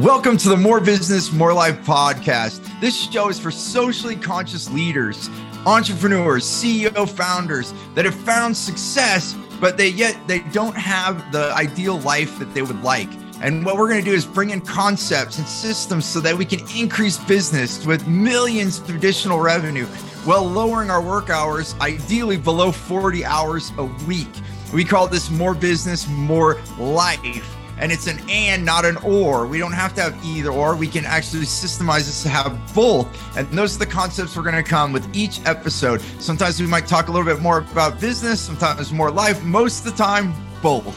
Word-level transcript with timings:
Welcome 0.00 0.36
to 0.38 0.50
the 0.50 0.58
More 0.58 0.78
Business, 0.78 1.32
More 1.32 1.54
Life 1.54 1.82
podcast. 1.86 2.60
This 2.82 2.94
show 2.94 3.30
is 3.30 3.40
for 3.40 3.50
socially 3.50 4.14
conscious 4.14 4.70
leaders, 4.70 5.30
entrepreneurs, 5.64 6.44
CEO 6.44 7.08
founders 7.08 7.72
that 7.94 8.04
have 8.04 8.14
found 8.14 8.54
success, 8.54 9.34
but 9.58 9.78
they 9.78 9.88
yet 9.88 10.14
they 10.28 10.40
don't 10.52 10.76
have 10.76 11.32
the 11.32 11.50
ideal 11.54 11.98
life 12.00 12.38
that 12.38 12.52
they 12.52 12.60
would 12.60 12.82
like. 12.82 13.08
And 13.40 13.64
what 13.64 13.78
we're 13.78 13.88
going 13.88 14.04
to 14.04 14.10
do 14.10 14.14
is 14.14 14.26
bring 14.26 14.50
in 14.50 14.60
concepts 14.60 15.38
and 15.38 15.46
systems 15.46 16.04
so 16.04 16.20
that 16.20 16.36
we 16.36 16.44
can 16.44 16.60
increase 16.76 17.16
business 17.16 17.86
with 17.86 18.06
millions 18.06 18.80
of 18.80 18.90
additional 18.90 19.40
revenue 19.40 19.86
while 20.26 20.44
lowering 20.44 20.90
our 20.90 21.00
work 21.00 21.30
hours, 21.30 21.74
ideally 21.80 22.36
below 22.36 22.70
40 22.70 23.24
hours 23.24 23.72
a 23.78 23.84
week. 24.06 24.28
We 24.74 24.84
call 24.84 25.08
this 25.08 25.30
more 25.30 25.54
business, 25.54 26.06
more 26.06 26.60
life 26.78 27.55
and 27.78 27.92
it's 27.92 28.06
an 28.06 28.18
and, 28.28 28.64
not 28.64 28.84
an 28.84 28.96
or. 28.98 29.46
We 29.46 29.58
don't 29.58 29.72
have 29.72 29.94
to 29.94 30.02
have 30.02 30.24
either 30.24 30.50
or. 30.50 30.76
We 30.76 30.88
can 30.88 31.04
actually 31.04 31.42
systemize 31.42 32.06
this 32.06 32.22
to 32.22 32.28
have 32.28 32.74
both. 32.74 33.06
And 33.36 33.46
those 33.50 33.76
are 33.76 33.78
the 33.78 33.86
concepts 33.86 34.36
we're 34.36 34.42
going 34.42 34.54
to 34.54 34.62
come 34.62 34.92
with 34.92 35.06
each 35.14 35.40
episode. 35.44 36.00
Sometimes 36.18 36.60
we 36.60 36.66
might 36.66 36.86
talk 36.86 37.08
a 37.08 37.12
little 37.12 37.26
bit 37.26 37.42
more 37.42 37.58
about 37.58 38.00
business, 38.00 38.40
sometimes 38.40 38.92
more 38.92 39.10
life, 39.10 39.42
most 39.42 39.84
of 39.84 39.92
the 39.92 40.02
time, 40.02 40.34
both. 40.62 40.94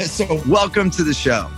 so, 0.02 0.40
welcome 0.46 0.90
to 0.90 1.02
the 1.02 1.14
show. 1.14 1.50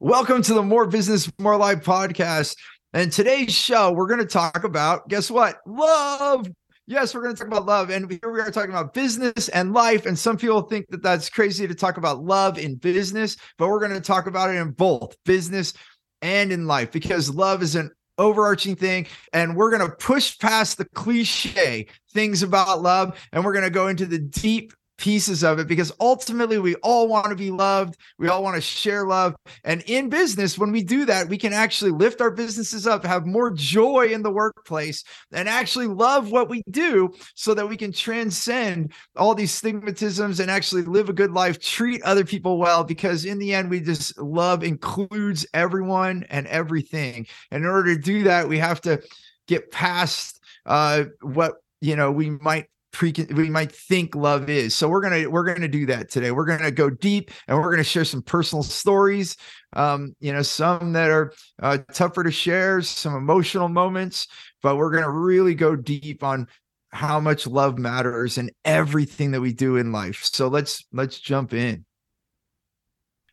Welcome 0.00 0.42
to 0.42 0.54
the 0.54 0.62
More 0.62 0.86
Business, 0.86 1.30
More 1.38 1.56
Life 1.56 1.84
podcast. 1.84 2.56
And 2.92 3.10
today's 3.10 3.52
show, 3.52 3.92
we're 3.92 4.06
going 4.06 4.20
to 4.20 4.26
talk 4.26 4.64
about 4.64 5.08
guess 5.08 5.30
what? 5.30 5.60
Love. 5.66 6.46
Yes, 6.86 7.14
we're 7.14 7.22
going 7.22 7.34
to 7.34 7.38
talk 7.38 7.48
about 7.48 7.64
love. 7.64 7.88
And 7.88 8.10
here 8.10 8.30
we 8.30 8.40
are 8.40 8.50
talking 8.50 8.70
about 8.70 8.92
business 8.92 9.48
and 9.48 9.72
life. 9.72 10.04
And 10.04 10.18
some 10.18 10.36
people 10.36 10.60
think 10.62 10.86
that 10.88 11.02
that's 11.02 11.30
crazy 11.30 11.66
to 11.66 11.74
talk 11.74 11.96
about 11.96 12.22
love 12.22 12.58
in 12.58 12.74
business, 12.74 13.38
but 13.56 13.68
we're 13.68 13.78
going 13.78 13.92
to 13.92 14.02
talk 14.02 14.26
about 14.26 14.50
it 14.50 14.56
in 14.56 14.72
both 14.72 15.16
business 15.24 15.72
and 16.20 16.52
in 16.52 16.66
life 16.66 16.92
because 16.92 17.34
love 17.34 17.62
is 17.62 17.74
an 17.74 17.90
overarching 18.18 18.76
thing. 18.76 19.06
And 19.32 19.56
we're 19.56 19.70
going 19.70 19.88
to 19.88 19.96
push 19.96 20.38
past 20.38 20.76
the 20.76 20.84
cliche 20.84 21.86
things 22.12 22.42
about 22.42 22.82
love 22.82 23.18
and 23.32 23.44
we're 23.44 23.54
going 23.54 23.64
to 23.64 23.70
go 23.70 23.88
into 23.88 24.04
the 24.04 24.18
deep 24.18 24.74
pieces 24.96 25.42
of 25.42 25.58
it 25.58 25.66
because 25.66 25.92
ultimately 26.00 26.58
we 26.58 26.74
all 26.76 27.08
want 27.08 27.26
to 27.26 27.36
be 27.36 27.50
loved. 27.50 27.96
We 28.18 28.28
all 28.28 28.42
want 28.42 28.56
to 28.56 28.60
share 28.60 29.06
love. 29.06 29.34
And 29.64 29.82
in 29.86 30.08
business, 30.08 30.58
when 30.58 30.72
we 30.72 30.82
do 30.82 31.04
that, 31.06 31.28
we 31.28 31.38
can 31.38 31.52
actually 31.52 31.90
lift 31.90 32.20
our 32.20 32.30
businesses 32.30 32.86
up, 32.86 33.04
have 33.04 33.26
more 33.26 33.50
joy 33.50 34.08
in 34.12 34.22
the 34.22 34.30
workplace, 34.30 35.04
and 35.32 35.48
actually 35.48 35.88
love 35.88 36.30
what 36.30 36.48
we 36.48 36.62
do 36.70 37.12
so 37.34 37.54
that 37.54 37.68
we 37.68 37.76
can 37.76 37.92
transcend 37.92 38.92
all 39.16 39.34
these 39.34 39.60
stigmatisms 39.60 40.40
and 40.40 40.50
actually 40.50 40.82
live 40.82 41.08
a 41.08 41.14
good 41.14 41.32
life, 41.32 41.60
treat 41.60 42.02
other 42.02 42.24
people 42.24 42.58
well. 42.58 42.84
Because 42.84 43.24
in 43.24 43.38
the 43.38 43.54
end, 43.54 43.70
we 43.70 43.80
just 43.80 44.16
love 44.18 44.62
includes 44.62 45.46
everyone 45.54 46.24
and 46.30 46.46
everything. 46.46 47.26
And 47.50 47.64
in 47.64 47.70
order 47.70 47.94
to 47.94 48.00
do 48.00 48.24
that, 48.24 48.48
we 48.48 48.58
have 48.58 48.80
to 48.82 49.02
get 49.46 49.70
past 49.70 50.40
uh, 50.66 51.04
what 51.20 51.56
you 51.80 51.96
know 51.96 52.10
we 52.10 52.30
might 52.30 52.66
pre 52.94 53.12
we 53.34 53.50
might 53.50 53.72
think 53.72 54.14
love 54.14 54.48
is. 54.48 54.74
So 54.74 54.88
we're 54.88 55.02
gonna 55.02 55.28
we're 55.28 55.44
gonna 55.44 55.68
do 55.68 55.84
that 55.86 56.10
today. 56.10 56.30
We're 56.30 56.46
gonna 56.46 56.70
go 56.70 56.88
deep 56.88 57.30
and 57.46 57.58
we're 57.58 57.70
gonna 57.70 57.84
share 57.84 58.04
some 58.04 58.22
personal 58.22 58.62
stories. 58.62 59.36
Um, 59.74 60.14
you 60.20 60.32
know, 60.32 60.42
some 60.42 60.92
that 60.92 61.10
are 61.10 61.32
uh, 61.62 61.78
tougher 61.92 62.24
to 62.24 62.30
share, 62.30 62.80
some 62.80 63.14
emotional 63.14 63.68
moments, 63.68 64.28
but 64.62 64.76
we're 64.76 64.92
gonna 64.92 65.10
really 65.10 65.54
go 65.54 65.76
deep 65.76 66.22
on 66.22 66.46
how 66.90 67.18
much 67.18 67.46
love 67.46 67.76
matters 67.76 68.38
in 68.38 68.50
everything 68.64 69.32
that 69.32 69.40
we 69.40 69.52
do 69.52 69.76
in 69.76 69.92
life. 69.92 70.24
So 70.24 70.48
let's 70.48 70.86
let's 70.92 71.18
jump 71.18 71.52
in. 71.52 71.84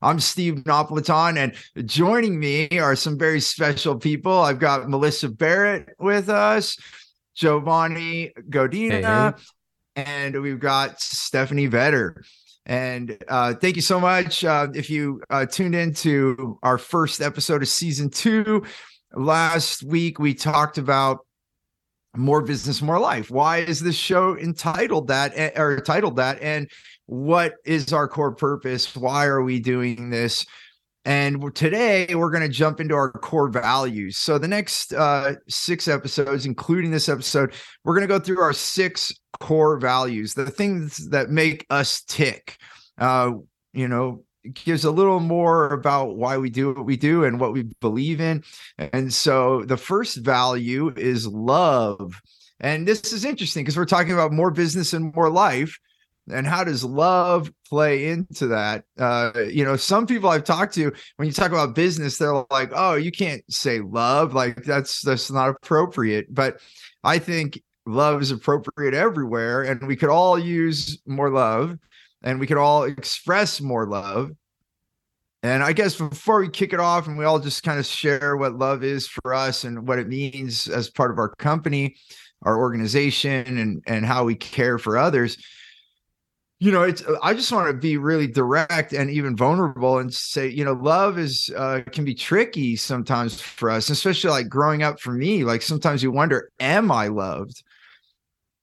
I'm 0.04 0.20
Steve 0.20 0.56
Napolitan, 0.66 1.38
and 1.38 1.88
joining 1.88 2.40
me 2.40 2.68
are 2.80 2.96
some 2.96 3.20
very 3.20 3.40
special 3.40 3.98
people. 3.98 4.34
I've 4.34 4.58
got 4.58 4.90
Melissa 4.90 5.30
Barrett 5.30 5.90
with 6.00 6.28
us. 6.28 6.76
Giovanni 7.36 8.32
Godina, 8.50 9.36
hey, 9.96 10.04
hey. 10.04 10.04
and 10.04 10.42
we've 10.42 10.60
got 10.60 11.00
Stephanie 11.02 11.70
Vetter. 11.70 12.24
And 12.66 13.18
uh, 13.28 13.56
thank 13.56 13.76
you 13.76 13.82
so 13.82 14.00
much. 14.00 14.44
Uh, 14.44 14.68
if 14.74 14.90
you 14.90 15.22
uh, 15.30 15.46
tuned 15.46 15.76
into 15.76 16.60
our 16.62 16.78
first 16.78 17.22
episode 17.22 17.62
of 17.64 17.68
season 17.68 18.10
two, 18.10 18.64
last 19.14 19.84
week 19.84 20.20
we 20.20 20.34
talked 20.34 20.78
about 20.78 21.26
more 22.16 22.42
business, 22.42 22.82
more 22.82 23.00
life. 23.00 23.32
Why 23.32 23.60
is 23.60 23.80
this 23.80 23.96
show 23.96 24.38
entitled 24.38 25.08
that 25.08 25.34
eh, 25.36 25.52
or 25.56 25.80
titled 25.80 26.18
that? 26.18 26.42
And 26.42 26.70
what 27.06 27.56
is 27.66 27.94
our 27.94 28.08
core 28.08 28.36
purpose? 28.36 28.96
Why 28.96 29.26
are 29.26 29.42
we 29.42 29.60
doing 29.60 30.10
this? 30.10 30.46
And 31.04 31.56
today 31.56 32.14
we're 32.14 32.30
going 32.30 32.44
to 32.44 32.50
jump 32.50 32.80
into 32.80 32.94
our 32.94 33.12
core 33.12 33.50
values. 33.50 34.18
So 34.18 34.38
the 34.38 34.48
next 34.48 34.94
uh, 34.94 35.34
six 35.48 35.88
episodes, 35.88 36.46
including 36.46 36.92
this 36.92 37.10
episode, 37.10 37.54
we're 37.84 37.96
going 37.96 38.08
to 38.08 38.14
go 38.14 38.20
through 38.20 38.40
our 38.40 38.54
six 38.54 39.12
core 39.40 39.78
values, 39.78 40.34
the 40.36 40.50
things 40.50 41.10
that 41.10 41.30
make 41.30 41.66
us 41.70 42.04
tick. 42.04 42.58
Uh, 43.00 43.32
you 43.74 43.88
know, 43.88 44.24
gives 44.54 44.86
a 44.86 44.92
little 44.92 45.20
more 45.20 45.70
about 45.70 46.18
why 46.18 46.38
we 46.38 46.50
do 46.50 46.74
what 46.74 46.86
we 46.86 46.98
do 46.98 47.24
and 47.24 47.40
what 47.40 47.54
we 47.54 47.64
believe 47.80 48.22
in. 48.22 48.44
And 48.78 49.14
so 49.14 49.64
the 49.64 49.78
first 49.78 50.18
value 50.18 50.94
is 50.96 51.28
love. 51.28 52.20
And 52.60 52.88
this 52.88 53.12
is 53.12 53.26
interesting 53.26 53.64
because 53.64 53.78
we're 53.78 53.86
talking 53.86 54.14
about 54.14 54.32
more 54.32 54.52
business 54.52 54.94
and 54.94 55.14
more 55.16 55.30
life 55.30 55.80
and 56.30 56.46
how 56.46 56.64
does 56.64 56.84
love 56.84 57.52
play 57.68 58.08
into 58.08 58.48
that? 58.48 58.84
Uh 58.98 59.32
you 59.50 59.64
know 59.64 59.76
some 59.76 60.06
people 60.06 60.30
i've 60.30 60.44
talked 60.44 60.74
to 60.76 60.92
when 61.16 61.28
you 61.28 61.34
talk 61.34 61.52
about 61.52 61.76
business 61.76 62.18
they're 62.18 62.46
like 62.52 62.72
oh 62.74 62.96
you 62.96 63.12
can't 63.12 63.44
say 63.52 63.80
love 63.80 64.34
like 64.34 64.64
that's 64.64 65.02
that's 65.02 65.32
not 65.32 65.50
appropriate. 65.50 66.34
But 66.34 66.60
i 67.04 67.18
think 67.18 67.62
love 67.86 68.22
is 68.22 68.32
appropriate 68.32 68.94
everywhere 68.94 69.64
and 69.64 69.88
we 69.88 69.96
could 69.96 70.10
all 70.10 70.38
use 70.38 71.00
more 71.06 71.32
love 71.32 71.78
and 72.22 72.40
we 72.40 72.46
could 72.46 72.58
all 72.58 72.84
express 72.84 73.60
more 73.60 73.88
love. 73.88 74.32
And 75.44 75.64
i 75.64 75.74
guess 75.74 75.96
before 75.96 76.40
we 76.40 76.50
kick 76.50 76.74
it 76.74 76.80
off 76.80 77.08
and 77.08 77.18
we 77.18 77.26
all 77.26 77.40
just 77.40 77.64
kind 77.64 77.80
of 77.80 77.86
share 77.86 78.38
what 78.38 78.58
love 78.58 78.84
is 78.84 79.08
for 79.08 79.34
us 79.34 79.64
and 79.64 79.88
what 79.88 79.98
it 79.98 80.08
means 80.08 80.68
as 80.68 80.90
part 80.90 81.10
of 81.10 81.18
our 81.18 81.30
company 81.36 81.96
our 82.44 82.58
organization 82.58 83.58
and 83.58 83.84
and 83.88 84.06
how 84.06 84.24
we 84.24 84.36
care 84.36 84.78
for 84.78 84.98
others 84.98 85.38
you 86.62 86.72
know 86.72 86.84
it's 86.84 87.04
i 87.24 87.34
just 87.34 87.52
want 87.52 87.68
to 87.68 87.74
be 87.74 87.98
really 87.98 88.28
direct 88.28 88.94
and 88.94 89.10
even 89.10 89.36
vulnerable 89.36 89.98
and 89.98 90.14
say 90.14 90.48
you 90.48 90.64
know 90.64 90.74
love 90.74 91.18
is 91.18 91.52
uh 91.58 91.82
can 91.92 92.06
be 92.06 92.14
tricky 92.14 92.76
sometimes 92.76 93.42
for 93.42 93.72
us 93.72 93.90
especially 93.90 94.30
like 94.30 94.48
growing 94.48 94.84
up 94.84 95.00
for 95.00 95.12
me 95.12 95.44
like 95.44 95.64
sometimes 95.64 96.04
you 96.04 96.12
wonder 96.12 96.52
am 96.62 96.92
i 96.92 97.08
loved? 97.08 97.64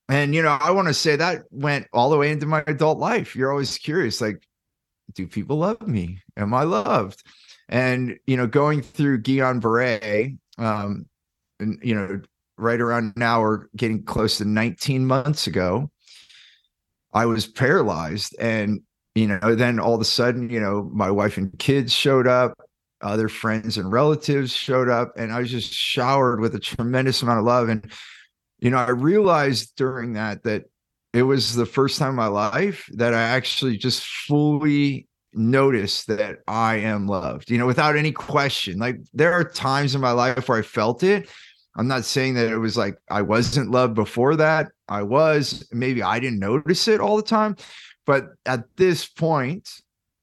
And 0.08 0.34
you 0.34 0.42
know 0.42 0.56
i 0.60 0.70
want 0.70 0.86
to 0.88 0.94
say 0.94 1.16
that 1.16 1.42
went 1.50 1.88
all 1.92 2.08
the 2.08 2.16
way 2.16 2.30
into 2.30 2.46
my 2.46 2.62
adult 2.66 2.98
life. 2.98 3.36
You're 3.36 3.50
always 3.50 3.76
curious 3.76 4.20
like 4.20 4.46
do 5.14 5.26
people 5.26 5.58
love 5.58 5.86
me? 5.86 6.22
Am 6.36 6.54
i 6.54 6.62
loved? 6.62 7.22
And 7.68 8.16
you 8.28 8.36
know 8.36 8.46
going 8.46 8.80
through 8.80 9.22
Guillain-Barré 9.22 10.38
um 10.56 11.06
and 11.58 11.80
you 11.82 11.96
know 11.96 12.20
right 12.56 12.80
around 12.80 13.14
now 13.16 13.40
we're 13.40 13.66
getting 13.74 14.04
close 14.04 14.38
to 14.38 14.44
19 14.44 15.04
months 15.04 15.48
ago 15.48 15.90
I 17.12 17.26
was 17.26 17.46
paralyzed. 17.46 18.36
And, 18.38 18.80
you 19.14 19.26
know, 19.26 19.54
then 19.54 19.80
all 19.80 19.94
of 19.94 20.00
a 20.00 20.04
sudden, 20.04 20.50
you 20.50 20.60
know, 20.60 20.90
my 20.92 21.10
wife 21.10 21.36
and 21.36 21.56
kids 21.58 21.92
showed 21.92 22.26
up, 22.26 22.58
other 23.00 23.28
friends 23.28 23.78
and 23.78 23.92
relatives 23.92 24.52
showed 24.52 24.88
up, 24.88 25.12
and 25.16 25.32
I 25.32 25.40
was 25.40 25.50
just 25.50 25.72
showered 25.72 26.40
with 26.40 26.54
a 26.54 26.60
tremendous 26.60 27.22
amount 27.22 27.38
of 27.38 27.44
love. 27.44 27.68
And, 27.68 27.90
you 28.58 28.70
know, 28.70 28.78
I 28.78 28.90
realized 28.90 29.76
during 29.76 30.14
that 30.14 30.42
that 30.42 30.64
it 31.12 31.22
was 31.22 31.54
the 31.54 31.66
first 31.66 31.98
time 31.98 32.10
in 32.10 32.16
my 32.16 32.26
life 32.26 32.88
that 32.94 33.14
I 33.14 33.22
actually 33.22 33.76
just 33.76 34.04
fully 34.04 35.06
noticed 35.32 36.06
that 36.08 36.38
I 36.46 36.76
am 36.76 37.06
loved, 37.06 37.50
you 37.50 37.58
know, 37.58 37.66
without 37.66 37.96
any 37.96 38.12
question. 38.12 38.78
Like 38.78 38.96
there 39.12 39.32
are 39.32 39.44
times 39.44 39.94
in 39.94 40.00
my 40.00 40.10
life 40.10 40.48
where 40.48 40.58
I 40.58 40.62
felt 40.62 41.02
it, 41.02 41.28
I'm 41.78 41.86
not 41.86 42.04
saying 42.04 42.34
that 42.34 42.48
it 42.48 42.58
was 42.58 42.76
like 42.76 42.98
I 43.08 43.22
wasn't 43.22 43.70
loved 43.70 43.94
before 43.94 44.34
that. 44.36 44.72
I 44.88 45.02
was. 45.04 45.66
Maybe 45.72 46.02
I 46.02 46.18
didn't 46.18 46.40
notice 46.40 46.88
it 46.88 47.00
all 47.00 47.16
the 47.16 47.22
time. 47.22 47.56
But 48.04 48.30
at 48.46 48.64
this 48.76 49.06
point, 49.06 49.70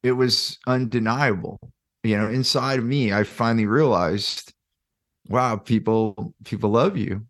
it 0.04 0.12
was 0.12 0.60
undeniable. 0.68 1.60
You 2.04 2.18
know, 2.18 2.28
inside 2.28 2.80
of 2.80 2.86
me, 2.86 3.14
I 3.14 3.24
finally 3.24 3.68
realized, 3.68 4.54
wow, 5.30 5.56
people 5.56 6.34
people 6.44 6.72
love 6.72 6.98
you. 6.98 7.26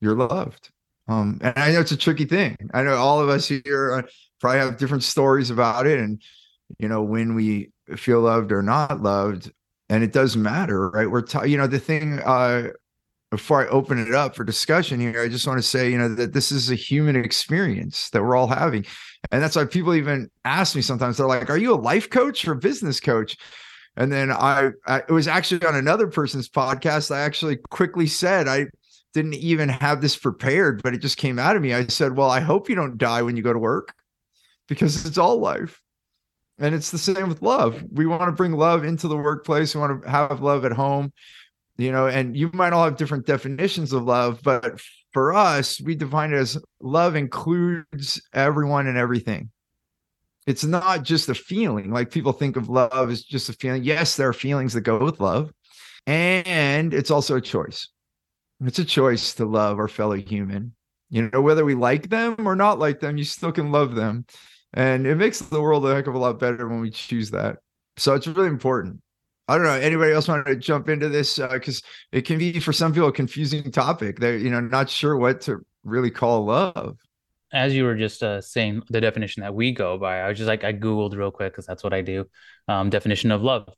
You're 0.00 0.14
loved. 0.14 0.70
Um, 1.08 1.40
and 1.42 1.58
I 1.58 1.72
know 1.72 1.80
it's 1.80 1.92
a 1.92 1.96
tricky 1.96 2.26
thing. 2.26 2.56
I 2.74 2.82
know 2.82 2.94
all 2.94 3.20
of 3.20 3.28
us 3.28 3.48
here 3.48 3.92
uh, 3.94 4.02
probably 4.40 4.60
have 4.60 4.76
different 4.76 5.02
stories 5.02 5.50
about 5.50 5.86
it, 5.86 5.98
and 5.98 6.22
you 6.78 6.88
know 6.88 7.02
when 7.02 7.34
we 7.34 7.72
feel 7.96 8.20
loved 8.20 8.52
or 8.52 8.62
not 8.62 9.02
loved, 9.02 9.50
and 9.88 10.04
it 10.04 10.12
doesn't 10.12 10.42
matter, 10.42 10.90
right? 10.90 11.10
We're 11.10 11.22
t- 11.22 11.48
you 11.48 11.56
know 11.56 11.66
the 11.66 11.80
thing 11.80 12.20
uh, 12.20 12.68
before 13.30 13.66
I 13.66 13.68
open 13.68 13.98
it 13.98 14.14
up 14.14 14.34
for 14.34 14.44
discussion 14.44 15.00
here, 15.00 15.20
I 15.20 15.28
just 15.28 15.46
want 15.46 15.58
to 15.58 15.62
say, 15.62 15.90
you 15.90 15.98
know, 15.98 16.14
that 16.14 16.32
this 16.32 16.50
is 16.50 16.70
a 16.70 16.74
human 16.74 17.16
experience 17.16 18.10
that 18.10 18.22
we're 18.22 18.36
all 18.36 18.46
having. 18.46 18.86
And 19.30 19.42
that's 19.42 19.56
why 19.56 19.64
people 19.66 19.94
even 19.94 20.30
ask 20.44 20.74
me 20.74 20.82
sometimes, 20.82 21.16
they're 21.16 21.26
like, 21.26 21.50
Are 21.50 21.58
you 21.58 21.74
a 21.74 21.76
life 21.76 22.08
coach 22.08 22.46
or 22.46 22.54
business 22.54 23.00
coach? 23.00 23.36
And 23.96 24.12
then 24.12 24.30
I, 24.30 24.70
I, 24.86 24.98
it 24.98 25.10
was 25.10 25.26
actually 25.28 25.66
on 25.66 25.74
another 25.74 26.06
person's 26.06 26.48
podcast. 26.48 27.14
I 27.14 27.20
actually 27.20 27.56
quickly 27.56 28.06
said, 28.06 28.46
I 28.46 28.66
didn't 29.12 29.34
even 29.34 29.68
have 29.68 30.00
this 30.00 30.16
prepared, 30.16 30.82
but 30.82 30.94
it 30.94 30.98
just 30.98 31.16
came 31.16 31.38
out 31.38 31.56
of 31.56 31.62
me. 31.62 31.74
I 31.74 31.86
said, 31.88 32.16
Well, 32.16 32.30
I 32.30 32.40
hope 32.40 32.68
you 32.68 32.76
don't 32.76 32.96
die 32.96 33.22
when 33.22 33.36
you 33.36 33.42
go 33.42 33.52
to 33.52 33.58
work 33.58 33.92
because 34.68 35.04
it's 35.04 35.18
all 35.18 35.38
life. 35.38 35.80
And 36.58 36.74
it's 36.74 36.90
the 36.90 36.98
same 36.98 37.28
with 37.28 37.42
love. 37.42 37.82
We 37.90 38.06
want 38.06 38.24
to 38.24 38.32
bring 38.32 38.52
love 38.52 38.84
into 38.84 39.06
the 39.06 39.16
workplace. 39.16 39.74
We 39.74 39.80
want 39.80 40.02
to 40.02 40.10
have 40.10 40.42
love 40.42 40.64
at 40.64 40.72
home, 40.72 41.12
you 41.78 41.92
know, 41.92 42.08
and 42.08 42.36
you 42.36 42.50
might 42.52 42.72
all 42.72 42.84
have 42.84 42.96
different 42.96 43.24
definitions 43.24 43.92
of 43.92 44.02
love, 44.02 44.40
but 44.42 44.80
for 45.12 45.32
us, 45.32 45.80
we 45.80 45.94
define 45.94 46.32
it 46.32 46.36
as 46.36 46.58
love 46.80 47.14
includes 47.14 48.20
everyone 48.34 48.88
and 48.88 48.98
everything. 48.98 49.50
It's 50.46 50.64
not 50.64 51.04
just 51.04 51.28
a 51.28 51.34
feeling. 51.34 51.92
Like 51.92 52.10
people 52.10 52.32
think 52.32 52.56
of 52.56 52.68
love 52.68 53.10
as 53.10 53.22
just 53.22 53.48
a 53.48 53.52
feeling. 53.52 53.84
Yes 53.84 54.16
there 54.16 54.28
are 54.28 54.32
feelings 54.32 54.72
that 54.72 54.80
go 54.80 54.98
with 54.98 55.20
love 55.20 55.52
and 56.06 56.94
it's 56.94 57.10
also 57.10 57.36
a 57.36 57.40
choice. 57.40 57.88
It's 58.64 58.78
a 58.78 58.84
choice 58.84 59.34
to 59.34 59.44
love 59.44 59.78
our 59.78 59.88
fellow 59.88 60.16
human. 60.16 60.74
You 61.10 61.30
know 61.32 61.42
whether 61.42 61.64
we 61.64 61.74
like 61.74 62.08
them 62.08 62.34
or 62.48 62.56
not 62.56 62.78
like 62.78 62.98
them 62.98 63.18
you 63.18 63.24
still 63.24 63.52
can 63.52 63.70
love 63.70 63.94
them. 63.94 64.26
And 64.74 65.06
it 65.06 65.16
makes 65.16 65.38
the 65.38 65.60
world 65.60 65.86
a 65.86 65.94
heck 65.94 66.06
of 66.06 66.14
a 66.14 66.18
lot 66.18 66.40
better 66.40 66.66
when 66.66 66.80
we 66.80 66.90
choose 66.90 67.30
that. 67.30 67.58
So 67.98 68.14
it's 68.14 68.26
really 68.26 68.48
important 68.48 69.00
I 69.48 69.56
don't 69.56 69.64
know. 69.64 69.72
Anybody 69.72 70.12
else 70.12 70.28
want 70.28 70.46
to 70.46 70.56
jump 70.56 70.88
into 70.88 71.08
this? 71.08 71.38
Because 71.38 71.78
uh, 71.78 71.86
it 72.12 72.22
can 72.22 72.38
be 72.38 72.60
for 72.60 72.72
some 72.72 72.92
people 72.92 73.08
a 73.08 73.12
confusing 73.12 73.72
topic. 73.72 74.18
They're 74.20 74.36
you 74.36 74.50
know 74.50 74.60
not 74.60 74.90
sure 74.90 75.16
what 75.16 75.40
to 75.42 75.64
really 75.84 76.10
call 76.10 76.44
love 76.44 76.98
as 77.52 77.74
you 77.74 77.84
were 77.84 77.94
just 77.94 78.22
uh, 78.22 78.40
saying 78.40 78.82
the 78.90 79.00
definition 79.00 79.42
that 79.42 79.54
we 79.54 79.72
go 79.72 79.98
by, 79.98 80.20
I 80.20 80.28
was 80.28 80.38
just 80.38 80.48
like 80.48 80.64
I 80.64 80.72
googled 80.72 81.16
real 81.16 81.30
quick 81.30 81.52
because 81.52 81.66
that's 81.66 81.82
what 81.82 81.94
I 81.94 82.02
do. 82.02 82.26
Um, 82.66 82.90
definition 82.90 83.30
of 83.30 83.42
love, 83.42 83.68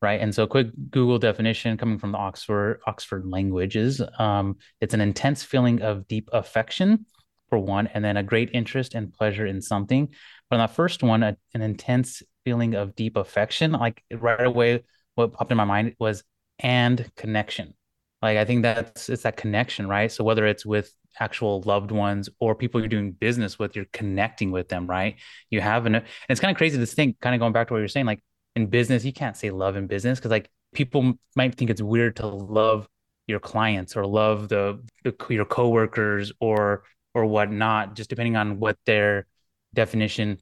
right? 0.00 0.20
And 0.20 0.34
so, 0.34 0.46
quick 0.46 0.68
Google 0.90 1.18
definition 1.18 1.76
coming 1.76 1.98
from 1.98 2.12
the 2.12 2.18
Oxford 2.18 2.80
Oxford 2.86 3.26
Languages. 3.26 4.00
Um, 4.18 4.56
it's 4.80 4.94
an 4.94 5.00
intense 5.00 5.42
feeling 5.42 5.82
of 5.82 6.08
deep 6.08 6.30
affection 6.32 7.06
for 7.50 7.58
one, 7.58 7.86
and 7.88 8.04
then 8.04 8.16
a 8.16 8.22
great 8.22 8.50
interest 8.52 8.94
and 8.94 9.12
pleasure 9.12 9.46
in 9.46 9.60
something. 9.60 10.08
But 10.48 10.56
on 10.56 10.66
that 10.66 10.74
first 10.74 11.02
one, 11.02 11.22
a, 11.22 11.36
an 11.54 11.62
intense 11.62 12.22
feeling 12.44 12.74
of 12.74 12.94
deep 12.94 13.16
affection, 13.16 13.72
like 13.72 14.02
right 14.10 14.44
away, 14.44 14.84
what 15.18 15.32
popped 15.32 15.50
in 15.50 15.56
my 15.56 15.64
mind 15.64 15.94
was 15.98 16.22
and 16.58 17.10
connection. 17.16 17.74
Like 18.22 18.38
I 18.38 18.44
think 18.44 18.62
that's 18.62 19.08
it's 19.08 19.22
that 19.22 19.36
connection, 19.36 19.88
right? 19.88 20.10
So 20.10 20.24
whether 20.24 20.46
it's 20.46 20.64
with 20.66 20.92
actual 21.20 21.62
loved 21.62 21.90
ones 21.90 22.28
or 22.40 22.54
people 22.54 22.80
you're 22.80 22.88
doing 22.88 23.12
business 23.12 23.58
with, 23.58 23.76
you're 23.76 23.86
connecting 23.92 24.50
with 24.50 24.68
them, 24.68 24.86
right? 24.86 25.16
You 25.50 25.60
have 25.60 25.86
an, 25.86 25.96
and 25.96 26.04
it's 26.28 26.40
kind 26.40 26.50
of 26.50 26.56
crazy 26.56 26.78
to 26.78 26.86
think, 26.86 27.20
kind 27.20 27.34
of 27.34 27.40
going 27.40 27.52
back 27.52 27.68
to 27.68 27.74
what 27.74 27.80
you're 27.80 27.88
saying, 27.88 28.06
like 28.06 28.20
in 28.56 28.66
business, 28.66 29.04
you 29.04 29.12
can't 29.12 29.36
say 29.36 29.50
love 29.50 29.76
in 29.76 29.86
business 29.86 30.18
because 30.18 30.30
like 30.30 30.50
people 30.72 31.14
might 31.36 31.54
think 31.54 31.70
it's 31.70 31.82
weird 31.82 32.16
to 32.16 32.26
love 32.26 32.88
your 33.26 33.40
clients 33.40 33.96
or 33.96 34.06
love 34.06 34.48
the, 34.48 34.80
the 35.04 35.14
your 35.28 35.44
coworkers 35.44 36.32
or 36.40 36.84
or 37.14 37.26
whatnot, 37.26 37.94
just 37.94 38.10
depending 38.10 38.36
on 38.36 38.58
what 38.58 38.76
their 38.86 39.26
definition 39.74 40.40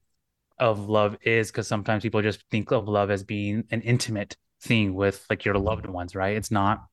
of 0.59 0.89
love 0.89 1.17
is. 1.23 1.51
Because 1.51 1.69
sometimes 1.69 2.03
people 2.03 2.23
just 2.23 2.43
think 2.51 2.73
of 2.73 2.89
love 2.89 3.11
as 3.11 3.23
being 3.23 3.65
an 3.71 3.83
intimate 3.83 4.37
thing 4.63 4.95
with 4.95 5.25
like 5.31 5.45
your 5.45 5.59
loved 5.59 5.87
ones, 5.87 6.15
right? 6.15 6.37
It's 6.37 6.51
not 6.51 6.85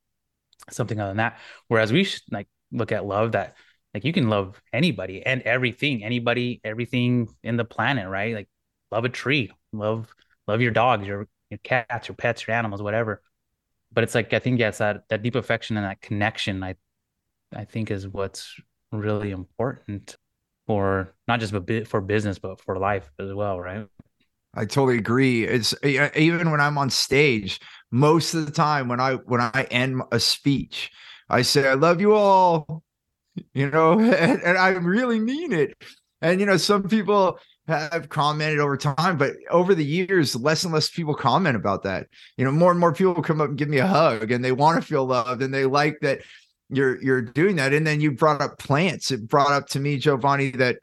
something 0.69 0.99
other 0.99 1.09
than 1.09 1.17
that. 1.17 1.39
Whereas 1.67 1.91
we 1.91 2.03
should 2.03 2.21
like 2.31 2.47
look 2.71 2.91
at 2.91 3.05
love 3.05 3.33
that 3.33 3.55
like 3.93 4.03
you 4.03 4.13
can 4.13 4.29
love 4.29 4.61
anybody 4.71 5.23
and 5.25 5.41
everything, 5.43 6.03
anybody, 6.03 6.61
everything 6.63 7.27
in 7.43 7.57
the 7.57 7.65
planet, 7.65 8.07
right? 8.07 8.33
Like 8.33 8.49
love 8.91 9.05
a 9.05 9.09
tree, 9.09 9.51
love 9.71 10.13
love 10.47 10.61
your 10.61 10.71
dogs, 10.71 11.05
your 11.05 11.27
your 11.49 11.59
cats, 11.59 12.07
your 12.07 12.15
pets, 12.15 12.47
your 12.47 12.55
animals, 12.55 12.81
whatever. 12.81 13.21
But 13.91 14.03
it's 14.03 14.15
like 14.15 14.33
I 14.33 14.39
think 14.39 14.59
it's 14.59 14.79
that 14.79 15.03
that 15.09 15.21
deep 15.21 15.35
affection 15.35 15.77
and 15.77 15.85
that 15.85 16.01
connection. 16.01 16.63
I 16.63 16.75
I 17.55 17.65
think 17.65 17.91
is 17.91 18.07
what's 18.07 18.59
really 18.91 19.31
important 19.31 20.17
for 20.65 21.13
not 21.27 21.39
just 21.39 21.53
for 21.87 22.01
business, 22.01 22.39
but 22.39 22.61
for 22.61 22.79
life 22.79 23.11
as 23.19 23.33
well, 23.33 23.59
right? 23.59 23.87
I 24.53 24.65
totally 24.65 24.97
agree. 24.97 25.45
It's 25.45 25.73
even 25.83 26.51
when 26.51 26.61
I'm 26.61 26.77
on 26.77 26.89
stage, 26.89 27.59
most 27.91 28.33
of 28.33 28.45
the 28.45 28.51
time 28.51 28.87
when 28.87 28.99
I 28.99 29.15
when 29.15 29.41
I 29.41 29.67
end 29.71 30.01
a 30.11 30.19
speech, 30.19 30.91
I 31.29 31.41
say 31.41 31.67
I 31.67 31.73
love 31.73 32.01
you 32.01 32.13
all 32.13 32.83
you 33.53 33.69
know, 33.69 33.99
and, 33.99 34.41
and 34.41 34.57
I 34.57 34.69
really 34.69 35.19
mean 35.19 35.51
it. 35.51 35.75
And 36.21 36.39
you 36.39 36.45
know, 36.45 36.57
some 36.57 36.83
people 36.83 37.39
have 37.67 38.09
commented 38.09 38.59
over 38.59 38.77
time, 38.77 39.17
but 39.17 39.33
over 39.49 39.73
the 39.73 39.85
years, 39.85 40.35
less 40.35 40.63
and 40.63 40.73
less 40.73 40.89
people 40.89 41.15
comment 41.15 41.55
about 41.55 41.83
that. 41.83 42.07
You 42.37 42.45
know, 42.45 42.51
more 42.51 42.71
and 42.71 42.79
more 42.79 42.93
people 42.93 43.21
come 43.21 43.41
up 43.41 43.49
and 43.49 43.57
give 43.57 43.69
me 43.69 43.77
a 43.77 43.87
hug 43.87 44.31
and 44.31 44.43
they 44.43 44.51
want 44.51 44.81
to 44.81 44.87
feel 44.87 45.05
loved 45.05 45.41
and 45.41 45.53
they 45.53 45.65
like 45.65 45.97
that 46.01 46.21
you're 46.69 47.01
you're 47.01 47.21
doing 47.21 47.57
that. 47.57 47.73
And 47.73 47.85
then 47.85 48.01
you 48.01 48.11
brought 48.11 48.41
up 48.41 48.57
plants. 48.57 49.11
It 49.11 49.27
brought 49.27 49.51
up 49.51 49.67
to 49.69 49.79
me, 49.79 49.97
Giovanni, 49.97 50.51
that 50.51 50.79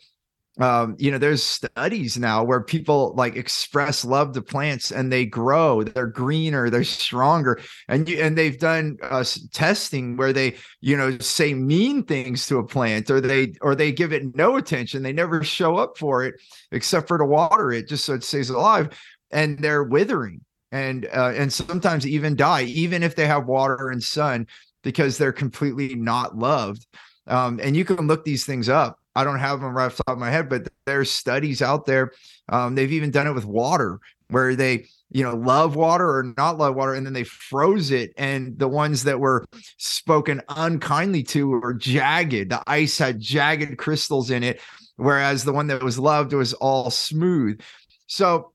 um, 0.60 0.94
you 0.98 1.10
know, 1.10 1.16
there's 1.16 1.42
studies 1.42 2.18
now 2.18 2.44
where 2.44 2.60
people 2.60 3.14
like 3.16 3.34
express 3.34 4.04
love 4.04 4.32
to 4.32 4.42
plants 4.42 4.92
and 4.92 5.10
they 5.10 5.24
grow, 5.24 5.82
they're 5.82 6.06
greener, 6.06 6.68
they're 6.68 6.84
stronger. 6.84 7.60
And 7.88 8.06
you, 8.06 8.20
and 8.20 8.36
they've 8.36 8.58
done 8.58 8.98
uh, 9.02 9.24
testing 9.54 10.18
where 10.18 10.34
they, 10.34 10.56
you 10.82 10.98
know, 10.98 11.16
say 11.18 11.54
mean 11.54 12.04
things 12.04 12.46
to 12.48 12.58
a 12.58 12.66
plant 12.66 13.10
or 13.10 13.22
they, 13.22 13.54
or 13.62 13.74
they 13.74 13.90
give 13.90 14.12
it 14.12 14.36
no 14.36 14.56
attention. 14.56 15.02
They 15.02 15.14
never 15.14 15.42
show 15.42 15.76
up 15.78 15.96
for 15.96 16.24
it 16.24 16.34
except 16.72 17.08
for 17.08 17.16
to 17.16 17.24
water 17.24 17.72
it 17.72 17.88
just 17.88 18.04
so 18.04 18.12
it 18.12 18.22
stays 18.22 18.50
alive 18.50 18.90
and 19.30 19.58
they're 19.58 19.84
withering 19.84 20.42
and, 20.72 21.06
uh, 21.06 21.32
and 21.34 21.50
sometimes 21.50 22.06
even 22.06 22.36
die, 22.36 22.64
even 22.64 23.02
if 23.02 23.16
they 23.16 23.26
have 23.26 23.46
water 23.46 23.88
and 23.88 24.02
sun 24.02 24.46
because 24.82 25.16
they're 25.16 25.32
completely 25.32 25.94
not 25.94 26.36
loved. 26.36 26.86
Um, 27.26 27.60
and 27.62 27.74
you 27.74 27.86
can 27.86 28.06
look 28.06 28.24
these 28.24 28.44
things 28.44 28.68
up 28.68 28.99
I 29.14 29.24
don't 29.24 29.38
have 29.38 29.60
them 29.60 29.76
right 29.76 29.86
off 29.86 29.96
the 29.96 30.04
top 30.04 30.14
of 30.14 30.18
my 30.20 30.30
head, 30.30 30.48
but 30.48 30.68
there's 30.86 31.10
studies 31.10 31.62
out 31.62 31.86
there. 31.86 32.12
Um, 32.48 32.74
they've 32.74 32.92
even 32.92 33.10
done 33.10 33.26
it 33.26 33.34
with 33.34 33.44
water 33.44 33.98
where 34.28 34.54
they, 34.54 34.86
you 35.10 35.24
know, 35.24 35.34
love 35.34 35.74
water 35.74 36.08
or 36.08 36.32
not 36.36 36.58
love 36.58 36.76
water, 36.76 36.94
and 36.94 37.04
then 37.04 37.12
they 37.12 37.24
froze 37.24 37.90
it. 37.90 38.12
And 38.16 38.58
the 38.58 38.68
ones 38.68 39.04
that 39.04 39.18
were 39.18 39.44
spoken 39.76 40.40
unkindly 40.48 41.24
to 41.24 41.48
were 41.48 41.74
jagged. 41.74 42.50
The 42.50 42.62
ice 42.66 42.98
had 42.98 43.20
jagged 43.20 43.76
crystals 43.76 44.30
in 44.30 44.44
it, 44.44 44.60
whereas 44.96 45.44
the 45.44 45.52
one 45.52 45.66
that 45.66 45.82
was 45.82 45.98
loved 45.98 46.32
was 46.32 46.54
all 46.54 46.90
smooth. 46.90 47.60
So 48.06 48.52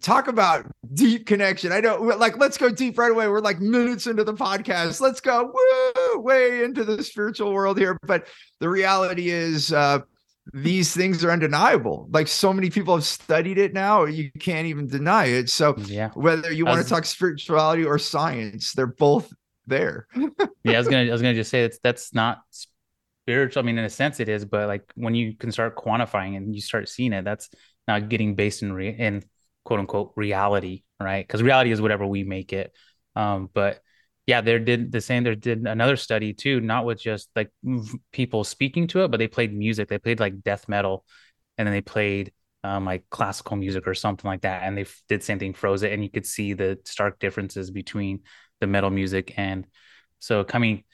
talk 0.00 0.28
about 0.28 0.66
deep 0.94 1.26
connection. 1.26 1.72
I 1.72 1.80
know, 1.80 1.96
like, 1.96 2.38
let's 2.38 2.58
go 2.58 2.70
deep 2.70 2.98
right 2.98 3.10
away. 3.10 3.28
We're 3.28 3.40
like 3.40 3.60
minutes 3.60 4.06
into 4.06 4.24
the 4.24 4.34
podcast. 4.34 5.00
Let's 5.00 5.20
go 5.20 5.52
woo, 5.52 6.20
way 6.20 6.64
into 6.64 6.84
the 6.84 7.02
spiritual 7.02 7.52
world 7.52 7.78
here. 7.78 7.98
But 8.02 8.26
the 8.60 8.68
reality 8.68 9.30
is, 9.30 9.72
uh, 9.72 10.00
these 10.52 10.94
things 10.94 11.22
are 11.24 11.30
undeniable. 11.30 12.08
Like 12.10 12.26
so 12.26 12.52
many 12.52 12.70
people 12.70 12.94
have 12.94 13.04
studied 13.04 13.58
it 13.58 13.72
now, 13.72 14.04
you 14.04 14.30
can't 14.38 14.66
even 14.66 14.86
deny 14.86 15.26
it. 15.26 15.48
So, 15.48 15.74
yeah, 15.78 16.10
whether 16.14 16.52
you 16.52 16.66
want 16.66 16.82
to 16.82 16.88
talk 16.88 17.04
spirituality 17.04 17.84
or 17.84 17.98
science, 17.98 18.72
they're 18.72 18.86
both 18.86 19.32
there. 19.66 20.06
yeah, 20.64 20.74
I 20.74 20.78
was 20.78 20.88
gonna, 20.88 21.08
I 21.08 21.12
was 21.12 21.22
gonna 21.22 21.34
just 21.34 21.50
say 21.50 21.62
that's 21.62 21.78
that's 21.82 22.14
not 22.14 22.38
spiritual. 22.50 23.62
I 23.62 23.66
mean, 23.66 23.78
in 23.78 23.84
a 23.84 23.90
sense, 23.90 24.18
it 24.18 24.28
is, 24.28 24.44
but 24.44 24.66
like 24.66 24.90
when 24.94 25.14
you 25.14 25.36
can 25.36 25.52
start 25.52 25.76
quantifying 25.76 26.36
and 26.36 26.54
you 26.54 26.60
start 26.60 26.88
seeing 26.88 27.12
it, 27.12 27.24
that's 27.24 27.48
not 27.86 28.08
getting 28.08 28.34
based 28.34 28.62
in 28.62 28.72
re- 28.72 28.96
in 28.98 29.22
quote 29.64 29.80
unquote 29.80 30.12
reality, 30.16 30.82
right? 30.98 31.26
Because 31.26 31.42
reality 31.42 31.70
is 31.70 31.80
whatever 31.80 32.06
we 32.06 32.24
make 32.24 32.52
it. 32.52 32.72
Um, 33.16 33.50
but 33.52 33.80
yeah, 34.26 34.40
there 34.40 34.58
did 34.58 34.92
the 34.92 35.00
same. 35.00 35.24
There 35.24 35.34
did 35.34 35.66
another 35.66 35.96
study 35.96 36.32
too, 36.32 36.60
not 36.60 36.84
with 36.84 37.00
just 37.00 37.28
like 37.34 37.50
people 38.12 38.44
speaking 38.44 38.86
to 38.88 39.02
it, 39.04 39.10
but 39.10 39.18
they 39.18 39.28
played 39.28 39.52
music. 39.52 39.88
They 39.88 39.98
played 39.98 40.20
like 40.20 40.42
death 40.42 40.68
metal, 40.68 41.04
and 41.58 41.66
then 41.66 41.72
they 41.72 41.80
played 41.80 42.32
um, 42.62 42.84
like 42.84 43.08
classical 43.10 43.56
music 43.56 43.86
or 43.86 43.94
something 43.94 44.28
like 44.28 44.42
that. 44.42 44.62
And 44.62 44.76
they 44.76 44.86
did 45.08 45.22
same 45.22 45.38
thing, 45.38 45.54
froze 45.54 45.82
it, 45.82 45.92
and 45.92 46.02
you 46.02 46.10
could 46.10 46.26
see 46.26 46.52
the 46.52 46.78
stark 46.84 47.18
differences 47.18 47.70
between 47.70 48.20
the 48.60 48.66
metal 48.66 48.90
music 48.90 49.34
and 49.36 49.66
so 50.18 50.44
coming. 50.44 50.84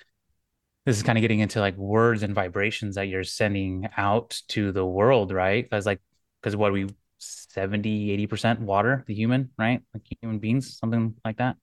This 0.87 0.96
is 0.96 1.02
kind 1.02 1.18
of 1.18 1.23
getting 1.23 1.40
into 1.40 1.58
like 1.58 1.76
words 1.76 2.23
and 2.23 2.35
vibrations 2.35 2.94
that 2.94 3.08
you're 3.08 3.25
sending 3.25 3.88
out 3.96 4.40
to 4.49 4.70
the 4.70 4.87
world, 4.87 5.32
right? 5.32 5.68
Because 5.68 5.85
like 5.85 6.00
because 6.40 6.56
what 6.56 6.73
we 6.73 6.87
70 7.18 8.26
80% 8.26 8.61
water 8.61 9.04
the 9.06 9.14
human 9.14 9.50
right? 9.58 9.80
Like 9.94 10.02
human 10.20 10.38
beings 10.38 10.78
something 10.78 11.14
like 11.25 11.38
that. 11.38 11.56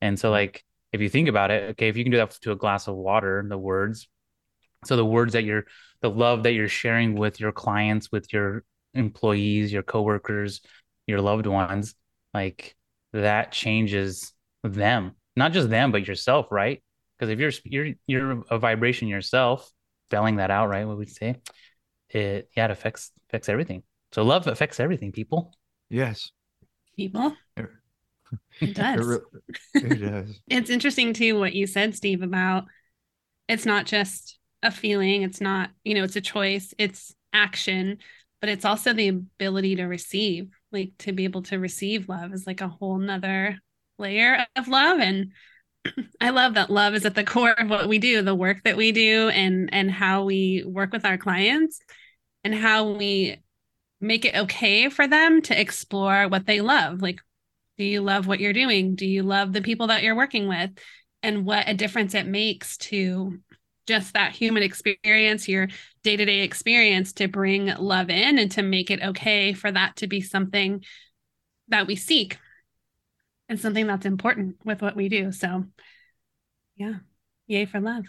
And 0.00 0.18
so 0.18 0.28
hmm. 0.28 0.34
like 0.34 0.64
if 0.92 1.00
you 1.00 1.08
think 1.08 1.28
about 1.28 1.50
it 1.50 1.70
okay 1.70 1.88
if 1.88 1.96
you 1.96 2.04
can 2.04 2.12
do 2.12 2.18
that 2.18 2.30
to 2.42 2.52
a 2.52 2.56
glass 2.56 2.86
of 2.86 2.94
water 2.94 3.44
the 3.48 3.58
words 3.58 4.08
so 4.84 4.96
the 4.96 5.04
words 5.04 5.32
that 5.32 5.44
you're 5.44 5.64
the 6.02 6.10
love 6.10 6.44
that 6.44 6.52
you're 6.52 6.68
sharing 6.68 7.16
with 7.16 7.40
your 7.40 7.52
clients 7.52 8.12
with 8.12 8.32
your 8.32 8.64
employees 8.94 9.72
your 9.72 9.82
coworkers 9.82 10.60
your 11.06 11.20
loved 11.20 11.46
ones 11.46 11.94
like 12.32 12.76
that 13.14 13.52
changes 13.52 14.32
them. 14.62 15.12
Not 15.36 15.52
just 15.52 15.70
them 15.70 15.92
but 15.92 16.06
yourself 16.06 16.48
right? 16.50 16.82
Because 17.18 17.30
if 17.30 17.38
you're 17.38 17.52
you're 17.64 17.94
you're 18.06 18.44
a 18.50 18.58
vibration 18.58 19.08
yourself 19.08 19.70
spelling 20.08 20.36
that 20.36 20.50
out 20.50 20.68
right 20.68 20.86
what 20.86 20.98
we 20.98 21.06
say 21.06 21.36
it 22.10 22.48
yeah 22.56 22.66
it 22.66 22.70
affects 22.70 23.10
affects 23.28 23.48
everything 23.48 23.82
so 24.14 24.22
love 24.22 24.46
affects 24.46 24.78
everything, 24.78 25.10
people. 25.10 25.52
Yes. 25.90 26.30
People. 26.94 27.34
It 28.60 28.72
does. 28.72 29.08
it, 29.10 29.22
it 29.74 30.00
does. 30.00 30.40
it's 30.48 30.70
interesting 30.70 31.14
too 31.14 31.36
what 31.36 31.52
you 31.52 31.66
said, 31.66 31.96
Steve, 31.96 32.22
about 32.22 32.66
it's 33.48 33.66
not 33.66 33.86
just 33.86 34.38
a 34.62 34.70
feeling, 34.70 35.22
it's 35.22 35.40
not, 35.40 35.70
you 35.82 35.96
know, 35.96 36.04
it's 36.04 36.14
a 36.14 36.20
choice, 36.20 36.72
it's 36.78 37.12
action, 37.32 37.98
but 38.40 38.48
it's 38.48 38.64
also 38.64 38.92
the 38.92 39.08
ability 39.08 39.74
to 39.74 39.86
receive, 39.86 40.48
like 40.70 40.92
to 40.98 41.12
be 41.12 41.24
able 41.24 41.42
to 41.42 41.58
receive 41.58 42.08
love 42.08 42.32
is 42.32 42.46
like 42.46 42.60
a 42.60 42.68
whole 42.68 42.98
nother 42.98 43.58
layer 43.98 44.46
of 44.54 44.68
love. 44.68 45.00
And 45.00 45.32
I 46.20 46.30
love 46.30 46.54
that 46.54 46.70
love 46.70 46.94
is 46.94 47.04
at 47.04 47.16
the 47.16 47.24
core 47.24 47.50
of 47.50 47.68
what 47.68 47.88
we 47.88 47.98
do, 47.98 48.22
the 48.22 48.32
work 48.32 48.62
that 48.62 48.76
we 48.76 48.92
do 48.92 49.28
and 49.30 49.70
and 49.72 49.90
how 49.90 50.22
we 50.22 50.62
work 50.64 50.92
with 50.92 51.04
our 51.04 51.18
clients 51.18 51.80
and 52.44 52.54
how 52.54 52.92
we 52.92 53.38
make 54.04 54.24
it 54.24 54.34
okay 54.34 54.88
for 54.88 55.06
them 55.08 55.42
to 55.42 55.60
explore 55.60 56.28
what 56.28 56.46
they 56.46 56.60
love. 56.60 57.02
Like 57.02 57.20
do 57.76 57.84
you 57.84 58.00
love 58.00 58.26
what 58.26 58.40
you're 58.40 58.52
doing? 58.52 58.94
Do 58.94 59.06
you 59.06 59.22
love 59.22 59.52
the 59.52 59.62
people 59.62 59.88
that 59.88 60.02
you're 60.02 60.14
working 60.14 60.48
with? 60.48 60.70
And 61.22 61.44
what 61.44 61.68
a 61.68 61.74
difference 61.74 62.14
it 62.14 62.26
makes 62.26 62.76
to 62.78 63.38
just 63.86 64.14
that 64.14 64.32
human 64.32 64.62
experience, 64.62 65.48
your 65.48 65.68
day 66.02 66.16
to 66.16 66.24
day 66.24 66.40
experience 66.40 67.14
to 67.14 67.28
bring 67.28 67.66
love 67.66 68.10
in 68.10 68.38
and 68.38 68.50
to 68.52 68.62
make 68.62 68.90
it 68.90 69.02
okay 69.02 69.52
for 69.52 69.70
that 69.70 69.96
to 69.96 70.06
be 70.06 70.20
something 70.20 70.84
that 71.68 71.86
we 71.86 71.96
seek 71.96 72.38
and 73.48 73.58
something 73.58 73.86
that's 73.86 74.06
important 74.06 74.56
with 74.64 74.80
what 74.80 74.96
we 74.96 75.08
do. 75.08 75.32
So, 75.32 75.64
yeah, 76.76 76.94
yay 77.46 77.66
for 77.66 77.80
love. 77.80 78.04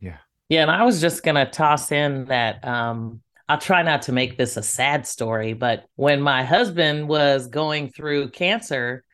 Yeah. 0.00 0.18
Yeah. 0.48 0.62
And 0.62 0.70
I 0.70 0.84
was 0.84 1.00
just 1.00 1.22
going 1.22 1.36
to 1.36 1.46
toss 1.46 1.90
in 1.92 2.26
that 2.26 2.66
um, 2.66 3.22
I'll 3.50 3.58
try 3.58 3.82
not 3.82 4.02
to 4.02 4.12
make 4.12 4.38
this 4.38 4.56
a 4.56 4.62
sad 4.62 5.08
story, 5.08 5.54
but 5.54 5.84
when 5.96 6.20
my 6.20 6.44
husband 6.44 7.08
was 7.08 7.48
going 7.48 7.90
through 7.90 8.30
cancer, 8.30 9.04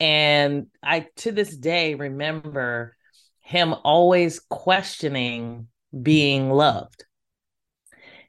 and 0.00 0.68
I 0.82 1.08
to 1.16 1.32
this 1.32 1.54
day 1.54 1.94
remember 1.94 2.96
him 3.42 3.74
always 3.84 4.40
questioning 4.40 5.68
being 6.02 6.48
loved. 6.48 7.04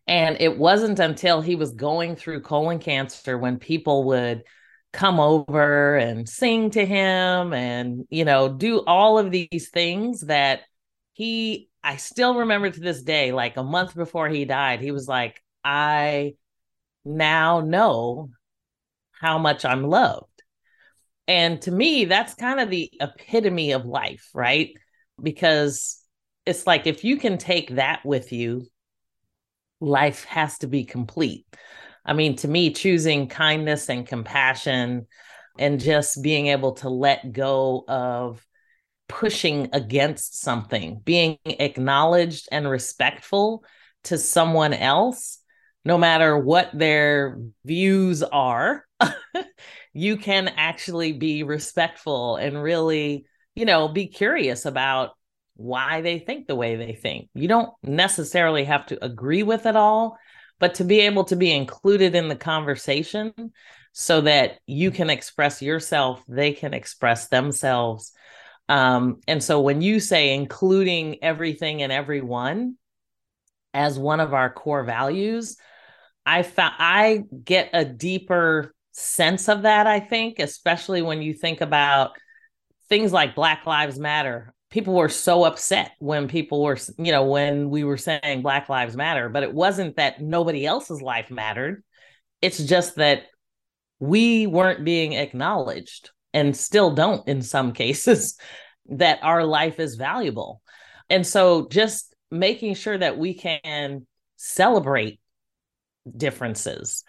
And 0.08 0.36
it 0.42 0.58
wasn't 0.58 1.00
until 1.00 1.40
he 1.40 1.56
was 1.56 1.72
going 1.72 2.18
through 2.18 2.42
colon 2.42 2.80
cancer 2.80 3.38
when 3.38 3.60
people 3.60 4.08
would 4.08 4.44
come 4.92 5.22
over 5.22 5.96
and 5.96 6.28
sing 6.28 6.72
to 6.72 6.86
him 6.86 7.54
and, 7.54 8.06
you 8.10 8.26
know, 8.26 8.50
do 8.50 8.84
all 8.86 9.18
of 9.18 9.32
these 9.32 9.70
things 9.72 10.20
that 10.22 10.64
he 11.14 11.69
I 11.84 11.96
still 11.96 12.36
remember 12.36 12.70
to 12.70 12.80
this 12.80 13.02
day, 13.02 13.32
like 13.32 13.58
a 13.58 13.64
month 13.64 13.96
before 13.96 14.28
he 14.30 14.46
died, 14.46 14.82
he 14.82 14.92
was 14.92 15.08
like, 15.08 15.42
I 15.64 16.36
now 17.06 17.62
know 17.62 18.30
how 19.12 19.38
much 19.38 19.66
I'm 19.66 19.84
loved. 19.84 20.26
And 21.28 21.62
to 21.64 21.72
me, 21.72 22.06
that's 22.06 22.34
kind 22.34 22.60
of 22.60 22.70
the 22.70 22.92
epitome 23.00 23.72
of 23.74 23.86
life, 23.86 24.30
right? 24.34 24.72
Because 25.22 26.02
it's 26.46 26.66
like 26.66 26.88
if 26.88 27.04
you 27.04 27.18
can 27.18 27.38
take 27.38 27.76
that 27.76 28.06
with 28.06 28.32
you, 28.32 28.66
life 29.80 30.26
has 30.26 30.58
to 30.60 30.68
be 30.68 30.84
complete. 30.84 31.46
I 32.06 32.14
mean, 32.14 32.36
to 32.38 32.48
me, 32.48 32.72
choosing 32.74 33.28
kindness 33.28 33.90
and 33.90 34.08
compassion 34.08 35.08
and 35.58 35.80
just 35.80 36.24
being 36.24 36.48
able 36.48 36.74
to 36.74 36.90
let 36.90 37.32
go 37.32 37.84
of 37.88 38.44
pushing 39.10 39.70
against 39.74 40.40
something, 40.40 41.02
being 41.04 41.38
acknowledged 41.44 42.48
and 42.52 42.70
respectful 42.70 43.66
to 44.06 44.18
someone 44.18 44.74
else, 44.74 45.40
no 45.84 45.98
matter 45.98 46.38
what 46.38 46.70
their 46.74 47.40
views 47.66 48.24
are, 48.24 48.86
you 49.94 50.16
can 50.16 50.48
actually 50.56 51.12
be 51.12 51.44
respectful 51.44 52.38
and 52.38 52.62
really, 52.62 53.26
you 53.56 53.66
know, 53.66 53.90
be 53.90 54.08
curious 54.08 54.66
about 54.66 55.12
why 55.56 56.02
they 56.02 56.20
think 56.20 56.48
the 56.48 56.56
way 56.56 56.76
they 56.76 56.94
think. 56.94 57.30
You 57.34 57.48
don't 57.48 57.74
necessarily 57.84 58.64
have 58.66 58.86
to 58.88 59.04
agree 59.04 59.44
with 59.44 59.66
it 59.66 59.76
all, 59.76 60.18
but 60.60 60.76
to 60.76 60.86
be 60.86 61.02
able 61.02 61.26
to 61.26 61.36
be 61.36 61.52
included 61.52 62.16
in 62.16 62.30
the 62.30 62.36
conversation 62.36 63.34
so 63.92 64.22
that 64.22 64.60
you 64.68 64.92
can 64.92 65.10
express 65.10 65.62
yourself, 65.62 66.24
they 66.28 66.54
can 66.54 66.74
express 66.74 67.28
themselves 67.28 68.14
um, 68.70 69.20
and 69.28 69.44
so 69.44 69.60
when 69.62 69.82
you 69.82 70.00
say 70.00 70.36
including 70.36 71.24
everything 71.24 71.82
and 71.82 71.92
everyone 71.92 72.76
as 73.74 73.98
one 73.98 74.20
of 74.20 74.34
our 74.34 74.52
core 74.52 74.84
values, 74.84 75.58
I 76.26 76.44
found 76.44 76.76
I 76.78 77.24
get 77.44 77.72
a 77.74 77.84
deeper 77.84 78.76
sense 78.92 79.50
of 79.50 79.64
that, 79.64 79.88
I 79.88 80.00
think, 80.00 80.38
especially 80.38 81.02
when 81.02 81.24
you 81.24 81.34
think 81.34 81.62
about 81.62 82.12
things 82.90 83.12
like 83.12 83.36
Black 83.36 83.66
Lives 83.66 83.98
Matter. 83.98 84.54
People 84.70 84.94
were 84.94 85.10
so 85.10 85.46
upset 85.46 85.94
when 85.98 86.28
people 86.28 86.62
were, 86.62 86.78
you 87.00 87.12
know, 87.12 87.26
when 87.26 87.72
we 87.72 87.84
were 87.84 87.98
saying 87.98 88.44
Black 88.44 88.70
Lives 88.70 88.96
Matter, 88.96 89.30
but 89.30 89.42
it 89.42 89.52
wasn't 89.54 89.96
that 89.96 90.22
nobody 90.22 90.64
else's 90.64 91.02
life 91.02 91.32
mattered. 91.32 91.84
It's 92.40 92.60
just 92.60 92.98
that 92.98 93.24
we 94.00 94.46
weren't 94.46 94.86
being 94.86 95.14
acknowledged 95.14 96.12
and 96.34 96.56
still 96.56 96.92
don't 96.92 97.28
in 97.28 97.42
some 97.42 97.74
cases 97.74 98.38
that 98.90 99.20
our 99.22 99.44
life 99.44 99.80
is 99.80 99.96
valuable. 99.96 100.62
And 101.10 101.26
so 101.26 101.68
just 101.68 102.14
making 102.32 102.76
sure 102.76 102.98
that 102.98 103.18
we 103.18 103.34
can 103.34 104.06
celebrate 104.36 105.20
differences 106.16 107.04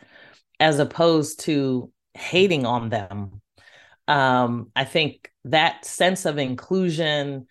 as 0.59 0.79
opposed 0.79 1.41
to 1.41 1.91
hating 2.15 2.67
on 2.67 2.89
them. 2.89 3.41
Um, 4.09 4.71
I 4.75 4.85
think 4.85 5.31
that 5.45 5.85
sense 5.85 6.27
of 6.27 6.39
inclusion 6.39 7.47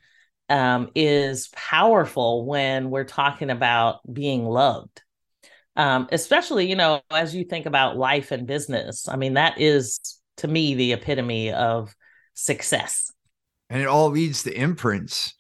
um, 0.50 0.90
is 0.96 1.48
powerful 1.50 2.46
when 2.46 2.90
we're 2.90 3.04
talking 3.04 3.50
about 3.50 4.00
being 4.12 4.46
loved. 4.46 5.02
Um, 5.76 6.10
especially, 6.12 6.68
you 6.68 6.76
know, 6.76 7.02
as 7.10 7.34
you 7.34 7.46
think 7.46 7.66
about 7.66 7.96
life 7.98 8.32
and 8.32 8.46
business. 8.46 9.08
I 9.08 9.16
mean, 9.16 9.36
that 9.36 9.62
is 9.62 10.19
to 10.39 10.48
me 10.48 10.75
the 10.75 10.93
epitome 10.93 11.51
of 11.51 11.96
success. 12.34 13.12
And 13.69 13.81
it 13.81 13.88
all 13.88 14.10
leads 14.10 14.43
to 14.43 14.53
imprints 14.53 15.36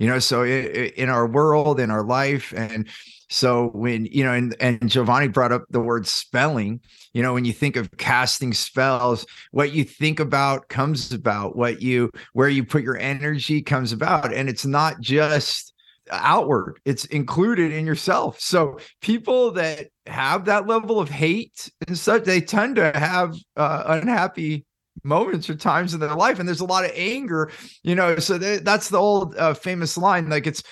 you 0.00 0.08
know 0.08 0.18
so 0.18 0.42
it, 0.42 0.64
it, 0.76 0.94
in 0.94 1.08
our 1.08 1.26
world 1.26 1.78
in 1.78 1.90
our 1.90 2.02
life. 2.02 2.52
And 2.56 2.88
so 3.28 3.68
when 3.68 4.06
you 4.06 4.24
know 4.24 4.32
and 4.32 4.56
and 4.58 4.90
giovanni 4.90 5.28
brought 5.28 5.52
up 5.52 5.66
the 5.70 5.78
word 5.78 6.06
spelling 6.06 6.80
you 7.12 7.22
know 7.22 7.34
when 7.34 7.44
you 7.44 7.52
think 7.52 7.76
of 7.76 7.96
casting 7.98 8.52
spells 8.52 9.24
what 9.52 9.72
you 9.72 9.84
think 9.84 10.18
about 10.18 10.68
comes 10.68 11.12
about. 11.12 11.54
What 11.54 11.82
you 11.82 12.10
where 12.32 12.48
you 12.48 12.64
put 12.64 12.82
your 12.82 12.98
energy 12.98 13.62
comes 13.62 13.92
about. 13.92 14.32
And 14.32 14.48
it's 14.48 14.66
not 14.66 15.00
just 15.00 15.69
outward. 16.10 16.80
It's 16.84 17.04
included 17.06 17.72
in 17.72 17.86
yourself. 17.86 18.40
So 18.40 18.78
people 19.00 19.52
that 19.52 19.88
have 20.06 20.44
that 20.46 20.66
level 20.66 20.98
of 20.98 21.08
hate 21.08 21.70
and 21.86 21.96
such 21.96 22.24
they 22.24 22.40
tend 22.40 22.76
to 22.76 22.92
have 22.94 23.34
uh, 23.56 23.84
unhappy 23.86 24.64
moments 25.04 25.48
or 25.48 25.54
times 25.54 25.94
in 25.94 26.00
their 26.00 26.14
life 26.14 26.38
and 26.38 26.48
there's 26.48 26.60
a 26.60 26.64
lot 26.66 26.84
of 26.84 26.90
anger 26.94 27.50
you 27.82 27.94
know 27.94 28.16
so 28.18 28.36
they, 28.36 28.58
that's 28.58 28.88
the 28.88 28.98
old 28.98 29.34
uh, 29.36 29.54
famous 29.54 29.96
line 29.96 30.28
like 30.28 30.46
it's 30.46 30.62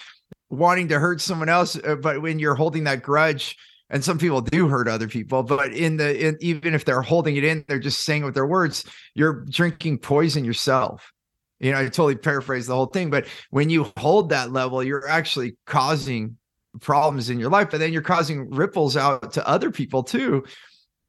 wanting 0.51 0.89
to 0.89 0.99
hurt 0.99 1.21
someone 1.21 1.49
else 1.49 1.77
uh, 1.85 1.95
but 1.95 2.21
when 2.21 2.39
you're 2.39 2.55
holding 2.55 2.85
that 2.85 3.03
grudge 3.03 3.57
and 3.91 4.05
some 4.05 4.19
people 4.19 4.41
do 4.41 4.69
hurt 4.69 4.89
other 4.89 5.09
people 5.09 5.43
but 5.43 5.73
in 5.73 5.97
the 5.97 6.27
in, 6.27 6.37
even 6.41 6.75
if 6.75 6.85
they're 6.85 7.01
holding 7.01 7.37
it 7.37 7.45
in 7.45 7.65
they're 7.69 7.79
just 7.79 8.05
saying 8.05 8.25
with 8.25 8.35
their 8.35 8.47
words 8.47 8.85
you're 9.15 9.45
drinking 9.49 9.99
poison 9.99 10.45
yourself 10.45 11.13
you 11.61 11.73
know 11.73 11.79
i 11.79 11.85
totally 11.85 12.17
paraphrase 12.17 12.67
the 12.67 12.75
whole 12.75 12.87
thing 12.87 13.11
but 13.11 13.27
when 13.51 13.71
you 13.71 13.91
hold 13.97 14.29
that 14.29 14.53
level 14.53 14.83
you're 14.83 15.09
actually 15.09 15.57
causing 15.67 16.37
problems 16.81 17.31
in 17.31 17.39
your 17.39 17.51
life 17.51 17.69
but 17.71 17.79
then 17.81 17.93
you're 17.93 18.03
causing 18.03 18.49
ripples 18.51 18.97
out 18.97 19.33
to 19.33 19.47
other 19.49 19.71
people 19.71 20.03
too 20.03 20.45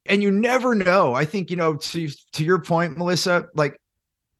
and 0.06 0.22
you 0.22 0.30
never 0.30 0.74
know. 0.74 1.14
I 1.14 1.24
think 1.24 1.50
you 1.50 1.56
know 1.56 1.76
to 1.76 2.08
to 2.32 2.44
your 2.44 2.58
point, 2.58 2.96
Melissa. 2.96 3.46
Like 3.54 3.80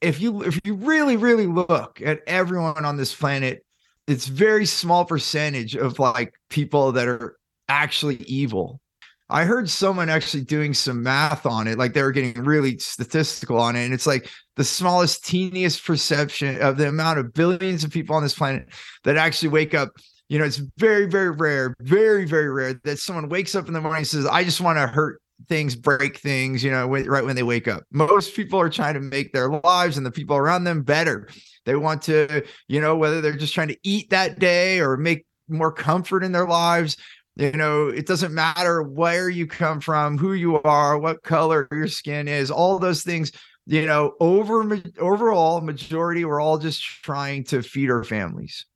if 0.01 0.21
you 0.21 0.43
if 0.43 0.59
you 0.65 0.75
really 0.75 1.17
really 1.17 1.47
look 1.47 2.01
at 2.05 2.21
everyone 2.27 2.85
on 2.85 2.97
this 2.97 3.15
planet, 3.15 3.65
it's 4.07 4.27
very 4.27 4.67
small 4.67 5.05
percentage 5.05 5.77
of 5.77 5.99
like 5.99 6.35
people 6.49 6.93
that 6.93 7.09
are 7.09 7.37
actually 7.69 8.17
evil. 8.17 8.81
I 9.31 9.45
heard 9.45 9.71
someone 9.71 10.09
actually 10.09 10.45
doing 10.45 10.75
some 10.75 11.03
math 11.03 11.47
on 11.47 11.67
it, 11.67 11.79
like 11.79 11.95
they 11.95 12.03
were 12.03 12.11
getting 12.11 12.43
really 12.43 12.79
statistical 12.79 13.59
on 13.59 13.77
it. 13.77 13.85
And 13.85 13.95
it's 13.95 14.07
like 14.07 14.29
the 14.57 14.65
smallest, 14.65 15.25
teeniest 15.25 15.85
perception 15.85 16.61
of 16.61 16.77
the 16.77 16.89
amount 16.89 17.19
of 17.19 17.33
billions 17.33 17.85
of 17.85 17.91
people 17.91 18.17
on 18.17 18.23
this 18.23 18.35
planet 18.35 18.67
that 19.05 19.17
actually 19.17 19.49
wake 19.49 19.75
up. 19.75 19.91
You 20.29 20.39
know, 20.39 20.45
it's 20.45 20.61
very, 20.77 21.07
very 21.07 21.31
rare, 21.31 21.75
very, 21.81 22.25
very 22.25 22.51
rare 22.51 22.75
that 22.85 22.99
someone 22.99 23.29
wakes 23.29 23.55
up 23.55 23.67
in 23.67 23.75
the 23.75 23.81
morning 23.81 23.99
and 23.99 24.07
says, 24.07 24.27
I 24.27 24.45
just 24.45 24.61
want 24.61 24.79
to 24.79 24.87
hurt 24.87 25.21
things, 25.49 25.75
break 25.75 26.19
things, 26.19 26.63
you 26.63 26.71
know, 26.71 26.87
right 26.87 27.25
when 27.25 27.35
they 27.35 27.43
wake 27.43 27.67
up. 27.67 27.83
Most 27.91 28.37
people 28.37 28.61
are 28.61 28.69
trying 28.69 28.95
to 28.95 29.01
make 29.01 29.33
their 29.33 29.49
lives 29.49 29.97
and 29.97 30.05
the 30.05 30.11
people 30.11 30.37
around 30.37 30.65
them 30.65 30.83
better. 30.83 31.29
They 31.65 31.75
want 31.77 32.03
to, 32.03 32.45
you 32.69 32.81
know, 32.81 32.97
whether 32.97 33.21
they're 33.21 33.37
just 33.37 33.55
trying 33.55 33.69
to 33.69 33.79
eat 33.83 34.11
that 34.11 34.39
day 34.39 34.81
or 34.81 34.97
make 34.97 35.27
more 35.49 35.73
comfort 35.73 36.23
in 36.23 36.33
their 36.33 36.47
lives. 36.47 36.97
You 37.41 37.53
know, 37.53 37.89
it 37.89 38.07
doesn't 38.07 38.35
matter 38.35 38.83
where 38.83 39.31
you 39.31 39.47
come 39.47 39.81
from, 39.81 40.19
who 40.19 40.35
you 40.35 40.61
are, 40.63 40.99
what 40.99 41.23
color 41.23 41.67
your 41.73 41.89
skin 41.89 42.29
is, 42.29 42.51
all 42.51 42.79
those 42.79 43.03
things 43.03 43.33
you 43.67 43.87
know, 43.87 44.15
over 44.19 44.83
overall 44.99 45.61
majority, 45.61 46.25
we're 46.25 46.41
all 46.41 46.59
just 46.59 46.83
trying 46.83 47.45
to 47.45 47.63
feed 47.63 47.91
our 47.91 48.03
families. 48.03 48.67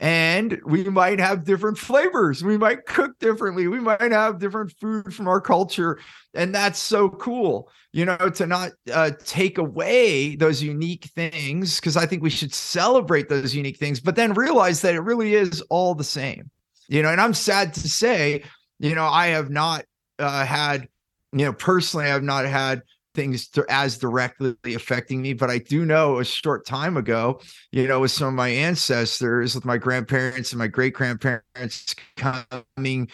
And 0.00 0.60
we 0.66 0.84
might 0.84 1.18
have 1.18 1.44
different 1.44 1.78
flavors. 1.78 2.44
We 2.44 2.58
might 2.58 2.84
cook 2.84 3.18
differently. 3.20 3.68
We 3.68 3.80
might 3.80 4.12
have 4.12 4.40
different 4.40 4.74
food 4.80 5.14
from 5.14 5.28
our 5.28 5.40
culture. 5.40 5.98
And 6.34 6.54
that's 6.54 6.78
so 6.78 7.08
cool, 7.08 7.70
you 7.92 8.04
know, 8.04 8.28
to 8.34 8.46
not 8.46 8.72
uh, 8.92 9.12
take 9.24 9.56
away 9.56 10.36
those 10.36 10.62
unique 10.62 11.04
things, 11.14 11.80
because 11.80 11.96
I 11.96 12.04
think 12.04 12.22
we 12.22 12.28
should 12.28 12.52
celebrate 12.52 13.28
those 13.30 13.54
unique 13.54 13.78
things, 13.78 13.98
but 13.98 14.16
then 14.16 14.34
realize 14.34 14.82
that 14.82 14.94
it 14.94 15.00
really 15.00 15.34
is 15.34 15.62
all 15.70 15.94
the 15.94 16.04
same, 16.04 16.50
you 16.88 17.02
know. 17.02 17.10
And 17.10 17.20
I'm 17.20 17.34
sad 17.34 17.74
to 17.74 17.88
say, 17.88 18.42
you 18.78 18.94
know, 18.94 19.06
I 19.06 19.28
have 19.28 19.50
not 19.50 19.84
uh, 20.18 20.44
had, 20.44 20.88
you 21.32 21.44
know, 21.44 21.52
personally, 21.52 22.06
I've 22.06 22.22
not 22.22 22.46
had 22.46 22.82
things 23.14 23.48
as 23.68 23.96
directly 23.96 24.74
affecting 24.74 25.22
me 25.22 25.32
but 25.32 25.48
i 25.48 25.58
do 25.58 25.84
know 25.84 26.18
a 26.18 26.24
short 26.24 26.66
time 26.66 26.96
ago 26.96 27.40
you 27.70 27.86
know 27.86 28.00
with 28.00 28.10
some 28.10 28.28
of 28.28 28.34
my 28.34 28.48
ancestors 28.48 29.54
with 29.54 29.64
my 29.64 29.78
grandparents 29.78 30.52
and 30.52 30.58
my 30.58 30.66
great 30.66 30.94
grandparents 30.94 31.94
coming 32.16 33.08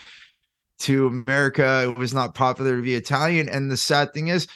to 0.79 1.07
america 1.07 1.87
it 1.91 1.99
was 1.99 2.15
not 2.15 2.35
popular 2.35 2.77
to 2.77 2.83
be 2.83 2.95
italian 2.95 3.49
and 3.49 3.71
the 3.71 3.77
sad 3.77 4.13
thing 4.15 4.29
is 4.29 4.47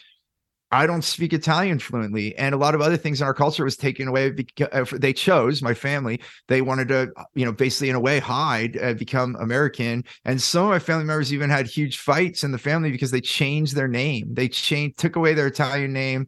I 0.74 0.86
don't 0.86 1.02
speak 1.02 1.32
Italian 1.32 1.78
fluently, 1.78 2.36
and 2.36 2.52
a 2.52 2.58
lot 2.58 2.74
of 2.74 2.80
other 2.80 2.96
things 2.96 3.20
in 3.20 3.26
our 3.26 3.32
culture 3.32 3.62
was 3.62 3.76
taken 3.76 4.08
away 4.08 4.30
because 4.30 4.92
uh, 4.92 4.98
they 4.98 5.12
chose 5.12 5.62
my 5.62 5.72
family. 5.72 6.20
They 6.48 6.62
wanted 6.62 6.88
to, 6.88 7.12
you 7.34 7.44
know, 7.44 7.52
basically 7.52 7.90
in 7.90 7.96
a 7.96 8.00
way 8.00 8.18
hide, 8.18 8.76
uh, 8.82 8.94
become 8.94 9.36
American. 9.36 10.04
And 10.24 10.42
some 10.42 10.64
of 10.64 10.70
my 10.70 10.80
family 10.80 11.04
members 11.04 11.32
even 11.32 11.48
had 11.48 11.68
huge 11.68 11.98
fights 11.98 12.42
in 12.42 12.50
the 12.50 12.58
family 12.58 12.90
because 12.90 13.12
they 13.12 13.20
changed 13.20 13.76
their 13.76 13.86
name. 13.86 14.34
They 14.34 14.48
changed, 14.48 14.98
took 14.98 15.14
away 15.14 15.34
their 15.34 15.46
Italian 15.46 15.92
name, 15.92 16.26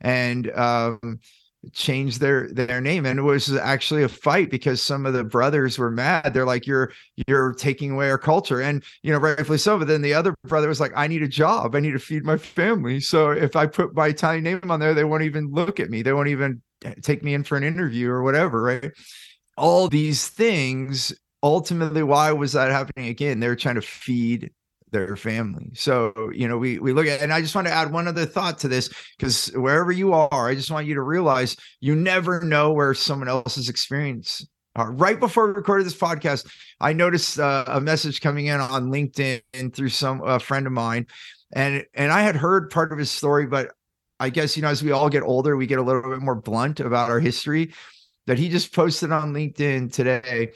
and 0.00 0.50
um, 0.50 1.20
changed 1.72 2.20
their 2.20 2.48
their 2.52 2.80
name. 2.80 3.06
And 3.06 3.18
it 3.18 3.22
was 3.22 3.54
actually 3.54 4.02
a 4.02 4.08
fight 4.08 4.50
because 4.50 4.82
some 4.82 5.06
of 5.06 5.12
the 5.12 5.24
brothers 5.24 5.78
were 5.78 5.90
mad. 5.90 6.34
They're 6.34 6.44
like 6.44 6.66
you're 6.66 6.92
you're 7.26 7.52
taking 7.54 7.92
away 7.92 8.10
our 8.10 8.18
culture. 8.18 8.60
And 8.60 8.82
you 9.02 9.12
know 9.12 9.18
rightfully 9.18 9.58
so. 9.58 9.78
But 9.78 9.88
then 9.88 10.02
the 10.02 10.14
other 10.14 10.34
brother 10.44 10.68
was 10.68 10.80
like 10.80 10.92
i 10.96 11.06
need 11.06 11.22
a 11.22 11.28
job. 11.28 11.74
I 11.74 11.80
need 11.80 11.92
to 11.92 11.98
feed 11.98 12.24
my 12.24 12.36
family. 12.36 13.00
So 13.00 13.30
if 13.30 13.56
i 13.56 13.66
put 13.66 13.94
my 13.94 14.08
italian 14.08 14.44
name 14.44 14.70
on 14.70 14.80
there 14.80 14.94
they 14.94 15.04
won't 15.04 15.22
even 15.22 15.50
look 15.50 15.80
at 15.80 15.90
me. 15.90 16.02
They 16.02 16.12
won't 16.12 16.28
even 16.28 16.62
take 17.02 17.22
me 17.22 17.34
in 17.34 17.44
for 17.44 17.56
an 17.56 17.64
interview 17.64 18.10
or 18.10 18.22
whatever 18.22 18.62
right? 18.62 18.92
All 19.56 19.88
these 19.88 20.28
things 20.28 21.14
ultimately 21.42 22.02
why 22.02 22.32
was 22.32 22.52
that 22.52 22.70
happening 22.70 23.08
again? 23.08 23.40
They 23.40 23.48
were 23.48 23.56
trying 23.56 23.76
to 23.76 23.82
feed 23.82 24.50
their 24.94 25.16
family. 25.16 25.70
So, 25.74 26.30
you 26.32 26.48
know, 26.48 26.56
we 26.56 26.78
we 26.78 26.94
look 26.94 27.06
at 27.06 27.20
and 27.20 27.32
I 27.32 27.42
just 27.42 27.54
want 27.54 27.66
to 27.66 27.72
add 27.72 27.92
one 27.92 28.08
other 28.08 28.24
thought 28.24 28.58
to 28.60 28.68
this 28.68 28.88
because 29.18 29.48
wherever 29.48 29.92
you 29.92 30.14
are, 30.14 30.48
I 30.48 30.54
just 30.54 30.70
want 30.70 30.86
you 30.86 30.94
to 30.94 31.02
realize 31.02 31.56
you 31.80 31.94
never 31.94 32.40
know 32.40 32.72
where 32.72 32.94
someone 32.94 33.28
else's 33.28 33.68
experience 33.68 34.46
uh, 34.76 34.86
right 34.86 35.20
before 35.20 35.46
we 35.46 35.52
recorded 35.52 35.86
this 35.86 35.96
podcast, 35.96 36.46
I 36.80 36.92
noticed 36.92 37.38
uh, 37.38 37.64
a 37.68 37.80
message 37.80 38.20
coming 38.20 38.46
in 38.46 38.60
on 38.60 38.90
LinkedIn 38.90 39.40
and 39.52 39.74
through 39.74 39.90
some 39.90 40.20
a 40.24 40.40
friend 40.40 40.66
of 40.66 40.72
mine, 40.72 41.06
and 41.52 41.84
and 41.94 42.12
I 42.12 42.22
had 42.22 42.34
heard 42.34 42.70
part 42.70 42.92
of 42.92 42.98
his 42.98 43.10
story, 43.10 43.46
but 43.46 43.72
I 44.18 44.30
guess 44.30 44.56
you 44.56 44.62
know 44.62 44.68
as 44.68 44.82
we 44.82 44.90
all 44.90 45.08
get 45.08 45.22
older, 45.22 45.56
we 45.56 45.66
get 45.66 45.78
a 45.78 45.82
little 45.82 46.02
bit 46.02 46.20
more 46.20 46.34
blunt 46.34 46.80
about 46.80 47.10
our 47.10 47.20
history. 47.20 47.72
That 48.26 48.38
he 48.38 48.48
just 48.48 48.74
posted 48.74 49.12
on 49.12 49.34
LinkedIn 49.34 49.92
today 49.92 50.52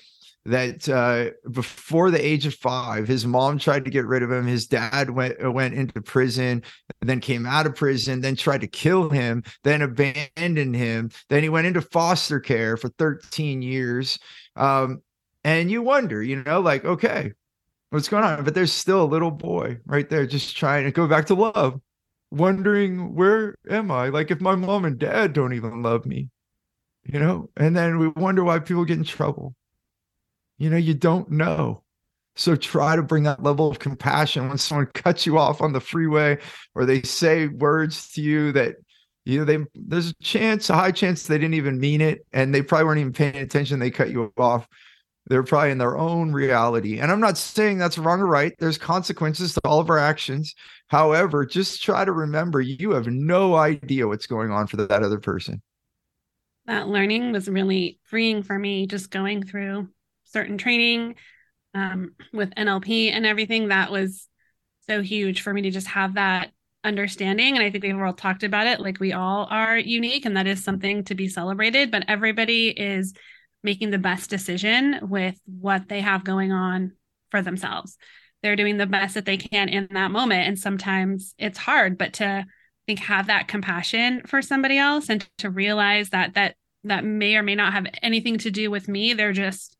that 0.48 0.88
uh, 0.88 1.30
before 1.50 2.10
the 2.10 2.24
age 2.24 2.46
of 2.46 2.54
five, 2.54 3.06
his 3.06 3.26
mom 3.26 3.58
tried 3.58 3.84
to 3.84 3.90
get 3.90 4.06
rid 4.06 4.22
of 4.22 4.30
him. 4.32 4.46
His 4.46 4.66
dad 4.66 5.10
went 5.10 5.52
went 5.52 5.74
into 5.74 6.00
prison, 6.00 6.62
then 7.00 7.20
came 7.20 7.46
out 7.46 7.66
of 7.66 7.74
prison, 7.74 8.20
then 8.20 8.34
tried 8.34 8.62
to 8.62 8.66
kill 8.66 9.10
him, 9.10 9.42
then 9.62 9.82
abandoned 9.82 10.74
him. 10.74 11.10
Then 11.28 11.42
he 11.42 11.48
went 11.48 11.66
into 11.66 11.82
foster 11.82 12.40
care 12.40 12.76
for 12.76 12.88
13 12.88 13.62
years. 13.62 14.18
Um, 14.56 15.02
and 15.44 15.70
you 15.70 15.82
wonder, 15.82 16.22
you 16.22 16.42
know, 16.42 16.60
like, 16.60 16.84
okay, 16.84 17.32
what's 17.90 18.08
going 18.08 18.24
on? 18.24 18.44
But 18.44 18.54
there's 18.54 18.72
still 18.72 19.02
a 19.02 19.04
little 19.04 19.30
boy 19.30 19.78
right 19.86 20.08
there 20.08 20.26
just 20.26 20.56
trying 20.56 20.84
to 20.84 20.90
go 20.90 21.06
back 21.06 21.26
to 21.26 21.34
love, 21.34 21.80
wondering, 22.30 23.14
where 23.14 23.54
am 23.68 23.90
I? 23.90 24.08
Like, 24.08 24.30
if 24.30 24.40
my 24.40 24.54
mom 24.54 24.84
and 24.84 24.98
dad 24.98 25.34
don't 25.34 25.52
even 25.52 25.82
love 25.82 26.06
me, 26.06 26.30
you 27.04 27.18
know, 27.18 27.50
and 27.56 27.76
then 27.76 27.98
we 27.98 28.08
wonder 28.08 28.44
why 28.44 28.58
people 28.58 28.84
get 28.84 28.98
in 28.98 29.04
trouble 29.04 29.54
you 30.58 30.70
know, 30.70 30.76
you 30.76 30.94
don't 30.94 31.30
know. 31.30 31.82
So 32.36 32.54
try 32.54 32.94
to 32.94 33.02
bring 33.02 33.24
that 33.24 33.42
level 33.42 33.68
of 33.68 33.80
compassion 33.80 34.48
when 34.48 34.58
someone 34.58 34.86
cuts 34.94 35.26
you 35.26 35.38
off 35.38 35.60
on 35.60 35.72
the 35.72 35.80
freeway 35.80 36.38
or 36.74 36.84
they 36.84 37.02
say 37.02 37.48
words 37.48 38.12
to 38.12 38.22
you 38.22 38.52
that 38.52 38.76
you 39.24 39.40
know 39.40 39.44
they 39.44 39.58
there's 39.74 40.10
a 40.10 40.22
chance, 40.22 40.70
a 40.70 40.74
high 40.74 40.92
chance 40.92 41.26
they 41.26 41.36
didn't 41.36 41.54
even 41.54 41.80
mean 41.80 42.00
it 42.00 42.24
and 42.32 42.54
they 42.54 42.62
probably 42.62 42.84
weren't 42.84 43.00
even 43.00 43.12
paying 43.12 43.36
attention. 43.36 43.80
They 43.80 43.90
cut 43.90 44.10
you 44.10 44.32
off. 44.36 44.68
They're 45.26 45.42
probably 45.42 45.72
in 45.72 45.78
their 45.78 45.98
own 45.98 46.32
reality. 46.32 47.00
And 47.00 47.10
I'm 47.10 47.20
not 47.20 47.36
saying 47.36 47.78
that's 47.78 47.98
wrong 47.98 48.20
or 48.20 48.26
right. 48.26 48.54
There's 48.58 48.78
consequences 48.78 49.54
to 49.54 49.60
all 49.64 49.80
of 49.80 49.90
our 49.90 49.98
actions. 49.98 50.54
However, 50.86 51.44
just 51.44 51.82
try 51.82 52.04
to 52.04 52.12
remember 52.12 52.60
you 52.60 52.92
have 52.92 53.08
no 53.08 53.56
idea 53.56 54.06
what's 54.06 54.26
going 54.26 54.52
on 54.52 54.68
for 54.68 54.76
that 54.78 55.02
other 55.02 55.18
person. 55.18 55.60
That 56.66 56.88
learning 56.88 57.32
was 57.32 57.48
really 57.48 57.98
freeing 58.04 58.42
for 58.42 58.58
me 58.58 58.86
just 58.86 59.10
going 59.10 59.42
through 59.42 59.88
certain 60.32 60.58
training 60.58 61.16
um, 61.74 62.12
with 62.32 62.54
NLP 62.54 63.12
and 63.12 63.26
everything. 63.26 63.68
That 63.68 63.90
was 63.90 64.28
so 64.88 65.02
huge 65.02 65.42
for 65.42 65.52
me 65.52 65.62
to 65.62 65.70
just 65.70 65.88
have 65.88 66.14
that 66.14 66.50
understanding. 66.84 67.56
And 67.56 67.64
I 67.64 67.70
think 67.70 67.84
we've 67.84 67.98
all 67.98 68.12
talked 68.12 68.42
about 68.42 68.66
it. 68.66 68.80
Like 68.80 69.00
we 69.00 69.12
all 69.12 69.46
are 69.50 69.76
unique, 69.76 70.24
and 70.24 70.36
that 70.36 70.46
is 70.46 70.62
something 70.62 71.04
to 71.04 71.14
be 71.14 71.28
celebrated. 71.28 71.90
But 71.90 72.04
everybody 72.08 72.68
is 72.68 73.12
making 73.62 73.90
the 73.90 73.98
best 73.98 74.30
decision 74.30 75.00
with 75.02 75.38
what 75.44 75.88
they 75.88 76.00
have 76.00 76.24
going 76.24 76.52
on 76.52 76.92
for 77.30 77.42
themselves. 77.42 77.96
They're 78.42 78.56
doing 78.56 78.76
the 78.76 78.86
best 78.86 79.14
that 79.14 79.24
they 79.24 79.36
can 79.36 79.68
in 79.68 79.88
that 79.92 80.12
moment. 80.12 80.46
And 80.46 80.58
sometimes 80.58 81.34
it's 81.38 81.58
hard, 81.58 81.98
but 81.98 82.14
to 82.14 82.46
think 82.86 83.00
have 83.00 83.26
that 83.26 83.48
compassion 83.48 84.22
for 84.26 84.40
somebody 84.40 84.78
else 84.78 85.10
and 85.10 85.28
to 85.38 85.50
realize 85.50 86.10
that 86.10 86.34
that 86.34 86.54
that 86.84 87.04
may 87.04 87.36
or 87.36 87.42
may 87.42 87.54
not 87.54 87.72
have 87.72 87.86
anything 88.02 88.38
to 88.38 88.50
do 88.50 88.70
with 88.70 88.88
me. 88.88 89.12
They're 89.12 89.32
just 89.32 89.76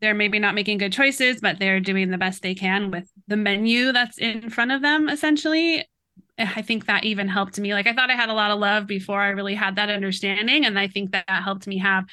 they're 0.00 0.14
maybe 0.14 0.38
not 0.38 0.54
making 0.54 0.78
good 0.78 0.92
choices, 0.92 1.40
but 1.40 1.58
they're 1.58 1.80
doing 1.80 2.10
the 2.10 2.18
best 2.18 2.42
they 2.42 2.54
can 2.54 2.90
with 2.90 3.10
the 3.26 3.36
menu 3.36 3.92
that's 3.92 4.18
in 4.18 4.50
front 4.50 4.72
of 4.72 4.82
them, 4.82 5.08
essentially. 5.08 5.86
I 6.36 6.62
think 6.62 6.86
that 6.86 7.04
even 7.04 7.28
helped 7.28 7.58
me. 7.58 7.74
Like, 7.74 7.86
I 7.86 7.92
thought 7.92 8.10
I 8.10 8.16
had 8.16 8.28
a 8.28 8.34
lot 8.34 8.50
of 8.50 8.58
love 8.58 8.86
before 8.86 9.20
I 9.20 9.28
really 9.28 9.54
had 9.54 9.76
that 9.76 9.88
understanding. 9.90 10.64
And 10.66 10.78
I 10.78 10.88
think 10.88 11.12
that, 11.12 11.24
that 11.28 11.44
helped 11.44 11.66
me 11.66 11.78
have 11.78 12.04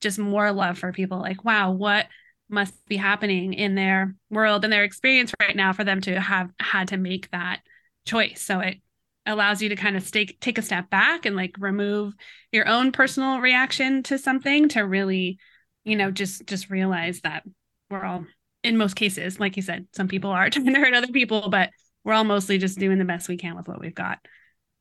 just 0.00 0.18
more 0.18 0.52
love 0.52 0.78
for 0.78 0.92
people. 0.92 1.18
Like, 1.18 1.44
wow, 1.44 1.72
what 1.72 2.06
must 2.48 2.74
be 2.86 2.96
happening 2.96 3.54
in 3.54 3.74
their 3.74 4.14
world 4.28 4.64
and 4.64 4.72
their 4.72 4.84
experience 4.84 5.32
right 5.40 5.56
now 5.56 5.72
for 5.72 5.84
them 5.84 6.00
to 6.02 6.20
have 6.20 6.50
had 6.60 6.88
to 6.88 6.96
make 6.96 7.30
that 7.30 7.60
choice. 8.04 8.42
So 8.42 8.60
it 8.60 8.78
allows 9.24 9.62
you 9.62 9.68
to 9.68 9.76
kind 9.76 9.96
of 9.96 10.02
stay, 10.02 10.26
take 10.26 10.58
a 10.58 10.62
step 10.62 10.90
back 10.90 11.24
and 11.24 11.36
like 11.36 11.54
remove 11.58 12.14
your 12.52 12.66
own 12.66 12.92
personal 12.92 13.40
reaction 13.40 14.02
to 14.04 14.18
something 14.18 14.68
to 14.70 14.80
really 14.80 15.38
you 15.84 15.96
know 15.96 16.10
just 16.10 16.46
just 16.46 16.70
realize 16.70 17.20
that 17.22 17.42
we're 17.90 18.04
all 18.04 18.24
in 18.62 18.76
most 18.76 18.94
cases 18.94 19.40
like 19.40 19.56
you 19.56 19.62
said 19.62 19.86
some 19.94 20.08
people 20.08 20.30
are 20.30 20.50
trying 20.50 20.72
to 20.72 20.80
hurt 20.80 20.94
other 20.94 21.08
people 21.08 21.48
but 21.50 21.70
we're 22.04 22.14
all 22.14 22.24
mostly 22.24 22.58
just 22.58 22.78
doing 22.78 22.98
the 22.98 23.04
best 23.04 23.28
we 23.28 23.36
can 23.36 23.56
with 23.56 23.68
what 23.68 23.80
we've 23.80 23.94
got. 23.94 24.18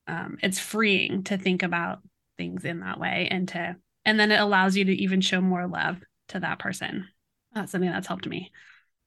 Um, 0.07 0.37
it's 0.41 0.59
freeing 0.59 1.23
to 1.25 1.37
think 1.37 1.63
about 1.63 1.99
things 2.37 2.65
in 2.65 2.79
that 2.79 2.99
way 2.99 3.27
and 3.29 3.47
to 3.49 3.75
and 4.05 4.19
then 4.19 4.31
it 4.31 4.39
allows 4.39 4.77
you 4.77 4.85
to 4.85 4.93
even 4.93 5.21
show 5.21 5.41
more 5.41 5.67
love 5.67 5.97
to 6.29 6.39
that 6.39 6.59
person. 6.59 7.07
That's 7.53 7.71
something 7.71 7.89
that's 7.89 8.07
helped 8.07 8.27
me. 8.27 8.51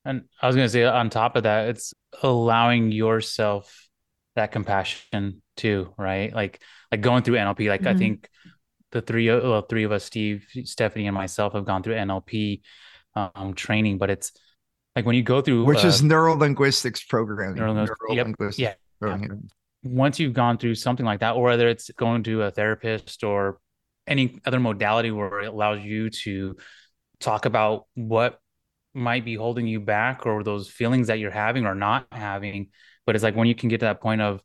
And 0.04 0.24
i 0.40 0.46
was 0.48 0.56
going 0.56 0.66
to 0.66 0.72
say 0.72 0.84
on 0.84 1.10
top 1.10 1.36
of 1.36 1.44
that 1.44 1.68
it's 1.68 1.94
allowing 2.22 2.90
yourself 2.90 3.88
that 4.34 4.50
compassion 4.50 5.42
too 5.56 5.94
right? 5.96 6.34
Like 6.34 6.60
like 6.90 7.00
going 7.00 7.22
through 7.22 7.36
nlp 7.36 7.68
like 7.68 7.82
mm-hmm. 7.82 7.88
i 7.88 7.96
think 7.96 8.28
the 8.92 9.02
three 9.02 9.28
well, 9.28 9.62
three 9.62 9.84
of 9.84 9.92
us, 9.92 10.04
Steve, 10.04 10.46
Stephanie, 10.64 11.06
and 11.06 11.14
myself, 11.14 11.54
have 11.54 11.64
gone 11.64 11.82
through 11.82 11.94
NLP 11.94 12.60
um, 13.14 13.54
training. 13.54 13.98
But 13.98 14.10
it's 14.10 14.32
like 14.94 15.04
when 15.06 15.16
you 15.16 15.22
go 15.22 15.40
through, 15.40 15.64
which 15.64 15.84
uh, 15.84 15.88
is 15.88 16.02
neuro 16.02 16.34
linguistics 16.34 17.02
programming. 17.02 17.56
Neuro 17.56 17.86
yep, 18.10 18.28
yeah. 18.56 18.74
yeah. 19.02 19.18
Once 19.82 20.20
you've 20.20 20.34
gone 20.34 20.58
through 20.58 20.76
something 20.76 21.04
like 21.04 21.20
that, 21.20 21.32
or 21.32 21.44
whether 21.44 21.68
it's 21.68 21.90
going 21.90 22.22
to 22.24 22.42
a 22.42 22.50
therapist 22.50 23.24
or 23.24 23.58
any 24.06 24.40
other 24.44 24.60
modality 24.60 25.10
where 25.10 25.40
it 25.40 25.46
allows 25.46 25.82
you 25.82 26.10
to 26.10 26.56
talk 27.18 27.46
about 27.46 27.86
what 27.94 28.38
might 28.94 29.24
be 29.24 29.34
holding 29.34 29.66
you 29.66 29.80
back 29.80 30.26
or 30.26 30.42
those 30.42 30.68
feelings 30.68 31.06
that 31.06 31.18
you're 31.18 31.30
having 31.30 31.66
or 31.66 31.74
not 31.74 32.06
having. 32.12 32.68
But 33.06 33.14
it's 33.14 33.24
like 33.24 33.34
when 33.34 33.48
you 33.48 33.54
can 33.54 33.68
get 33.68 33.80
to 33.80 33.86
that 33.86 34.00
point 34.00 34.20
of 34.20 34.42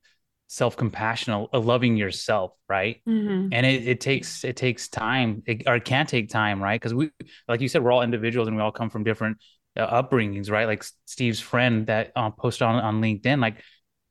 self-compassion 0.47 1.47
a 1.51 1.59
loving 1.59 1.97
yourself 1.97 2.53
right 2.69 3.01
mm-hmm. 3.07 3.49
and 3.51 3.65
it, 3.65 3.87
it 3.87 3.99
takes 3.99 4.43
it 4.43 4.55
takes 4.55 4.87
time 4.87 5.43
it, 5.45 5.63
or 5.67 5.75
it 5.75 5.85
can 5.85 6.05
take 6.05 6.29
time 6.29 6.63
right 6.63 6.79
because 6.79 6.93
we 6.93 7.09
like 7.47 7.59
you 7.59 7.67
said 7.67 7.83
we're 7.83 7.91
all 7.91 8.01
individuals 8.01 8.47
and 8.47 8.55
we 8.55 8.63
all 8.63 8.71
come 8.71 8.89
from 8.89 9.03
different 9.03 9.37
uh, 9.75 10.01
upbringings 10.01 10.49
right 10.49 10.65
like 10.65 10.85
steve's 11.05 11.39
friend 11.39 11.87
that 11.87 12.11
uh, 12.15 12.29
posted 12.29 12.63
on, 12.63 12.75
on 12.75 13.01
linkedin 13.01 13.41
like 13.41 13.61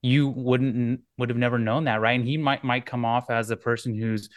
you 0.07 0.29
wouldn't 0.29 1.01
would 1.19 1.31
have 1.31 1.39
never 1.39 1.59
known 1.59 1.85
that, 1.85 2.01
right? 2.01 2.19
And 2.19 2.27
he 2.27 2.37
might 2.37 2.63
might 2.63 2.87
come 2.87 3.05
off 3.05 3.29
as 3.29 3.51
a 3.51 3.57
person 3.57 3.95
who's 3.95 4.29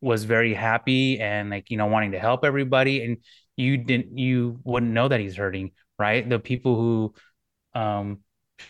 was 0.00 0.24
very 0.24 0.54
happy 0.54 1.18
and 1.18 1.50
like 1.50 1.70
you 1.70 1.76
know 1.76 1.86
wanting 1.86 2.12
to 2.12 2.18
help 2.18 2.44
everybody, 2.44 3.02
and 3.04 3.18
you 3.56 3.76
didn't 3.76 4.16
you 4.16 4.60
wouldn't 4.62 4.92
know 4.92 5.08
that 5.08 5.20
he's 5.20 5.36
hurting, 5.36 5.72
right? 5.98 6.28
The 6.28 6.38
people 6.38 6.76
who 6.76 7.14
um 7.74 8.20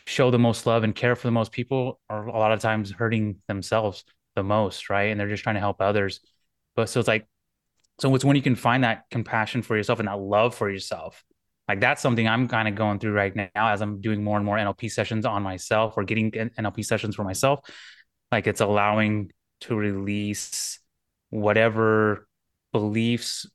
show 0.06 0.30
the 0.30 0.38
most 0.38 0.66
love 0.66 0.84
and 0.84 0.94
care 0.94 1.16
for 1.16 1.26
the 1.26 1.32
most 1.32 1.52
people 1.52 2.00
are 2.08 2.26
a 2.26 2.38
lot 2.38 2.52
of 2.52 2.60
times 2.60 2.90
hurting 2.90 3.36
themselves 3.48 4.04
the 4.34 4.42
most, 4.42 4.90
right? 4.90 5.10
And 5.10 5.18
they're 5.18 5.28
just 5.28 5.42
trying 5.42 5.56
to 5.56 5.60
help 5.60 5.80
others. 5.80 6.20
But 6.74 6.88
so 6.88 7.00
it's 7.00 7.08
like, 7.08 7.26
so 8.00 8.14
it's 8.14 8.24
when 8.24 8.36
you 8.36 8.42
can 8.42 8.56
find 8.56 8.84
that 8.84 9.04
compassion 9.10 9.62
for 9.62 9.76
yourself 9.76 9.98
and 9.98 10.08
that 10.08 10.18
love 10.18 10.54
for 10.54 10.70
yourself. 10.70 11.24
Like 11.68 11.80
that's 11.80 12.02
something 12.02 12.28
I'm 12.28 12.46
kind 12.46 12.68
of 12.68 12.74
going 12.74 12.98
through 12.98 13.12
right 13.12 13.34
now 13.34 13.48
as 13.54 13.80
I'm 13.80 14.00
doing 14.00 14.22
more 14.22 14.36
and 14.36 14.46
more 14.46 14.56
NLP 14.56 14.90
sessions 14.90 15.26
on 15.26 15.42
myself 15.42 15.94
or 15.96 16.04
getting 16.04 16.30
NLP 16.30 16.84
sessions 16.84 17.16
for 17.16 17.24
myself. 17.24 17.60
Like 18.30 18.46
it's 18.46 18.60
allowing 18.60 19.32
to 19.62 19.74
release 19.74 20.78
whatever 21.30 22.28
beliefs, 22.72 23.46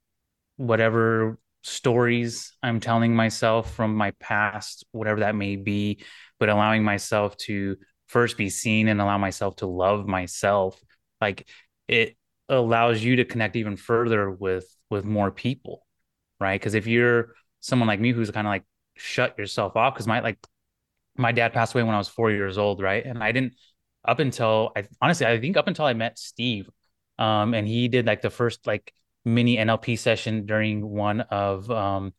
whatever 0.57 1.37
stories 1.63 2.54
I'm 2.63 2.80
telling 2.80 3.15
myself 3.15 3.74
from 3.74 3.95
my 3.95 4.12
past, 4.19 4.86
whatever 4.91 5.21
that 5.21 5.36
may 5.36 5.56
be, 5.56 6.04
but 6.39 6.50
allowing 6.50 6.84
myself 6.84 7.38
to 7.38 7.78
first 8.08 8.38
be 8.38 8.50
seen 8.50 8.88
and 8.88 9.00
allow 9.00 9.17
myself 9.17 9.58
to 9.58 9.67
love 9.67 10.08
myself. 10.08 10.80
Like 11.19 11.47
it 11.88 12.17
allows 12.50 13.04
you 13.04 13.17
to 13.17 13.26
connect 13.26 13.56
even 13.56 13.78
further 13.78 14.30
with 14.30 14.65
with 14.89 15.06
more 15.06 15.32
people, 15.32 15.86
right? 16.39 16.60
Because 16.60 16.74
if 16.74 16.88
you're 16.88 17.34
someone 17.60 17.88
like 17.88 18.00
me 18.00 18.12
who's 18.12 18.32
kind 18.32 18.47
of 18.47 18.52
like 18.52 18.63
shut 18.97 19.38
yourself 19.38 19.76
off, 19.76 19.93
because 19.93 20.08
my 20.08 20.19
like 20.19 20.38
my 21.17 21.32
dad 21.32 21.54
passed 21.54 21.74
away 21.74 21.84
when 21.84 21.95
I 21.95 21.97
was 21.97 22.08
four 22.08 22.32
years 22.32 22.58
old, 22.58 22.82
right? 22.82 23.06
And 23.06 23.24
I 23.24 23.32
didn't 23.32 23.54
up 24.06 24.19
until 24.19 24.71
I 24.76 24.88
honestly 25.02 25.26
I 25.26 25.39
think 25.39 25.58
up 25.58 25.67
until 25.67 25.86
I 25.86 25.93
met 25.93 26.17
Steve, 26.17 26.69
um, 27.19 27.54
and 27.54 27.67
he 27.67 27.88
did 27.88 28.06
like 28.08 28.21
the 28.21 28.30
first 28.30 28.65
like 28.65 28.93
mini 29.25 29.57
NLP 29.57 29.97
session 29.97 30.45
during 30.45 30.88
one 30.88 31.21
of 31.21 31.69
um, 31.69 32.13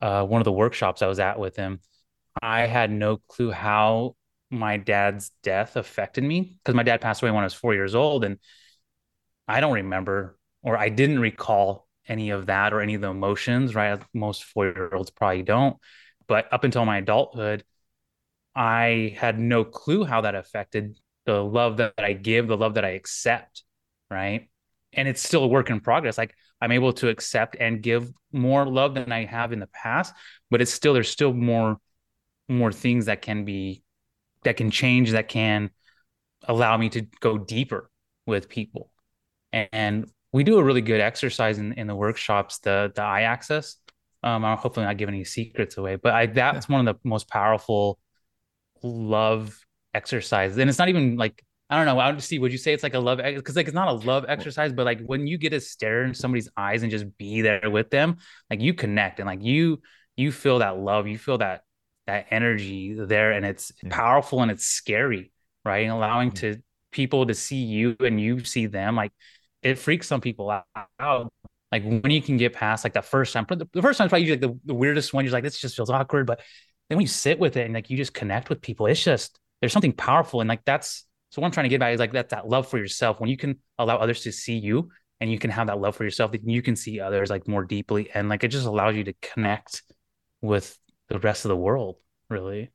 uh, 0.00 0.24
one 0.24 0.40
of 0.40 0.44
the 0.44 0.52
workshops 0.52 1.02
I 1.02 1.06
was 1.06 1.20
at 1.20 1.38
with 1.38 1.56
him. 1.56 1.80
I 2.42 2.62
had 2.66 2.90
no 2.90 3.18
clue 3.28 3.50
how 3.50 4.16
my 4.50 4.76
dad's 4.76 5.30
death 5.42 5.76
affected 5.76 6.24
me 6.24 6.58
because 6.58 6.74
my 6.74 6.82
dad 6.82 7.00
passed 7.00 7.22
away 7.22 7.30
when 7.30 7.40
I 7.40 7.44
was 7.46 7.54
four 7.54 7.74
years 7.74 7.94
old, 7.94 8.24
and 8.24 8.38
I 9.46 9.60
don't 9.60 9.74
remember 9.74 10.38
or 10.62 10.78
I 10.78 10.88
didn't 10.88 11.20
recall 11.20 11.86
any 12.06 12.30
of 12.30 12.46
that 12.46 12.72
or 12.72 12.80
any 12.80 12.94
of 12.94 13.00
the 13.00 13.08
emotions. 13.08 13.74
Right, 13.74 14.00
most 14.12 14.44
four 14.44 14.66
year 14.66 14.94
olds 14.94 15.10
probably 15.10 15.42
don't. 15.42 15.76
But 16.26 16.52
up 16.52 16.64
until 16.64 16.84
my 16.84 16.98
adulthood, 16.98 17.64
I 18.56 19.16
had 19.18 19.38
no 19.38 19.64
clue 19.64 20.04
how 20.04 20.22
that 20.22 20.34
affected 20.34 20.98
the 21.26 21.42
love 21.42 21.78
that 21.78 21.94
I 21.98 22.12
give, 22.12 22.46
the 22.48 22.56
love 22.56 22.74
that 22.74 22.84
I 22.84 22.90
accept. 22.90 23.62
Right 24.10 24.48
and 24.96 25.08
it's 25.08 25.22
still 25.22 25.44
a 25.44 25.46
work 25.46 25.70
in 25.70 25.80
progress 25.80 26.18
like 26.18 26.34
i'm 26.60 26.72
able 26.72 26.92
to 26.92 27.08
accept 27.08 27.56
and 27.58 27.82
give 27.82 28.10
more 28.32 28.66
love 28.66 28.94
than 28.94 29.12
i 29.12 29.24
have 29.24 29.52
in 29.52 29.60
the 29.60 29.68
past 29.68 30.14
but 30.50 30.60
it's 30.60 30.72
still 30.72 30.94
there's 30.94 31.08
still 31.08 31.32
more 31.32 31.78
more 32.48 32.72
things 32.72 33.06
that 33.06 33.22
can 33.22 33.44
be 33.44 33.82
that 34.44 34.56
can 34.56 34.70
change 34.70 35.12
that 35.12 35.28
can 35.28 35.70
allow 36.46 36.76
me 36.76 36.90
to 36.90 37.00
go 37.20 37.38
deeper 37.38 37.90
with 38.26 38.50
people. 38.50 38.90
And, 39.54 39.68
and 39.72 40.10
we 40.32 40.44
do 40.44 40.58
a 40.58 40.62
really 40.62 40.82
good 40.82 41.00
exercise 41.00 41.56
in, 41.56 41.72
in 41.72 41.86
the 41.86 41.94
workshops 41.94 42.58
the 42.58 42.92
the 42.94 43.02
eye 43.02 43.22
access 43.22 43.76
um 44.22 44.44
i'm 44.44 44.58
hopefully 44.58 44.84
not 44.84 44.96
giving 44.96 45.14
any 45.14 45.24
secrets 45.24 45.76
away 45.78 45.96
but 45.96 46.12
i 46.12 46.26
that's 46.26 46.68
one 46.68 46.86
of 46.86 46.94
the 46.94 47.08
most 47.08 47.28
powerful 47.28 47.98
love 48.82 49.58
exercises. 49.94 50.58
And 50.58 50.68
it's 50.68 50.78
not 50.78 50.88
even 50.88 51.16
like 51.16 51.42
I 51.74 51.78
don't 51.78 51.86
know. 51.86 51.98
I 51.98 52.12
would 52.12 52.22
see. 52.22 52.38
Would 52.38 52.52
you 52.52 52.58
say 52.58 52.72
it's 52.72 52.84
like 52.84 52.94
a 52.94 53.00
love? 53.00 53.18
Because 53.18 53.56
like 53.56 53.66
it's 53.66 53.74
not 53.74 53.88
a 53.88 53.92
love 53.92 54.24
exercise, 54.28 54.72
but 54.72 54.84
like 54.84 55.00
when 55.04 55.26
you 55.26 55.38
get 55.38 55.50
to 55.50 55.60
stare 55.60 56.04
in 56.04 56.14
somebody's 56.14 56.48
eyes 56.56 56.82
and 56.82 56.90
just 56.90 57.18
be 57.18 57.40
there 57.40 57.68
with 57.68 57.90
them, 57.90 58.18
like 58.48 58.60
you 58.60 58.74
connect 58.74 59.18
and 59.18 59.26
like 59.26 59.42
you 59.42 59.82
you 60.16 60.30
feel 60.30 60.60
that 60.60 60.78
love, 60.78 61.08
you 61.08 61.18
feel 61.18 61.38
that 61.38 61.62
that 62.06 62.26
energy 62.30 62.94
there, 62.96 63.32
and 63.32 63.44
it's 63.44 63.72
yeah. 63.82 63.88
powerful 63.90 64.40
and 64.40 64.52
it's 64.52 64.64
scary, 64.64 65.32
right? 65.64 65.82
And 65.82 65.90
allowing 65.90 66.30
mm-hmm. 66.30 66.52
to 66.52 66.62
people 66.92 67.26
to 67.26 67.34
see 67.34 67.64
you 67.64 67.96
and 67.98 68.20
you 68.20 68.44
see 68.44 68.66
them, 68.66 68.94
like 68.94 69.12
it 69.60 69.76
freaks 69.76 70.06
some 70.06 70.20
people 70.20 70.52
out. 71.00 71.32
Like 71.72 71.82
when 71.82 72.12
you 72.12 72.22
can 72.22 72.36
get 72.36 72.52
past 72.52 72.84
like 72.84 72.92
the 72.92 73.02
first 73.02 73.32
time, 73.32 73.46
the 73.48 73.82
first 73.82 73.98
time 73.98 74.06
is 74.06 74.10
probably 74.10 74.30
like 74.30 74.40
the, 74.40 74.56
the 74.64 74.74
weirdest 74.74 75.12
one. 75.12 75.24
You're 75.24 75.32
like, 75.32 75.42
this 75.42 75.60
just 75.60 75.74
feels 75.74 75.90
awkward, 75.90 76.24
but 76.24 76.38
then 76.88 76.98
when 76.98 77.02
you 77.02 77.08
sit 77.08 77.40
with 77.40 77.56
it 77.56 77.64
and 77.64 77.74
like 77.74 77.90
you 77.90 77.96
just 77.96 78.14
connect 78.14 78.48
with 78.48 78.60
people, 78.60 78.86
it's 78.86 79.02
just 79.02 79.40
there's 79.60 79.72
something 79.72 79.92
powerful 79.92 80.40
and 80.40 80.48
like 80.48 80.64
that's 80.64 81.04
so 81.34 81.42
what 81.42 81.46
I'm 81.46 81.52
trying 81.52 81.64
to 81.64 81.68
get 81.68 81.82
at 81.82 81.92
is 81.92 81.98
like 81.98 82.12
that 82.12 82.28
that 82.28 82.48
love 82.48 82.68
for 82.68 82.78
yourself. 82.78 83.18
When 83.18 83.28
you 83.28 83.36
can 83.36 83.58
allow 83.76 83.96
others 83.96 84.20
to 84.20 84.30
see 84.30 84.56
you 84.56 84.90
and 85.20 85.32
you 85.32 85.36
can 85.36 85.50
have 85.50 85.66
that 85.66 85.80
love 85.80 85.96
for 85.96 86.04
yourself, 86.04 86.30
then 86.30 86.48
you 86.48 86.62
can 86.62 86.76
see 86.76 87.00
others 87.00 87.28
like 87.28 87.48
more 87.48 87.64
deeply. 87.64 88.08
And 88.14 88.28
like 88.28 88.44
it 88.44 88.48
just 88.48 88.68
allows 88.68 88.94
you 88.94 89.02
to 89.02 89.14
connect 89.14 89.82
with 90.42 90.78
the 91.08 91.18
rest 91.18 91.44
of 91.44 91.48
the 91.48 91.56
world, 91.56 91.96
really. 92.30 92.70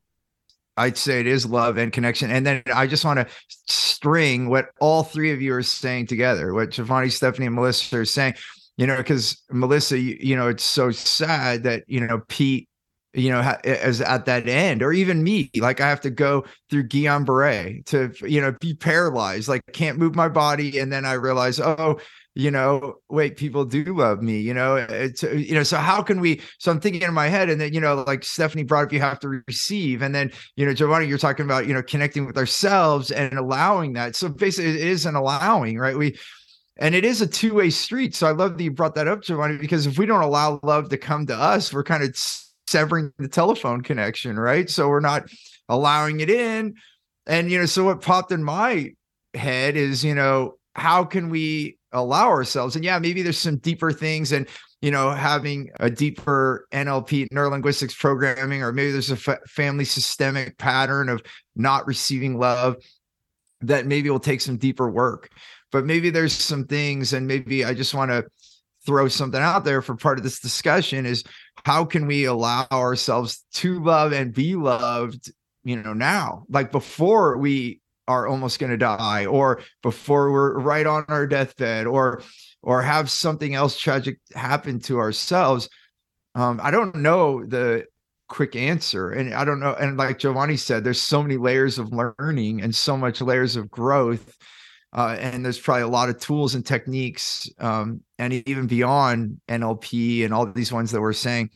I'd 0.75 0.97
say 0.97 1.21
it 1.21 1.27
is 1.27 1.45
love 1.45 1.77
and 1.77 1.93
connection. 1.93 2.31
And 2.31 2.45
then 2.45 2.61
I 2.75 2.85
just 2.85 3.05
want 3.05 3.19
to 3.21 3.27
string 3.69 4.49
what 4.49 4.71
all 4.81 5.03
three 5.03 5.31
of 5.31 5.41
you 5.41 5.53
are 5.53 5.63
saying 5.63 6.07
together, 6.07 6.53
what 6.53 6.71
Giovanni, 6.71 7.11
Stephanie, 7.11 7.45
and 7.45 7.55
Melissa 7.55 7.99
are 7.99 8.03
saying, 8.03 8.33
you 8.75 8.87
know, 8.87 8.97
because 8.97 9.41
Melissa, 9.49 9.97
you, 9.97 10.17
you 10.19 10.35
know, 10.35 10.49
it's 10.49 10.65
so 10.65 10.91
sad 10.91 11.63
that, 11.63 11.85
you 11.87 12.05
know, 12.05 12.23
Pete 12.27 12.67
you 13.13 13.29
know, 13.29 13.39
as 13.63 14.01
at 14.01 14.25
that 14.25 14.47
end, 14.47 14.83
or 14.83 14.93
even 14.93 15.23
me, 15.23 15.49
like 15.57 15.81
I 15.81 15.89
have 15.89 16.01
to 16.01 16.11
go 16.11 16.45
through 16.69 16.87
Guillain-Barré 16.89 17.85
to, 17.87 18.13
you 18.29 18.39
know, 18.39 18.55
be 18.59 18.73
paralyzed, 18.75 19.47
like 19.47 19.61
can't 19.73 19.97
move 19.97 20.15
my 20.15 20.29
body. 20.29 20.77
And 20.77 20.91
then 20.91 21.05
I 21.05 21.13
realize, 21.13 21.59
oh, 21.59 21.99
you 22.35 22.51
know, 22.51 22.95
wait, 23.09 23.35
people 23.35 23.65
do 23.65 23.83
love 23.97 24.21
me, 24.21 24.39
you 24.39 24.53
know, 24.53 24.75
it's, 24.75 25.23
uh, 25.23 25.31
you 25.31 25.55
know, 25.55 25.63
so 25.63 25.77
how 25.77 26.01
can 26.01 26.21
we, 26.21 26.39
so 26.59 26.71
I'm 26.71 26.79
thinking 26.79 27.01
in 27.01 27.13
my 27.13 27.27
head 27.27 27.49
and 27.49 27.59
then, 27.59 27.73
you 27.73 27.81
know, 27.81 28.03
like 28.05 28.23
Stephanie 28.23 28.63
brought 28.63 28.85
up, 28.85 28.93
you 28.93 29.01
have 29.01 29.19
to 29.21 29.41
receive. 29.47 30.03
And 30.03 30.13
then, 30.13 30.31
you 30.55 30.65
know, 30.65 30.73
Giovanni, 30.73 31.07
you're 31.07 31.17
talking 31.17 31.45
about, 31.45 31.67
you 31.67 31.73
know, 31.73 31.81
connecting 31.81 32.27
with 32.27 32.37
ourselves 32.37 33.11
and 33.11 33.33
allowing 33.33 33.93
that. 33.93 34.15
So 34.15 34.29
basically 34.29 34.69
it 34.69 34.87
is 34.87 35.05
an 35.05 35.15
allowing, 35.15 35.79
right? 35.79 35.97
We, 35.97 36.17
and 36.77 36.95
it 36.95 37.03
is 37.03 37.21
a 37.21 37.27
two-way 37.27 37.71
street. 37.71 38.15
So 38.15 38.27
I 38.27 38.31
love 38.31 38.57
that 38.57 38.63
you 38.63 38.71
brought 38.71 38.95
that 38.95 39.07
up, 39.07 39.23
Giovanni, 39.23 39.57
because 39.57 39.85
if 39.87 39.97
we 39.97 40.05
don't 40.05 40.21
allow 40.21 40.61
love 40.63 40.89
to 40.89 40.97
come 40.97 41.25
to 41.25 41.35
us, 41.35 41.73
we're 41.73 41.83
kind 41.83 42.03
of 42.03 42.15
severing 42.69 43.11
the 43.17 43.27
telephone 43.27 43.81
connection, 43.81 44.37
right? 44.37 44.69
So 44.69 44.87
we're 44.87 44.99
not 44.99 45.23
allowing 45.67 46.19
it 46.19 46.29
in. 46.29 46.75
And, 47.25 47.51
you 47.51 47.59
know, 47.59 47.65
so 47.65 47.85
what 47.85 48.01
popped 48.01 48.31
in 48.31 48.43
my 48.43 48.91
head 49.33 49.75
is, 49.75 50.03
you 50.03 50.15
know, 50.15 50.55
how 50.75 51.03
can 51.03 51.29
we 51.29 51.77
allow 51.91 52.29
ourselves? 52.29 52.75
And 52.75 52.85
yeah, 52.85 52.99
maybe 52.99 53.21
there's 53.21 53.37
some 53.37 53.57
deeper 53.57 53.91
things 53.91 54.31
and, 54.31 54.47
you 54.81 54.91
know, 54.91 55.11
having 55.11 55.69
a 55.79 55.89
deeper 55.89 56.67
NLP, 56.71 57.27
neurolinguistics 57.33 57.97
programming, 57.97 58.63
or 58.63 58.71
maybe 58.71 58.91
there's 58.91 59.11
a 59.11 59.37
family 59.47 59.85
systemic 59.85 60.57
pattern 60.57 61.09
of 61.09 61.21
not 61.55 61.85
receiving 61.87 62.37
love 62.37 62.77
that 63.61 63.87
maybe 63.87 64.09
will 64.09 64.19
take 64.19 64.41
some 64.41 64.57
deeper 64.57 64.89
work. 64.89 65.29
But 65.71 65.85
maybe 65.85 66.09
there's 66.09 66.33
some 66.33 66.65
things, 66.65 67.13
and 67.13 67.27
maybe 67.27 67.65
I 67.65 67.73
just 67.73 67.93
want 67.93 68.09
to 68.11 68.25
throw 68.85 69.07
something 69.07 69.41
out 69.41 69.65
there 69.65 69.81
for 69.81 69.95
part 69.95 70.17
of 70.17 70.23
this 70.23 70.39
discussion 70.39 71.05
is 71.05 71.23
how 71.65 71.85
can 71.85 72.07
we 72.07 72.25
allow 72.25 72.67
ourselves 72.71 73.45
to 73.53 73.83
love 73.83 74.11
and 74.11 74.33
be 74.33 74.55
loved 74.55 75.31
you 75.63 75.75
know 75.81 75.93
now? 75.93 76.45
Like 76.49 76.71
before 76.71 77.37
we 77.37 77.81
are 78.07 78.27
almost 78.27 78.59
going 78.59 78.71
to 78.71 78.77
die 78.77 79.25
or 79.25 79.61
before 79.83 80.31
we're 80.31 80.59
right 80.59 80.87
on 80.87 81.05
our 81.07 81.27
deathbed 81.27 81.85
or 81.85 82.23
or 82.63 82.81
have 82.81 83.09
something 83.09 83.53
else 83.53 83.79
tragic 83.79 84.19
happen 84.33 84.79
to 84.79 84.97
ourselves 84.97 85.69
um 86.33 86.59
i 86.63 86.71
don't 86.71 86.95
know 86.95 87.45
the 87.45 87.85
quick 88.27 88.55
answer. 88.55 89.11
And 89.11 89.33
i 89.33 89.45
don't 89.45 89.59
know 89.59 89.75
and 89.75 89.95
like 89.95 90.17
giovanni 90.17 90.57
said 90.57 90.83
there's 90.83 91.01
so 91.01 91.21
many 91.21 91.37
layers 91.37 91.77
of 91.77 91.93
learning 91.93 92.61
and 92.61 92.73
so 92.75 92.97
much 92.97 93.21
layers 93.21 93.55
of 93.55 93.69
growth 93.69 94.35
uh, 94.93 95.15
and 95.19 95.45
there's 95.45 95.59
probably 95.59 95.83
a 95.83 95.87
lot 95.87 96.09
of 96.09 96.19
tools 96.19 96.55
and 96.55 96.65
techniques 96.65 97.49
um, 97.59 98.01
and 98.17 98.33
even 98.33 98.65
beyond 98.65 99.39
nlp 99.47 100.25
and 100.25 100.33
all 100.33 100.45
these 100.45 100.73
ones 100.73 100.91
that 100.91 101.01
we're 101.01 101.13
saying. 101.13 101.49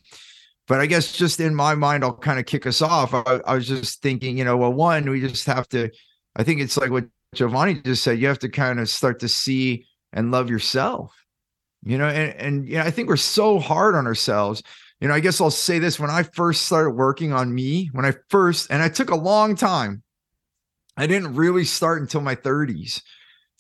But 0.68 0.80
i 0.80 0.86
guess 0.86 1.12
just 1.12 1.40
in 1.40 1.56
my 1.56 1.76
mind 1.76 2.04
i'll 2.04 2.14
kind 2.14 2.40
of 2.40 2.46
kick 2.46 2.66
us 2.66 2.82
off. 2.82 3.14
I, 3.14 3.42
I, 3.46 3.56
was 3.56 3.68
just 3.68 4.02
thinking 4.02 4.38
you 4.38 4.44
know 4.44 4.58
well 4.58 4.74
one 4.74 5.10
we 5.10 5.20
just 5.20 5.46
have 5.48 5.68
to 5.70 5.90
i 6.36 6.44
think 6.44 6.62
it's 6.62 6.78
like 6.78 6.92
what 6.92 7.06
giovanni 7.36 7.82
just 7.82 8.04
said 8.04 8.20
you 8.20 8.28
have 8.28 8.40
to 8.40 8.50
kind 8.50 8.80
of 8.80 8.88
start 8.90 9.20
to 9.20 9.28
see 9.28 9.86
and 10.14 10.32
love 10.32 10.50
yourself 10.50 11.14
you 11.84 11.98
know 11.98 12.08
and 12.08 12.36
and 12.40 12.70
you 12.70 12.76
know 12.76 12.84
i 12.84 12.92
think 12.92 13.10
we're 13.10 13.18
so 13.18 13.60
hard 13.60 13.96
on 13.96 14.08
ourselves. 14.08 14.64
You 15.02 15.10
know 15.10 15.16
i 15.16 15.20
guess 15.20 15.42
i'll 15.42 15.52
say 15.52 15.80
this 15.80 16.00
when 16.00 16.10
i 16.10 16.24
first 16.24 16.66
started 16.66 16.92
working 16.92 17.34
on 17.34 17.54
me 17.54 17.90
when 17.92 18.06
i 18.06 18.14
first 18.30 18.72
and 18.72 18.82
i 18.82 18.90
took 18.90 19.10
a 19.10 19.16
long 19.16 19.56
time. 19.56 20.04
I 20.96 21.08
didn't 21.08 21.34
really 21.34 21.66
start 21.66 22.02
until 22.02 22.22
my 22.22 22.36
30s 22.36 23.02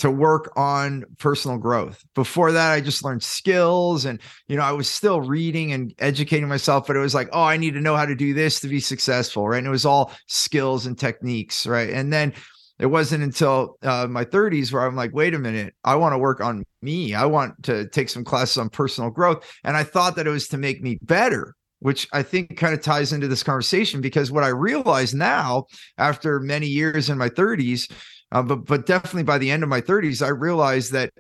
to 0.04 0.12
work 0.12 0.52
on 0.58 1.06
personal 1.18 1.58
growth. 1.58 2.04
Before 2.14 2.52
that, 2.52 2.74
I 2.74 2.82
just 2.82 3.06
learned 3.06 3.24
skills 3.24 4.04
and, 4.04 4.20
you 4.50 4.58
know, 4.58 4.62
I 4.62 4.74
was 4.74 4.90
still 4.90 5.22
reading 5.22 5.72
and 5.72 5.94
educating 5.98 6.50
myself, 6.50 6.88
but 6.88 6.98
it 6.98 7.00
was 7.00 7.16
like, 7.16 7.30
oh, 7.32 7.44
I 7.44 7.56
need 7.56 7.74
to 7.76 7.80
know 7.80 7.96
how 7.96 8.06
to 8.06 8.14
do 8.14 8.34
this 8.34 8.60
to 8.60 8.68
be 8.68 8.82
successful. 8.82 9.48
Right. 9.48 9.60
And 9.60 9.68
it 9.68 9.70
was 9.70 9.86
all 9.86 10.12
skills 10.28 10.88
and 10.88 11.00
techniques. 11.00 11.66
Right. 11.66 11.90
And 11.90 12.12
then 12.12 12.34
it 12.80 12.88
wasn't 12.88 13.24
until 13.24 13.78
uh, 13.82 14.08
my 14.10 14.26
30s 14.26 14.74
where 14.74 14.86
I'm 14.86 14.98
like, 14.98 15.14
wait 15.14 15.36
a 15.36 15.40
minute, 15.40 15.74
I 15.86 15.96
want 15.96 16.12
to 16.12 16.18
work 16.18 16.42
on 16.42 16.66
me. 16.82 17.16
I 17.16 17.24
want 17.24 17.64
to 17.64 17.88
take 17.88 18.10
some 18.10 18.26
classes 18.26 18.58
on 18.58 18.68
personal 18.68 19.10
growth. 19.10 19.50
And 19.64 19.78
I 19.78 19.86
thought 19.86 20.18
that 20.18 20.28
it 20.28 20.32
was 20.32 20.50
to 20.50 20.58
make 20.58 20.84
me 20.84 21.00
better 21.02 21.56
which 21.84 22.08
I 22.14 22.24
think 22.24 22.56
kind 22.56 22.74
of 22.74 22.82
ties 22.82 23.12
into 23.12 23.28
this 23.28 23.44
conversation 23.44 24.00
because 24.00 24.32
what 24.32 24.46
I 24.46 24.48
realize 24.48 25.14
now, 25.14 25.66
after 25.98 26.40
many 26.40 26.66
years 26.66 27.10
in 27.10 27.18
my 27.18 27.28
30s, 27.28 27.92
uh, 28.34 28.42
but 28.42 28.66
but 28.66 28.86
definitely 28.86 29.24
by 29.24 29.38
the 29.38 29.50
end 29.50 29.64
of 29.64 29.70
my 29.70 29.82
30s, 29.82 30.26
I 30.26 30.30
realized 30.30 30.92
that 30.92 31.12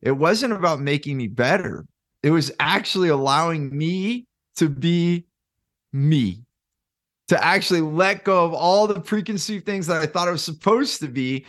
it 0.00 0.12
wasn't 0.12 0.52
about 0.52 0.80
making 0.80 1.16
me 1.16 1.28
better. 1.28 1.86
It 2.22 2.30
was 2.30 2.50
actually 2.58 3.08
allowing 3.08 3.76
me 3.76 4.26
to 4.56 4.68
be 4.68 5.26
me, 5.92 6.44
to 7.28 7.44
actually 7.44 7.80
let 7.80 8.24
go 8.24 8.44
of 8.44 8.52
all 8.52 8.86
the 8.86 9.00
preconceived 9.00 9.66
things 9.66 9.86
that 9.86 10.00
I 10.00 10.06
thought 10.06 10.28
I 10.28 10.32
was 10.32 10.44
supposed 10.44 11.00
to 11.00 11.08
be. 11.08 11.46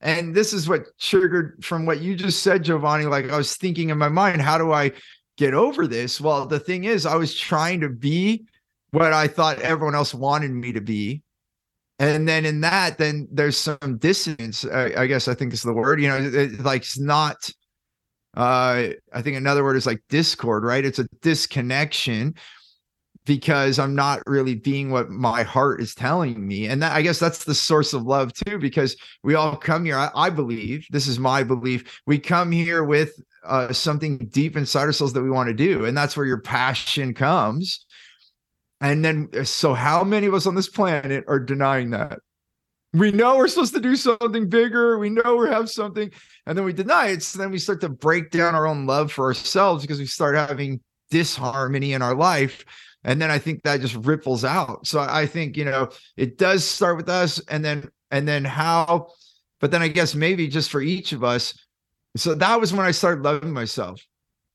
And 0.00 0.34
this 0.34 0.52
is 0.52 0.68
what 0.68 0.86
triggered 1.00 1.64
from 1.64 1.86
what 1.86 2.00
you 2.00 2.14
just 2.14 2.42
said, 2.42 2.62
Giovanni. 2.62 3.06
Like 3.06 3.30
I 3.30 3.36
was 3.36 3.56
thinking 3.56 3.90
in 3.90 3.98
my 3.98 4.08
mind, 4.08 4.42
how 4.42 4.58
do 4.58 4.72
I 4.72 4.92
get 5.36 5.54
over 5.54 5.86
this. 5.86 6.20
Well, 6.20 6.46
the 6.46 6.58
thing 6.58 6.84
is, 6.84 7.06
I 7.06 7.16
was 7.16 7.34
trying 7.34 7.80
to 7.80 7.88
be 7.88 8.46
what 8.90 9.12
I 9.12 9.28
thought 9.28 9.60
everyone 9.60 9.94
else 9.94 10.14
wanted 10.14 10.50
me 10.50 10.72
to 10.72 10.80
be. 10.80 11.22
And 11.98 12.28
then 12.28 12.44
in 12.44 12.60
that, 12.60 12.98
then 12.98 13.26
there's 13.32 13.56
some 13.56 13.96
dissonance. 13.98 14.64
I, 14.66 14.92
I 14.96 15.06
guess 15.06 15.28
I 15.28 15.34
think 15.34 15.54
is 15.54 15.62
the 15.62 15.72
word. 15.72 16.00
You 16.00 16.08
know, 16.08 16.18
it, 16.18 16.60
like 16.60 16.82
it's 16.82 16.98
not. 16.98 17.50
Uh, 18.36 18.88
I 19.14 19.22
think 19.22 19.38
another 19.38 19.64
word 19.64 19.76
is 19.76 19.86
like 19.86 20.02
discord, 20.10 20.62
right? 20.62 20.84
It's 20.84 20.98
a 20.98 21.08
disconnection 21.22 22.34
because 23.24 23.78
I'm 23.78 23.94
not 23.94 24.22
really 24.26 24.54
being 24.54 24.90
what 24.90 25.08
my 25.08 25.42
heart 25.42 25.80
is 25.80 25.94
telling 25.94 26.46
me. 26.46 26.66
And 26.66 26.82
that, 26.82 26.92
I 26.92 27.00
guess 27.00 27.18
that's 27.18 27.44
the 27.44 27.54
source 27.54 27.94
of 27.94 28.02
love 28.02 28.34
too, 28.34 28.58
because 28.58 28.94
we 29.22 29.34
all 29.34 29.56
come 29.56 29.86
here. 29.86 29.96
I, 29.96 30.10
I 30.14 30.28
believe 30.28 30.86
this 30.90 31.08
is 31.08 31.18
my 31.18 31.44
belief. 31.44 32.02
We 32.06 32.18
come 32.18 32.52
here 32.52 32.84
with 32.84 33.18
uh, 33.42 33.72
something 33.72 34.18
deep 34.18 34.54
inside 34.54 34.82
ourselves 34.82 35.14
that 35.14 35.22
we 35.22 35.30
want 35.30 35.48
to 35.48 35.54
do. 35.54 35.86
And 35.86 35.96
that's 35.96 36.14
where 36.14 36.26
your 36.26 36.42
passion 36.42 37.14
comes. 37.14 37.85
And 38.80 39.04
then, 39.04 39.28
uh, 39.36 39.44
so 39.44 39.74
how 39.74 40.04
many 40.04 40.26
of 40.26 40.34
us 40.34 40.46
on 40.46 40.54
this 40.54 40.68
planet 40.68 41.24
are 41.28 41.40
denying 41.40 41.90
that? 41.90 42.18
We 42.92 43.10
know 43.10 43.36
we're 43.36 43.48
supposed 43.48 43.74
to 43.74 43.80
do 43.80 43.96
something 43.96 44.48
bigger. 44.48 44.98
We 44.98 45.10
know 45.10 45.36
we 45.36 45.48
have 45.48 45.68
something, 45.68 46.10
and 46.46 46.56
then 46.56 46.64
we 46.64 46.72
deny 46.72 47.08
it. 47.08 47.22
So 47.22 47.38
then 47.38 47.50
we 47.50 47.58
start 47.58 47.80
to 47.82 47.88
break 47.88 48.30
down 48.30 48.54
our 48.54 48.66
own 48.66 48.86
love 48.86 49.12
for 49.12 49.26
ourselves 49.26 49.82
because 49.82 49.98
we 49.98 50.06
start 50.06 50.34
having 50.34 50.80
disharmony 51.10 51.92
in 51.92 52.02
our 52.02 52.14
life. 52.14 52.64
And 53.04 53.20
then 53.20 53.30
I 53.30 53.38
think 53.38 53.62
that 53.62 53.80
just 53.80 53.94
ripples 53.94 54.44
out. 54.44 54.86
So 54.86 55.00
I 55.00 55.26
think, 55.26 55.56
you 55.56 55.64
know, 55.64 55.90
it 56.16 56.38
does 56.38 56.64
start 56.64 56.96
with 56.96 57.08
us 57.08 57.38
and 57.48 57.64
then, 57.64 57.88
and 58.10 58.26
then 58.26 58.44
how, 58.44 59.08
but 59.60 59.70
then 59.70 59.82
I 59.82 59.88
guess 59.88 60.14
maybe 60.14 60.48
just 60.48 60.70
for 60.70 60.80
each 60.80 61.12
of 61.12 61.22
us, 61.22 61.54
so 62.16 62.34
that 62.34 62.60
was 62.60 62.72
when 62.72 62.86
I 62.86 62.90
started 62.90 63.22
loving 63.22 63.52
myself. 63.52 64.00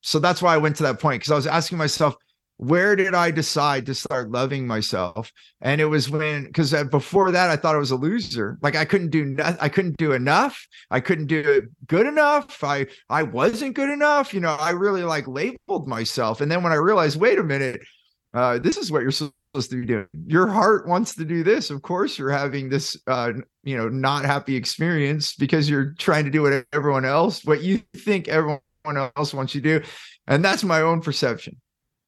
So 0.02 0.20
that's 0.20 0.42
why 0.42 0.54
I 0.54 0.58
went 0.58 0.76
to 0.78 0.84
that 0.84 1.00
point 1.00 1.22
because 1.22 1.32
I 1.32 1.36
was 1.36 1.48
asking 1.48 1.78
myself, 1.78 2.16
where 2.62 2.96
did 2.96 3.16
I 3.16 3.32
decide 3.32 3.88
to 3.88 3.96
start 3.96 4.30
loving 4.30 4.68
myself? 4.68 5.32
And 5.62 5.82
it 5.82 5.86
was 5.86 6.12
when 6.12 6.44
because 6.44 6.76
before 6.92 7.32
that 7.32 7.50
I 7.50 7.56
thought 7.56 7.74
I 7.74 7.80
was 7.80 7.90
a 7.90 7.96
loser. 7.96 8.60
Like 8.62 8.76
I 8.76 8.86
couldn't 8.86 9.10
do 9.10 9.26
nothing. 9.26 9.58
I 9.60 9.68
couldn't 9.68 9.98
do 9.98 10.12
enough. 10.12 10.68
I 10.92 11.00
couldn't 11.00 11.26
do 11.26 11.40
it 11.40 11.64
good 11.88 12.06
enough. 12.06 12.64
I 12.64 12.86
I 13.10 13.24
wasn't 13.24 13.74
good 13.74 13.90
enough. 13.90 14.32
You 14.32 14.42
know, 14.42 14.56
I 14.60 14.72
really 14.72 15.02
like 15.02 15.28
labeled 15.28 15.88
myself. 15.88 16.40
And 16.40 16.52
then 16.52 16.62
when 16.62 16.72
I 16.72 16.76
realized, 16.76 17.20
wait 17.20 17.40
a 17.40 17.44
minute, 17.44 17.82
uh, 18.36 18.60
this 18.60 18.78
is 18.78 18.92
what 18.92 19.02
you're 19.02 19.10
supposed 19.10 19.72
to 19.72 19.82
be 19.82 19.88
doing. 19.88 20.06
Your 20.28 20.48
heart 20.48 20.88
wants 20.88 21.16
to 21.16 21.26
do 21.26 21.44
this. 21.44 21.72
Of 21.72 21.82
course, 21.82 22.20
you're 22.20 22.30
having 22.30 22.70
this, 22.70 22.96
uh, 23.08 23.34
you 23.64 23.76
know, 23.76 23.90
not 23.90 24.24
happy 24.24 24.56
experience 24.56 25.34
because 25.34 25.68
you're 25.68 25.96
trying 25.98 26.26
to 26.26 26.32
do 26.32 26.44
what 26.44 26.64
everyone 26.74 27.06
else, 27.06 27.44
what 27.44 27.64
you 27.64 27.82
think 27.96 28.28
everyone 28.28 28.60
else 28.86 29.34
wants 29.34 29.56
you 29.56 29.62
to 29.62 29.80
do, 29.80 29.86
and 30.28 30.46
that's 30.46 30.64
my 30.64 30.82
own 30.82 31.02
perception. 31.02 31.60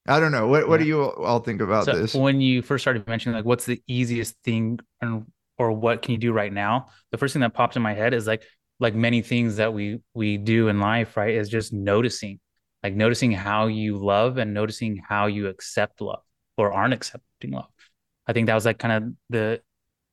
I 0.07 0.19
don't 0.19 0.31
know. 0.31 0.47
What 0.47 0.67
What 0.67 0.79
do 0.79 0.85
you 0.85 1.01
all 1.01 1.39
think 1.39 1.61
about 1.61 1.85
so 1.85 1.93
this? 1.93 2.13
When 2.13 2.41
you 2.41 2.61
first 2.61 2.83
started 2.83 3.07
mentioning 3.07 3.35
like, 3.35 3.45
what's 3.45 3.65
the 3.65 3.81
easiest 3.87 4.35
thing, 4.43 4.79
and 5.01 5.25
or 5.57 5.71
what 5.71 6.01
can 6.01 6.11
you 6.11 6.17
do 6.17 6.33
right 6.33 6.51
now? 6.51 6.87
The 7.11 7.17
first 7.17 7.33
thing 7.33 7.41
that 7.41 7.53
popped 7.53 7.75
in 7.75 7.81
my 7.81 7.93
head 7.93 8.13
is 8.13 8.27
like, 8.27 8.43
like 8.79 8.95
many 8.95 9.21
things 9.21 9.57
that 9.57 9.73
we 9.73 9.99
we 10.13 10.37
do 10.37 10.67
in 10.67 10.79
life, 10.79 11.15
right? 11.15 11.33
Is 11.33 11.47
just 11.49 11.71
noticing, 11.71 12.39
like 12.83 12.95
noticing 12.95 13.31
how 13.31 13.67
you 13.67 13.97
love 13.97 14.37
and 14.37 14.53
noticing 14.53 15.01
how 15.07 15.27
you 15.27 15.47
accept 15.47 16.01
love 16.01 16.23
or 16.57 16.73
aren't 16.73 16.93
accepting 16.93 17.51
love. 17.51 17.69
I 18.27 18.33
think 18.33 18.47
that 18.47 18.55
was 18.55 18.65
like 18.65 18.79
kind 18.79 19.03
of 19.05 19.13
the 19.29 19.61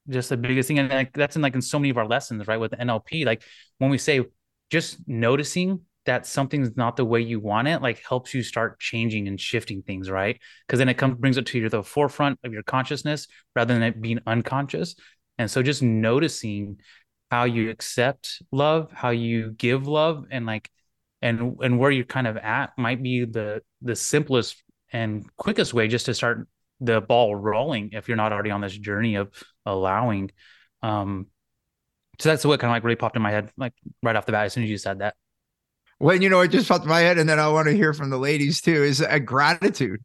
just 0.09 0.29
the 0.29 0.37
biggest 0.37 0.69
thing, 0.69 0.79
and 0.79 0.89
like 0.89 1.13
that's 1.13 1.35
in 1.35 1.43
like 1.43 1.55
in 1.55 1.63
so 1.63 1.79
many 1.79 1.91
of 1.91 1.99
our 1.99 2.07
lessons, 2.07 2.47
right? 2.47 2.59
With 2.59 2.73
NLP, 2.73 3.25
like 3.25 3.43
when 3.79 3.91
we 3.91 3.99
say 3.99 4.25
just 4.71 4.99
noticing 5.09 5.81
that 6.11 6.27
something's 6.27 6.77
not 6.77 6.97
the 6.97 7.05
way 7.05 7.21
you 7.21 7.39
want 7.39 7.69
it, 7.69 7.81
like 7.81 8.03
helps 8.05 8.35
you 8.35 8.43
start 8.43 8.81
changing 8.81 9.29
and 9.29 9.41
shifting 9.41 9.81
things, 9.81 10.11
right? 10.11 10.41
Because 10.67 10.81
then 10.81 10.89
it 10.89 10.95
comes 10.95 11.17
brings 11.17 11.37
it 11.37 11.47
to 11.47 11.59
your 11.61 11.69
the 11.69 11.85
forefront 11.85 12.37
of 12.43 12.53
your 12.53 12.65
consciousness 12.65 13.29
rather 13.55 13.73
than 13.75 13.85
it 13.85 14.01
being 14.03 14.19
unconscious. 14.27 14.97
And 15.39 15.49
so 15.49 15.63
just 15.63 15.83
noticing 15.85 16.81
how 17.31 17.45
you 17.45 17.71
accept 17.71 18.43
love, 18.51 18.91
how 18.93 19.11
you 19.11 19.53
give 19.53 19.87
love, 19.87 20.25
and 20.33 20.47
like 20.47 20.69
and 21.23 21.57
and 21.61 21.79
where 21.79 21.93
you're 21.93 22.05
kind 22.05 22.27
of 22.27 22.37
at 22.37 22.77
might 22.77 23.05
be 23.05 23.25
the 23.25 23.63
the 23.81 23.95
simplest 23.95 24.61
and 24.93 25.25
quickest 25.37 25.73
way 25.73 25.87
just 25.87 26.07
to 26.07 26.15
start 26.15 26.49
the 26.81 27.01
ball 27.01 27.37
rolling 27.37 27.91
if 27.93 28.09
you're 28.09 28.17
not 28.17 28.33
already 28.33 28.51
on 28.51 28.61
this 28.61 28.77
journey 28.77 29.15
of 29.15 29.31
allowing. 29.65 30.33
Um, 30.83 31.29
so 32.19 32.31
that's 32.31 32.45
what 32.45 32.59
kind 32.59 32.73
of 32.73 32.75
like 32.75 32.83
really 32.83 32.97
popped 32.97 33.15
in 33.15 33.23
my 33.23 33.31
head, 33.31 33.53
like 33.57 33.75
right 34.03 34.17
off 34.17 34.27
the 34.27 34.33
bat, 34.33 34.47
as 34.47 34.55
soon 34.55 34.65
as 34.65 34.71
you 34.71 34.77
said 34.77 34.99
that. 34.99 35.15
Well, 36.01 36.21
you 36.21 36.31
know, 36.31 36.41
it 36.41 36.49
just 36.49 36.67
popped 36.67 36.85
in 36.85 36.89
my 36.89 37.01
head, 37.01 37.19
and 37.19 37.29
then 37.29 37.39
I 37.39 37.49
want 37.49 37.69
to 37.69 37.77
hear 37.77 37.93
from 37.93 38.09
the 38.09 38.17
ladies 38.17 38.61
too. 38.61 38.83
Is 38.83 39.01
a 39.03 39.21
gratitude. 39.21 40.03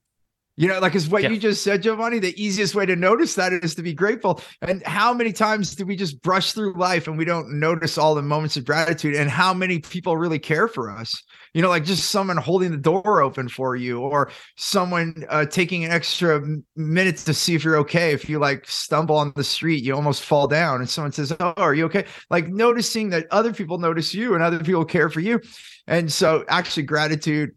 You 0.58 0.70
know, 0.70 0.80
like 0.80 0.96
is 0.96 1.10
what 1.10 1.24
yeah. 1.24 1.30
you 1.30 1.38
just 1.38 1.64
said, 1.64 1.84
Giovanni. 1.84 2.20
The 2.20 2.42
easiest 2.42 2.76
way 2.76 2.86
to 2.86 2.96
notice 2.96 3.36
that 3.36 3.52
is 3.52 3.76
to 3.76 3.82
be 3.82 3.94
grateful. 3.94 4.42
And 4.62 4.82
how 4.84 5.14
many 5.14 5.34
times 5.34 5.76
do 5.76 5.86
we 5.86 5.98
just 5.98 6.22
brush 6.22 6.54
through 6.54 6.78
life 6.78 7.08
and 7.08 7.18
we 7.18 7.26
don't 7.26 7.60
notice 7.60 7.98
all 7.98 8.16
the 8.16 8.22
moments 8.22 8.56
of 8.56 8.64
gratitude? 8.64 9.16
And 9.16 9.30
how 9.30 9.54
many 9.54 9.80
people 9.80 10.16
really 10.16 10.40
care 10.40 10.70
for 10.70 10.90
us? 10.90 11.14
You 11.54 11.62
know, 11.62 11.70
like 11.70 11.84
just 11.84 12.10
someone 12.10 12.38
holding 12.38 12.72
the 12.72 12.78
door 12.78 13.22
open 13.22 13.50
for 13.50 13.76
you, 13.76 14.00
or 14.00 14.32
someone 14.58 15.26
uh, 15.30 15.46
taking 15.46 15.84
an 15.84 15.92
extra 15.92 16.42
minute 16.76 17.18
to 17.18 17.34
see 17.34 17.56
if 17.56 17.64
you're 17.64 17.78
okay. 17.78 18.12
If 18.12 18.30
you 18.30 18.40
like 18.40 18.68
stumble 18.68 19.18
on 19.18 19.34
the 19.36 19.44
street, 19.44 19.84
you 19.84 19.94
almost 19.96 20.24
fall 20.24 20.48
down, 20.48 20.80
and 20.80 20.90
someone 20.90 21.12
says, 21.12 21.34
"Oh, 21.40 21.54
are 21.58 21.74
you 21.74 21.86
okay?" 21.86 22.06
Like 22.30 22.48
noticing 22.48 23.10
that 23.10 23.28
other 23.32 23.54
people 23.54 23.78
notice 23.78 24.14
you 24.14 24.34
and 24.34 24.44
other 24.44 24.60
people 24.60 24.86
care 24.86 25.10
for 25.10 25.22
you. 25.22 25.40
And 25.88 26.12
so, 26.12 26.44
actually, 26.50 26.84
gratitude, 26.84 27.52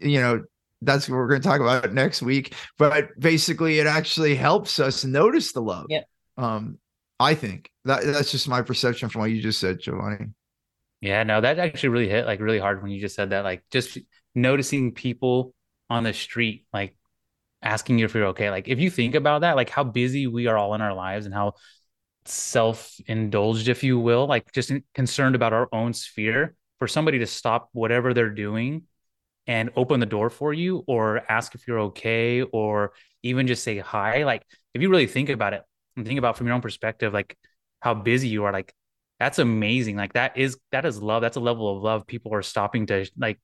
you 0.00 0.20
know, 0.20 0.42
that's 0.84 1.08
what 1.08 1.16
we're 1.16 1.28
going 1.28 1.42
to 1.42 1.48
talk 1.48 1.60
about 1.60 1.92
next 1.92 2.22
week. 2.22 2.54
But 2.78 3.18
basically, 3.18 3.78
it 3.78 3.86
actually 3.86 4.34
helps 4.34 4.78
us 4.78 5.04
notice 5.04 5.52
the 5.52 5.62
love. 5.62 5.86
Yeah. 5.88 6.02
Um, 6.36 6.78
I 7.18 7.34
think 7.34 7.70
that 7.84 8.04
that's 8.04 8.30
just 8.30 8.48
my 8.48 8.62
perception 8.62 9.08
from 9.08 9.22
what 9.22 9.30
you 9.30 9.40
just 9.40 9.60
said, 9.60 9.80
Giovanni. 9.80 10.26
Yeah, 11.00 11.22
no, 11.22 11.40
that 11.40 11.58
actually 11.58 11.90
really 11.90 12.08
hit 12.08 12.26
like 12.26 12.40
really 12.40 12.58
hard 12.58 12.82
when 12.82 12.90
you 12.90 13.00
just 13.00 13.14
said 13.14 13.30
that. 13.30 13.44
Like 13.44 13.62
just 13.70 13.98
noticing 14.34 14.92
people 14.92 15.54
on 15.90 16.04
the 16.04 16.12
street, 16.12 16.66
like 16.72 16.96
asking 17.62 17.98
you 17.98 18.04
if 18.04 18.14
you're 18.14 18.26
okay. 18.26 18.50
Like 18.50 18.68
if 18.68 18.78
you 18.78 18.90
think 18.90 19.14
about 19.14 19.42
that, 19.42 19.56
like 19.56 19.70
how 19.70 19.84
busy 19.84 20.26
we 20.26 20.46
are 20.46 20.56
all 20.56 20.74
in 20.74 20.80
our 20.80 20.94
lives 20.94 21.26
and 21.26 21.34
how 21.34 21.54
self-indulged, 22.24 23.68
if 23.68 23.84
you 23.84 23.98
will, 23.98 24.26
like 24.26 24.50
just 24.52 24.72
concerned 24.94 25.34
about 25.34 25.52
our 25.52 25.68
own 25.72 25.92
sphere, 25.92 26.54
for 26.78 26.88
somebody 26.88 27.20
to 27.20 27.26
stop 27.26 27.68
whatever 27.72 28.12
they're 28.12 28.30
doing 28.30 28.82
and 29.46 29.70
open 29.76 30.00
the 30.00 30.06
door 30.06 30.30
for 30.30 30.52
you 30.52 30.84
or 30.86 31.20
ask 31.30 31.54
if 31.54 31.66
you're 31.66 31.80
okay 31.80 32.42
or 32.42 32.92
even 33.22 33.46
just 33.46 33.62
say 33.62 33.78
hi. 33.78 34.24
Like 34.24 34.42
if 34.72 34.82
you 34.82 34.88
really 34.88 35.06
think 35.06 35.28
about 35.28 35.52
it 35.52 35.62
and 35.96 36.06
think 36.06 36.18
about 36.18 36.36
from 36.36 36.46
your 36.46 36.54
own 36.54 36.62
perspective 36.62 37.12
like 37.12 37.36
how 37.80 37.94
busy 37.94 38.28
you 38.28 38.44
are 38.44 38.52
like 38.52 38.72
that's 39.20 39.38
amazing. 39.38 39.96
Like 39.96 40.14
that 40.14 40.36
is 40.36 40.58
that 40.72 40.84
is 40.84 41.00
love. 41.00 41.22
That's 41.22 41.36
a 41.36 41.40
level 41.40 41.76
of 41.76 41.82
love 41.82 42.06
people 42.06 42.34
are 42.34 42.42
stopping 42.42 42.86
to 42.86 43.06
like 43.16 43.38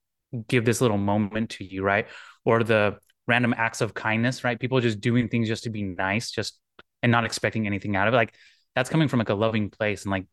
give 0.49 0.65
this 0.65 0.81
little 0.81 0.99
moment 0.99 1.51
to 1.51 1.65
you 1.65 1.83
right? 1.83 2.07
Or 2.45 2.65
the 2.65 2.99
random 3.27 3.55
acts 3.57 3.81
of 3.81 3.95
kindness 3.95 4.43
right? 4.43 4.59
People 4.59 4.81
just 4.81 5.01
doing 5.01 5.29
things 5.29 5.49
just 5.49 5.65
to 5.65 5.71
be 5.71 5.83
nice 5.83 6.31
just 6.31 6.59
and 7.03 7.13
not 7.13 7.25
expecting 7.25 7.67
anything 7.67 7.97
out 7.97 8.09
of 8.09 8.15
it. 8.15 8.17
Like 8.17 8.35
that's 8.75 8.91
coming 8.91 9.09
from 9.09 9.19
like 9.19 9.29
a 9.29 9.35
loving 9.35 9.71
place. 9.71 10.05
And 10.05 10.11
like 10.11 10.27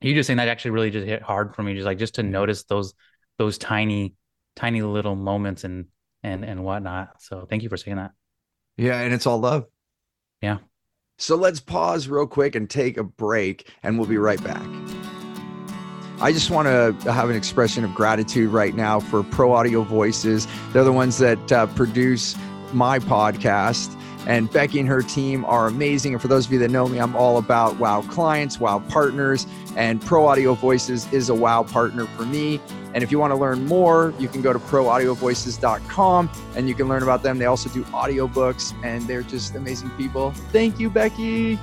you 0.00 0.14
just 0.14 0.26
saying 0.26 0.38
that 0.38 0.48
actually 0.48 0.72
really 0.72 0.90
just 0.90 1.06
hit 1.06 1.22
hard 1.22 1.54
for 1.54 1.62
me 1.62 1.74
just 1.74 1.86
like 1.86 1.98
just 1.98 2.16
to 2.16 2.22
notice 2.22 2.64
those 2.64 2.94
those 3.38 3.58
tiny 3.58 4.14
tiny 4.58 4.82
little 4.82 5.14
moments 5.14 5.62
and 5.62 5.86
and 6.22 6.44
and 6.44 6.64
whatnot. 6.64 7.22
So 7.22 7.46
thank 7.48 7.62
you 7.62 7.68
for 7.68 7.76
saying 7.76 7.96
that. 7.96 8.10
Yeah, 8.76 9.00
and 9.00 9.14
it's 9.14 9.26
all 9.26 9.38
love. 9.38 9.66
Yeah. 10.42 10.58
So 11.16 11.36
let's 11.36 11.60
pause 11.60 12.08
real 12.08 12.26
quick 12.26 12.54
and 12.54 12.68
take 12.68 12.96
a 12.96 13.04
break, 13.04 13.70
and 13.82 13.98
we'll 13.98 14.08
be 14.08 14.18
right 14.18 14.42
back. 14.42 14.66
I 16.20 16.32
just 16.32 16.50
want 16.50 16.66
to 16.66 17.12
have 17.12 17.30
an 17.30 17.36
expression 17.36 17.84
of 17.84 17.94
gratitude 17.94 18.50
right 18.50 18.74
now 18.74 18.98
for 18.98 19.22
Pro 19.22 19.52
Audio 19.52 19.82
Voices. 19.82 20.48
They're 20.72 20.84
the 20.84 20.92
ones 20.92 21.18
that 21.18 21.52
uh, 21.52 21.66
produce 21.68 22.36
my 22.72 22.98
podcast. 22.98 23.94
And 24.28 24.52
Becky 24.52 24.78
and 24.78 24.88
her 24.88 25.00
team 25.00 25.46
are 25.46 25.66
amazing. 25.66 26.12
And 26.12 26.20
for 26.20 26.28
those 26.28 26.46
of 26.46 26.52
you 26.52 26.58
that 26.58 26.70
know 26.70 26.86
me, 26.86 26.98
I'm 26.98 27.16
all 27.16 27.38
about 27.38 27.78
wow 27.78 28.02
clients, 28.02 28.60
wow 28.60 28.78
partners, 28.78 29.46
and 29.74 30.02
Pro 30.02 30.26
Audio 30.26 30.52
Voices 30.52 31.10
is 31.14 31.30
a 31.30 31.34
wow 31.34 31.62
partner 31.62 32.04
for 32.04 32.26
me. 32.26 32.60
And 32.92 33.02
if 33.02 33.10
you 33.10 33.18
want 33.18 33.32
to 33.32 33.36
learn 33.36 33.64
more, 33.64 34.12
you 34.18 34.28
can 34.28 34.42
go 34.42 34.52
to 34.52 34.58
proaudiovoices.com 34.58 36.30
and 36.56 36.68
you 36.68 36.74
can 36.74 36.88
learn 36.88 37.02
about 37.02 37.22
them. 37.22 37.38
They 37.38 37.46
also 37.46 37.70
do 37.70 37.84
audiobooks 37.84 38.74
and 38.84 39.02
they're 39.06 39.22
just 39.22 39.54
amazing 39.54 39.90
people. 39.90 40.32
Thank 40.52 40.78
you, 40.78 40.90
Becky. 40.90 41.58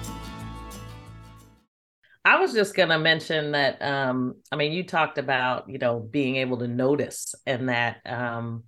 I 2.24 2.40
was 2.40 2.52
just 2.54 2.74
going 2.74 2.90
to 2.90 2.98
mention 2.98 3.52
that 3.52 3.80
um 3.84 4.38
I 4.52 4.56
mean 4.56 4.72
you 4.72 4.84
talked 4.84 5.20
about, 5.20 5.70
you 5.70 5.78
know, 5.78 6.00
being 6.00 6.38
able 6.38 6.58
to 6.58 6.68
notice 6.68 7.36
and 7.46 7.70
that 7.70 7.98
um 8.08 8.64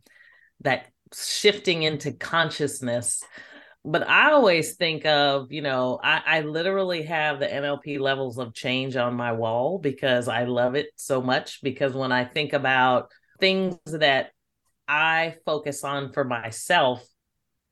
that 0.61 0.85
shifting 1.13 1.81
into 1.81 2.11
consciousness 2.11 3.23
but 3.85 4.07
I 4.07 4.31
always 4.31 4.75
think 4.75 5.05
of, 5.05 5.51
you 5.51 5.61
know, 5.61 5.99
I, 6.03 6.21
I, 6.25 6.41
literally 6.41 7.03
have 7.03 7.39
the 7.39 7.47
NLP 7.47 7.99
levels 7.99 8.37
of 8.37 8.53
change 8.53 8.95
on 8.97 9.15
my 9.15 9.31
wall 9.31 9.79
because 9.79 10.27
I 10.27 10.43
love 10.43 10.75
it 10.75 10.87
so 10.95 11.21
much. 11.21 11.61
Because 11.61 11.93
when 11.93 12.11
I 12.11 12.25
think 12.25 12.53
about 12.53 13.09
things 13.39 13.77
that 13.85 14.31
I 14.87 15.35
focus 15.45 15.83
on 15.83 16.11
for 16.11 16.25
myself, 16.25 17.07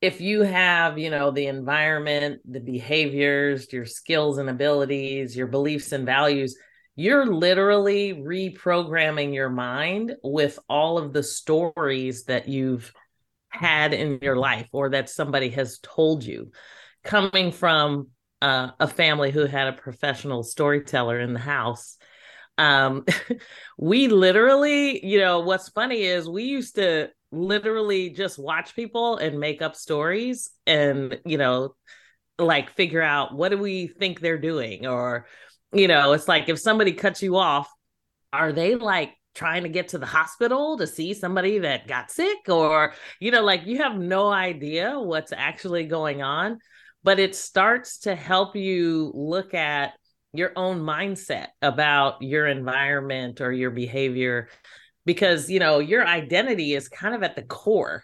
if 0.01 0.21
you 0.21 0.43
have, 0.43 0.97
you 0.97 1.09
know, 1.09 1.31
the 1.31 1.47
environment, 1.47 2.41
the 2.45 2.59
behaviors, 2.59 3.71
your 3.73 3.85
skills 3.85 4.37
and 4.37 4.49
abilities, 4.49 5.35
your 5.35 5.47
beliefs 5.47 5.91
and 5.91 6.05
values, 6.05 6.55
you're 6.95 7.25
literally 7.25 8.13
reprogramming 8.13 9.33
your 9.33 9.49
mind 9.49 10.15
with 10.23 10.59
all 10.69 10.97
of 10.97 11.11
the 11.11 11.23
stories 11.23 12.25
that 12.25 12.47
you've 12.47 12.93
had 13.55 13.93
in 13.93 14.19
your 14.21 14.35
life 14.35 14.67
or 14.71 14.89
that 14.89 15.09
somebody 15.09 15.49
has 15.49 15.79
told 15.79 16.23
you 16.23 16.51
coming 17.03 17.51
from 17.51 18.07
uh, 18.41 18.69
a 18.79 18.87
family 18.87 19.31
who 19.31 19.45
had 19.45 19.67
a 19.67 19.73
professional 19.73 20.43
storyteller 20.43 21.19
in 21.19 21.33
the 21.33 21.39
house 21.39 21.97
um, 22.57 23.05
we 23.77 24.07
literally 24.07 25.05
you 25.05 25.19
know 25.19 25.39
what's 25.39 25.69
funny 25.69 26.01
is 26.01 26.29
we 26.29 26.43
used 26.43 26.75
to 26.75 27.09
literally 27.31 28.09
just 28.09 28.39
watch 28.39 28.75
people 28.75 29.17
and 29.17 29.39
make 29.39 29.61
up 29.61 29.75
stories 29.75 30.51
and 30.65 31.19
you 31.25 31.37
know 31.37 31.75
like 32.39 32.69
figure 32.71 33.01
out 33.01 33.33
what 33.33 33.49
do 33.49 33.57
we 33.57 33.87
think 33.87 34.19
they're 34.19 34.37
doing 34.37 34.85
or 34.85 35.27
you 35.73 35.87
know 35.87 36.13
it's 36.13 36.27
like 36.27 36.49
if 36.49 36.59
somebody 36.59 36.93
cuts 36.93 37.21
you 37.21 37.35
off 37.35 37.69
are 38.31 38.51
they 38.51 38.75
like 38.75 39.13
trying 39.35 39.63
to 39.63 39.69
get 39.69 39.89
to 39.89 39.97
the 39.97 40.05
hospital 40.05 40.77
to 40.77 40.87
see 40.87 41.13
somebody 41.13 41.59
that 41.59 41.87
got 41.87 42.09
sick 42.09 42.49
or 42.49 42.93
you 43.19 43.31
know 43.31 43.43
like 43.43 43.65
you 43.65 43.77
have 43.77 43.97
no 43.97 44.29
idea 44.29 44.99
what's 44.99 45.33
actually 45.33 45.85
going 45.85 46.21
on 46.21 46.57
but 47.03 47.19
it 47.19 47.35
starts 47.35 47.99
to 47.99 48.15
help 48.15 48.55
you 48.55 49.11
look 49.13 49.53
at 49.53 49.93
your 50.33 50.51
own 50.55 50.79
mindset 50.79 51.47
about 51.61 52.21
your 52.21 52.47
environment 52.47 53.41
or 53.41 53.51
your 53.51 53.71
behavior 53.71 54.49
because 55.05 55.49
you 55.49 55.59
know 55.59 55.79
your 55.79 56.05
identity 56.05 56.73
is 56.73 56.89
kind 56.89 57.15
of 57.15 57.23
at 57.23 57.35
the 57.35 57.43
core. 57.43 58.03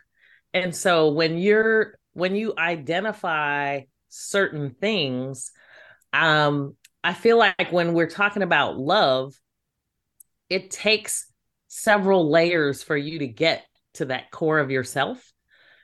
And 0.54 0.76
so 0.76 1.12
when 1.12 1.38
you're 1.38 1.98
when 2.14 2.36
you 2.36 2.54
identify 2.58 3.82
certain 4.10 4.76
things 4.82 5.52
um 6.12 6.76
i 7.02 7.14
feel 7.14 7.38
like 7.38 7.72
when 7.72 7.94
we're 7.94 8.10
talking 8.10 8.44
about 8.44 8.78
love 8.78 9.34
it 10.52 10.70
takes 10.70 11.28
several 11.70 12.30
layers 12.30 12.84
for 12.84 12.98
you 12.98 13.20
to 13.20 13.28
get 13.28 13.66
to 13.94 14.06
that 14.06 14.30
core 14.32 14.60
of 14.60 14.70
yourself 14.70 15.32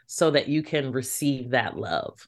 so 0.07 0.31
that 0.31 0.49
you 0.49 0.61
can 0.61 0.91
receive 0.91 1.51
that 1.51 1.77
love. 1.77 2.27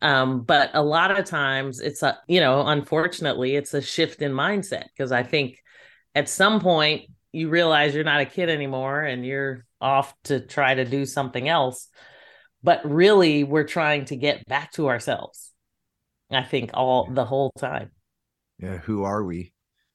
Um, 0.00 0.42
but 0.42 0.70
a 0.72 0.82
lot 0.82 1.10
of 1.10 1.26
times 1.26 1.80
it's 1.80 2.02
a, 2.02 2.18
you 2.26 2.40
know, 2.40 2.66
unfortunately, 2.66 3.54
it's 3.54 3.74
a 3.74 3.82
shift 3.82 4.22
in 4.22 4.32
mindset 4.32 4.84
because 4.96 5.12
I 5.12 5.24
think 5.24 5.58
at 6.14 6.30
some 6.30 6.58
point 6.58 7.10
you 7.32 7.50
realize 7.50 7.94
you're 7.94 8.02
not 8.02 8.22
a 8.22 8.26
kid 8.26 8.48
anymore 8.48 9.02
and 9.02 9.26
you're 9.26 9.66
off 9.78 10.14
to 10.24 10.40
try 10.40 10.74
to 10.74 10.86
do 10.86 11.04
something 11.04 11.48
else. 11.48 11.88
But 12.62 12.90
really, 12.90 13.44
we're 13.44 13.64
trying 13.64 14.06
to 14.06 14.16
get 14.16 14.46
back 14.46 14.72
to 14.72 14.88
ourselves. 14.88 15.52
I 16.30 16.44
think 16.44 16.70
all 16.72 17.10
the 17.12 17.26
whole 17.26 17.52
time. 17.58 17.90
Yeah. 18.58 18.78
Who 18.78 19.04
are 19.04 19.22
we? 19.22 19.53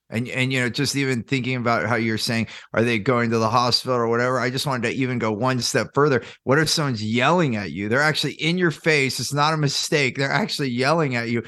And 0.09 0.27
and 0.29 0.51
you 0.51 0.59
know 0.59 0.69
just 0.69 0.95
even 0.95 1.23
thinking 1.23 1.55
about 1.55 1.85
how 1.85 1.95
you're 1.95 2.17
saying 2.17 2.47
are 2.73 2.83
they 2.83 2.97
going 2.99 3.29
to 3.29 3.37
the 3.37 3.49
hospital 3.49 3.95
or 3.95 4.07
whatever 4.07 4.39
i 4.39 4.49
just 4.49 4.65
wanted 4.65 4.87
to 4.89 4.95
even 4.95 5.19
go 5.19 5.31
one 5.31 5.59
step 5.61 5.89
further. 5.93 6.21
What 6.43 6.59
if 6.59 6.69
someone's 6.69 7.03
yelling 7.03 7.55
at 7.55 7.71
you? 7.71 7.89
They're 7.89 8.01
actually 8.01 8.33
in 8.33 8.57
your 8.57 8.71
face. 8.71 9.19
It's 9.19 9.33
not 9.33 9.53
a 9.53 9.57
mistake. 9.57 10.17
They're 10.17 10.31
actually 10.31 10.69
yelling 10.69 11.15
at 11.15 11.29
you. 11.29 11.43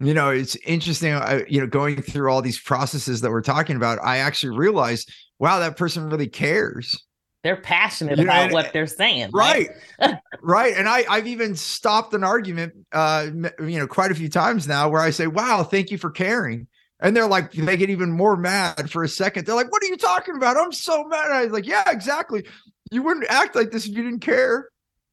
You 0.00 0.14
know 0.14 0.30
it's 0.30 0.56
interesting 0.56 1.12
I, 1.12 1.44
you 1.48 1.60
know 1.60 1.66
going 1.66 2.00
through 2.00 2.30
all 2.30 2.40
these 2.40 2.60
processes 2.60 3.20
that 3.20 3.30
we're 3.30 3.42
talking 3.42 3.74
about 3.74 3.98
i 4.04 4.18
actually 4.18 4.56
realized 4.56 5.12
wow 5.40 5.58
that 5.58 5.76
person 5.76 6.08
really 6.08 6.28
cares. 6.28 7.04
They're 7.42 7.56
passionate 7.56 8.18
you 8.18 8.24
know, 8.24 8.30
about 8.30 8.44
and, 8.44 8.52
what 8.52 8.72
they're 8.72 8.86
saying 8.86 9.30
right? 9.32 9.70
right? 10.00 10.18
right. 10.42 10.74
And 10.76 10.88
i 10.88 11.04
i've 11.10 11.26
even 11.26 11.56
stopped 11.56 12.14
an 12.14 12.22
argument 12.22 12.74
uh 12.92 13.28
you 13.58 13.78
know 13.78 13.88
quite 13.88 14.12
a 14.12 14.14
few 14.14 14.28
times 14.28 14.68
now 14.68 14.88
where 14.88 15.02
i 15.02 15.10
say 15.10 15.26
wow 15.26 15.64
thank 15.64 15.90
you 15.90 15.98
for 15.98 16.10
caring 16.10 16.68
and 17.00 17.16
they're 17.16 17.28
like, 17.28 17.52
they 17.52 17.76
get 17.76 17.90
even 17.90 18.10
more 18.10 18.36
mad 18.36 18.90
for 18.90 19.04
a 19.04 19.08
second. 19.08 19.46
They're 19.46 19.54
like, 19.54 19.70
what 19.70 19.82
are 19.82 19.86
you 19.86 19.96
talking 19.96 20.36
about? 20.36 20.56
I'm 20.56 20.72
so 20.72 21.04
mad. 21.04 21.30
I 21.30 21.44
was 21.44 21.52
like, 21.52 21.66
yeah, 21.66 21.88
exactly. 21.90 22.44
You 22.90 23.02
wouldn't 23.02 23.26
act 23.28 23.54
like 23.54 23.70
this 23.70 23.86
if 23.86 23.96
you 23.96 24.02
didn't 24.02 24.20
care. 24.20 24.68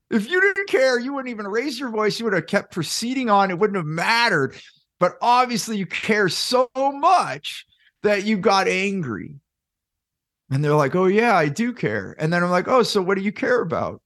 If 0.09 0.29
you 0.29 0.39
didn't 0.39 0.67
care, 0.67 0.99
you 0.99 1.13
wouldn't 1.13 1.31
even 1.31 1.47
raise 1.47 1.79
your 1.79 1.89
voice. 1.89 2.19
You 2.19 2.25
would 2.25 2.33
have 2.33 2.47
kept 2.47 2.73
proceeding 2.73 3.29
on. 3.29 3.51
It 3.51 3.59
wouldn't 3.59 3.77
have 3.77 3.85
mattered. 3.85 4.55
But 4.99 5.15
obviously, 5.21 5.77
you 5.77 5.85
care 5.85 6.29
so 6.29 6.69
much 6.75 7.65
that 8.03 8.23
you 8.23 8.37
got 8.37 8.67
angry. 8.67 9.35
And 10.51 10.63
they're 10.63 10.75
like, 10.75 10.95
oh, 10.95 11.07
yeah, 11.07 11.35
I 11.35 11.49
do 11.49 11.73
care. 11.73 12.15
And 12.17 12.31
then 12.31 12.43
I'm 12.43 12.51
like, 12.51 12.67
oh, 12.67 12.83
so 12.83 13.01
what 13.01 13.17
do 13.17 13.23
you 13.23 13.31
care 13.31 13.61
about? 13.61 14.01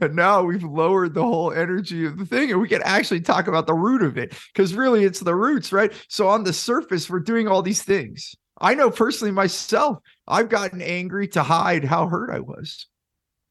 And 0.00 0.16
now 0.16 0.42
we've 0.42 0.64
lowered 0.64 1.14
the 1.14 1.22
whole 1.22 1.52
energy 1.52 2.06
of 2.06 2.18
the 2.18 2.24
thing, 2.24 2.50
and 2.50 2.60
we 2.60 2.68
can 2.68 2.82
actually 2.82 3.20
talk 3.20 3.48
about 3.48 3.66
the 3.66 3.74
root 3.74 4.02
of 4.02 4.16
it 4.16 4.34
because 4.52 4.74
really 4.74 5.04
it's 5.04 5.20
the 5.20 5.34
roots, 5.34 5.72
right? 5.72 5.92
So 6.08 6.28
on 6.28 6.44
the 6.44 6.52
surface, 6.52 7.10
we're 7.10 7.20
doing 7.20 7.48
all 7.48 7.62
these 7.62 7.82
things. 7.82 8.34
I 8.60 8.74
know 8.74 8.90
personally 8.90 9.32
myself, 9.32 9.98
I've 10.26 10.48
gotten 10.48 10.82
angry 10.82 11.28
to 11.28 11.42
hide 11.42 11.84
how 11.84 12.06
hurt 12.06 12.30
I 12.30 12.40
was. 12.40 12.86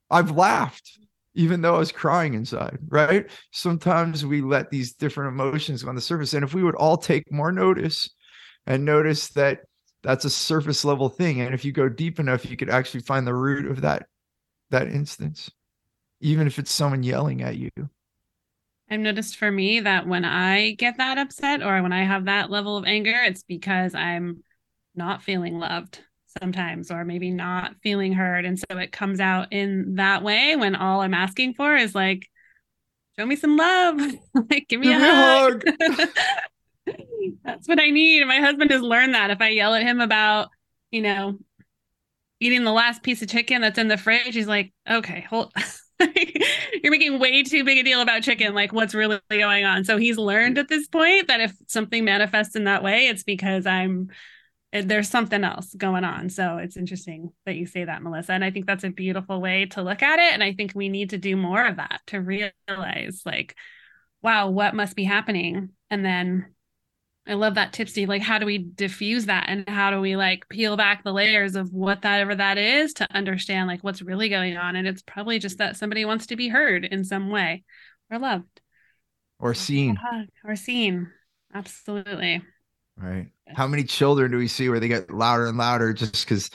I've 0.10 0.32
laughed 0.32 1.00
even 1.36 1.62
though 1.62 1.76
I 1.76 1.80
was 1.80 1.92
crying 1.92 2.34
inside, 2.34 2.80
right? 2.88 3.30
Sometimes 3.52 4.26
we 4.26 4.42
let 4.42 4.72
these 4.72 4.94
different 4.94 5.34
emotions 5.34 5.84
on 5.84 5.96
the 5.96 6.02
surface. 6.02 6.34
And 6.34 6.44
if 6.44 6.54
we 6.54 6.64
would 6.64 6.76
all 6.76 6.98
take 6.98 7.32
more 7.32 7.52
notice 7.52 8.10
and 8.66 8.84
notice 8.84 9.30
that 9.30 9.60
that's 10.04 10.26
a 10.26 10.30
surface 10.30 10.84
level 10.84 11.08
thing. 11.08 11.42
And 11.42 11.54
if 11.54 11.64
you 11.64 11.72
go 11.72 11.88
deep 11.88 12.20
enough, 12.20 12.50
you 12.50 12.58
could 12.58 12.70
actually 12.70 13.02
find 13.02 13.26
the 13.26 13.36
root 13.36 13.70
of 13.70 13.82
that 13.82 14.08
that 14.72 14.88
instance 14.88 15.50
even 16.20 16.48
if 16.48 16.60
it's 16.60 16.72
someone 16.72 17.04
yelling 17.04 17.42
at 17.42 17.58
you. 17.58 17.70
I've 18.92 19.00
noticed 19.00 19.38
for 19.38 19.52
me 19.52 19.82
that 19.82 20.08
when 20.08 20.26
I 20.26 20.72
get 20.72 20.98
that 20.98 21.18
upset 21.18 21.62
or 21.62 21.82
when 21.84 21.94
I 21.94 22.04
have 22.04 22.26
that 22.26 22.50
level 22.50 22.76
of 22.76 22.86
anger, 22.86 23.16
it's 23.24 23.44
because 23.44 23.94
I'm 23.94 24.44
not 24.96 25.22
feeling 25.22 25.60
loved 25.60 26.00
sometimes 26.42 26.90
or 26.90 27.06
maybe 27.06 27.30
not 27.30 27.76
feeling 27.84 28.14
heard. 28.14 28.46
And 28.46 28.58
so 28.58 28.78
it 28.78 28.92
comes 28.92 29.20
out 29.20 29.54
in 29.54 29.96
that 29.96 30.24
way 30.24 30.56
when 30.56 30.76
all 30.76 31.02
I'm 31.02 31.14
asking 31.14 31.54
for 31.54 31.76
is 31.76 31.94
like, 31.94 32.28
show 33.18 33.26
me 33.26 33.36
some 33.36 33.58
love. 33.58 34.00
like, 34.50 34.68
give 34.68 34.80
me 34.80 34.88
give 34.88 35.02
a 35.02 35.06
hug. 35.06 35.64
hug. 35.82 36.10
That's 37.44 37.68
what 37.68 37.80
I 37.80 37.92
need. 37.92 38.26
My 38.26 38.40
husband 38.40 38.72
has 38.72 38.82
learned 38.82 39.14
that 39.14 39.30
if 39.30 39.42
I 39.42 39.50
yell 39.50 39.76
at 39.76 39.84
him 39.84 40.02
about, 40.02 40.50
you 40.90 41.02
know, 41.02 41.38
eating 42.40 42.64
the 42.64 42.72
last 42.72 43.04
piece 43.04 43.22
of 43.22 43.28
chicken 43.28 43.62
that's 43.62 43.78
in 43.78 43.88
the 43.88 43.98
fridge, 43.98 44.34
he's 44.34 44.48
like, 44.48 44.74
okay, 44.90 45.26
hold 45.30 45.52
you're 46.84 46.92
making 46.92 47.20
way 47.20 47.44
too 47.44 47.64
big 47.64 47.78
a 47.78 47.84
deal 47.84 48.02
about 48.02 48.24
chicken 48.24 48.54
like 48.54 48.72
what's 48.72 48.96
really 48.96 49.20
going 49.30 49.66
on? 49.66 49.84
So 49.84 49.98
he's 49.98 50.18
learned 50.18 50.58
at 50.58 50.68
this 50.68 50.88
point 50.88 51.28
that 51.28 51.42
if 51.42 51.54
something 51.68 52.06
manifests 52.06 52.56
in 52.56 52.66
that 52.66 52.84
way 52.84 53.08
it's 53.08 53.24
because 53.24 53.66
i'm 53.66 54.10
eh, 54.74 54.84
there's 54.86 55.10
something 55.10 55.44
else 55.44 55.74
going 55.74 56.04
on. 56.04 56.30
So 56.30 56.58
it's 56.58 56.78
interesting 56.78 57.32
that 57.46 57.56
you 57.56 57.66
say 57.66 57.86
that 57.86 58.02
melissa 58.02 58.34
and 58.34 58.44
i 58.44 58.52
think 58.52 58.66
that's 58.66 58.84
a 58.84 58.90
beautiful 58.90 59.42
way 59.42 59.66
to 59.68 59.82
look 59.82 60.02
at 60.02 60.20
it 60.20 60.34
and 60.34 60.44
i 60.44 60.54
think 60.54 60.72
we 60.74 60.90
need 60.90 61.12
to 61.12 61.18
do 61.18 61.36
more 61.36 61.66
of 61.66 61.78
that 61.78 62.02
to 62.08 62.20
realize 62.20 63.22
like 63.26 63.56
wow 64.22 64.50
what 64.50 64.76
must 64.76 64.96
be 64.96 65.04
happening? 65.04 65.70
And 65.90 66.04
then 66.06 66.54
I 67.28 67.34
love 67.34 67.56
that 67.56 67.74
tipsy. 67.74 68.06
Like, 68.06 68.24
how 68.24 68.40
do 68.40 68.46
we 68.46 68.58
diffuse 68.58 69.28
that 69.28 69.46
and 69.50 69.68
how 69.70 69.92
do 69.92 70.02
we 70.02 70.16
like 70.16 70.50
peel 70.50 70.76
back 70.78 71.04
the 71.04 71.14
layers 71.14 71.56
of 71.56 71.72
what 71.72 72.02
that 72.02 72.22
ever 72.22 72.34
that 72.36 72.58
is 72.58 72.94
to 72.96 73.08
understand 73.16 73.68
like 73.68 73.84
what's 73.84 74.02
really 74.02 74.30
going 74.30 74.58
on? 74.58 74.76
And 74.76 74.88
it's 74.88 75.04
probably 75.04 75.38
just 75.38 75.60
that 75.60 75.78
somebody 75.78 76.06
wants 76.06 76.28
to 76.28 76.36
be 76.36 76.48
heard 76.48 76.86
in 76.86 77.04
some 77.04 77.30
way 77.30 77.64
or 78.10 78.18
loved 78.18 78.62
or 79.40 79.54
seen 79.54 79.98
or 80.44 80.56
seen. 80.56 81.12
Absolutely. 81.54 82.42
Right. 82.98 83.28
How 83.48 83.68
many 83.68 83.84
children 83.84 84.32
do 84.32 84.38
we 84.38 84.48
see 84.48 84.70
where 84.70 84.80
they 84.80 84.88
get 84.88 85.12
louder 85.12 85.48
and 85.48 85.58
louder 85.58 85.94
just 85.94 86.26
because 86.26 86.50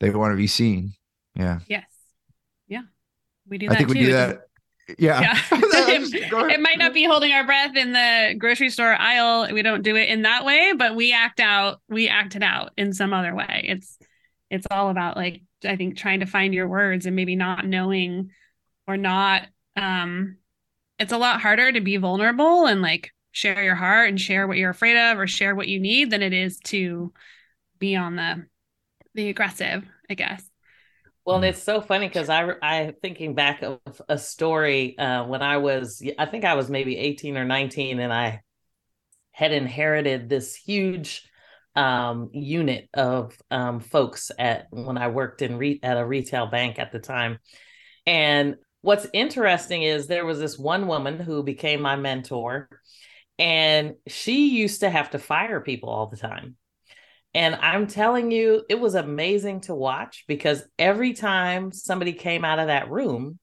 they 0.00 0.10
want 0.10 0.32
to 0.32 0.36
be 0.36 0.46
seen? 0.46 0.94
Yeah. 1.34 1.60
Yes. 1.68 1.84
Yeah. 2.68 2.82
We 3.48 3.58
do 3.58 3.66
I 3.66 3.70
that 3.70 3.78
think 3.78 3.88
too. 3.88 3.98
we 3.98 4.04
do 4.06 4.12
that. 4.12 4.42
Yeah. 4.98 5.20
Yeah. 5.20 5.38
it, 5.52 6.32
it 6.52 6.60
might 6.60 6.78
not 6.78 6.94
be 6.94 7.04
holding 7.04 7.32
our 7.32 7.44
breath 7.44 7.76
in 7.76 7.92
the 7.92 8.34
grocery 8.38 8.70
store 8.70 8.94
aisle. 8.94 9.52
We 9.52 9.62
don't 9.62 9.82
do 9.82 9.96
it 9.96 10.08
in 10.08 10.22
that 10.22 10.44
way, 10.44 10.72
but 10.76 10.96
we 10.96 11.12
act 11.12 11.40
out, 11.40 11.80
we 11.88 12.08
act 12.08 12.36
it 12.36 12.42
out 12.42 12.72
in 12.76 12.92
some 12.92 13.12
other 13.12 13.34
way. 13.34 13.64
It's 13.68 13.98
it's 14.50 14.66
all 14.70 14.90
about 14.90 15.16
like 15.16 15.42
I 15.64 15.76
think 15.76 15.96
trying 15.96 16.20
to 16.20 16.26
find 16.26 16.52
your 16.52 16.68
words 16.68 17.06
and 17.06 17.16
maybe 17.16 17.36
not 17.36 17.66
knowing 17.66 18.30
or 18.86 18.96
not 18.96 19.46
um 19.76 20.36
it's 20.98 21.12
a 21.12 21.18
lot 21.18 21.40
harder 21.40 21.72
to 21.72 21.80
be 21.80 21.96
vulnerable 21.96 22.66
and 22.66 22.82
like 22.82 23.10
share 23.32 23.62
your 23.62 23.74
heart 23.74 24.10
and 24.10 24.20
share 24.20 24.46
what 24.46 24.58
you're 24.58 24.70
afraid 24.70 24.96
of 24.96 25.18
or 25.18 25.26
share 25.26 25.54
what 25.54 25.68
you 25.68 25.80
need 25.80 26.10
than 26.10 26.22
it 26.22 26.34
is 26.34 26.58
to 26.58 27.12
be 27.78 27.96
on 27.96 28.16
the 28.16 28.46
the 29.14 29.28
aggressive, 29.28 29.84
I 30.08 30.14
guess. 30.14 30.42
Well, 31.24 31.36
and 31.36 31.44
Mm. 31.44 31.48
it's 31.50 31.62
so 31.62 31.80
funny 31.80 32.08
because 32.08 32.28
I 32.28 32.52
I 32.62 32.94
thinking 33.00 33.34
back 33.34 33.62
of 33.62 33.80
a 34.08 34.18
story 34.18 34.98
uh, 34.98 35.24
when 35.26 35.42
I 35.42 35.58
was 35.58 36.02
I 36.18 36.26
think 36.26 36.44
I 36.44 36.54
was 36.54 36.68
maybe 36.68 36.98
eighteen 36.98 37.36
or 37.36 37.44
nineteen, 37.44 38.00
and 38.00 38.12
I 38.12 38.42
had 39.32 39.52
inherited 39.52 40.28
this 40.28 40.54
huge 40.54 41.28
um, 41.74 42.30
unit 42.32 42.88
of 42.94 43.36
um, 43.50 43.80
folks 43.80 44.30
at 44.38 44.66
when 44.70 44.98
I 44.98 45.08
worked 45.08 45.42
in 45.42 45.56
re- 45.58 45.80
at 45.82 45.96
a 45.96 46.04
retail 46.06 46.46
bank 46.46 46.78
at 46.78 46.92
the 46.92 46.98
time. 46.98 47.38
And 48.06 48.56
what's 48.82 49.06
interesting 49.12 49.82
is 49.82 50.06
there 50.06 50.26
was 50.26 50.38
this 50.40 50.58
one 50.58 50.86
woman 50.86 51.18
who 51.20 51.42
became 51.42 51.80
my 51.80 51.96
mentor, 51.96 52.68
and 53.38 53.94
she 54.08 54.48
used 54.50 54.80
to 54.80 54.90
have 54.90 55.10
to 55.10 55.18
fire 55.18 55.60
people 55.60 55.88
all 55.88 56.08
the 56.08 56.16
time. 56.16 56.56
And 57.34 57.54
I'm 57.54 57.86
telling 57.86 58.30
you, 58.30 58.64
it 58.68 58.78
was 58.78 58.94
amazing 58.94 59.62
to 59.62 59.74
watch 59.74 60.24
because 60.28 60.62
every 60.78 61.14
time 61.14 61.72
somebody 61.72 62.12
came 62.12 62.44
out 62.44 62.58
of 62.58 62.66
that 62.66 62.90
room, 62.90 63.38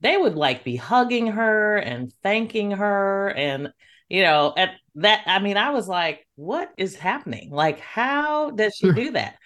they 0.00 0.16
would 0.16 0.34
like 0.34 0.64
be 0.64 0.76
hugging 0.76 1.26
her 1.28 1.76
and 1.76 2.12
thanking 2.22 2.70
her. 2.70 3.28
And, 3.28 3.72
you 4.08 4.22
know, 4.22 4.54
at 4.56 4.70
that, 4.96 5.24
I 5.26 5.40
mean, 5.40 5.58
I 5.58 5.70
was 5.70 5.88
like, 5.88 6.26
what 6.36 6.70
is 6.78 6.96
happening? 6.96 7.50
Like, 7.50 7.80
how 7.80 8.50
does 8.50 8.74
she 8.76 8.92
do 8.94 9.12
that? 9.12 9.36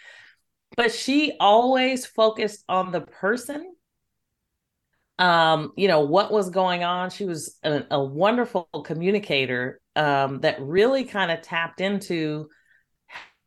But 0.76 0.92
she 0.92 1.36
always 1.40 2.06
focused 2.06 2.64
on 2.68 2.92
the 2.92 3.00
person. 3.00 3.74
Um, 5.18 5.72
you 5.76 5.88
know, 5.88 6.00
what 6.00 6.32
was 6.32 6.50
going 6.50 6.84
on. 6.84 7.10
She 7.10 7.24
was 7.24 7.56
a, 7.62 7.82
a 7.90 8.02
wonderful 8.02 8.68
communicator 8.84 9.80
um, 9.94 10.40
that 10.40 10.60
really 10.60 11.04
kind 11.04 11.30
of 11.30 11.42
tapped 11.42 11.80
into 11.80 12.48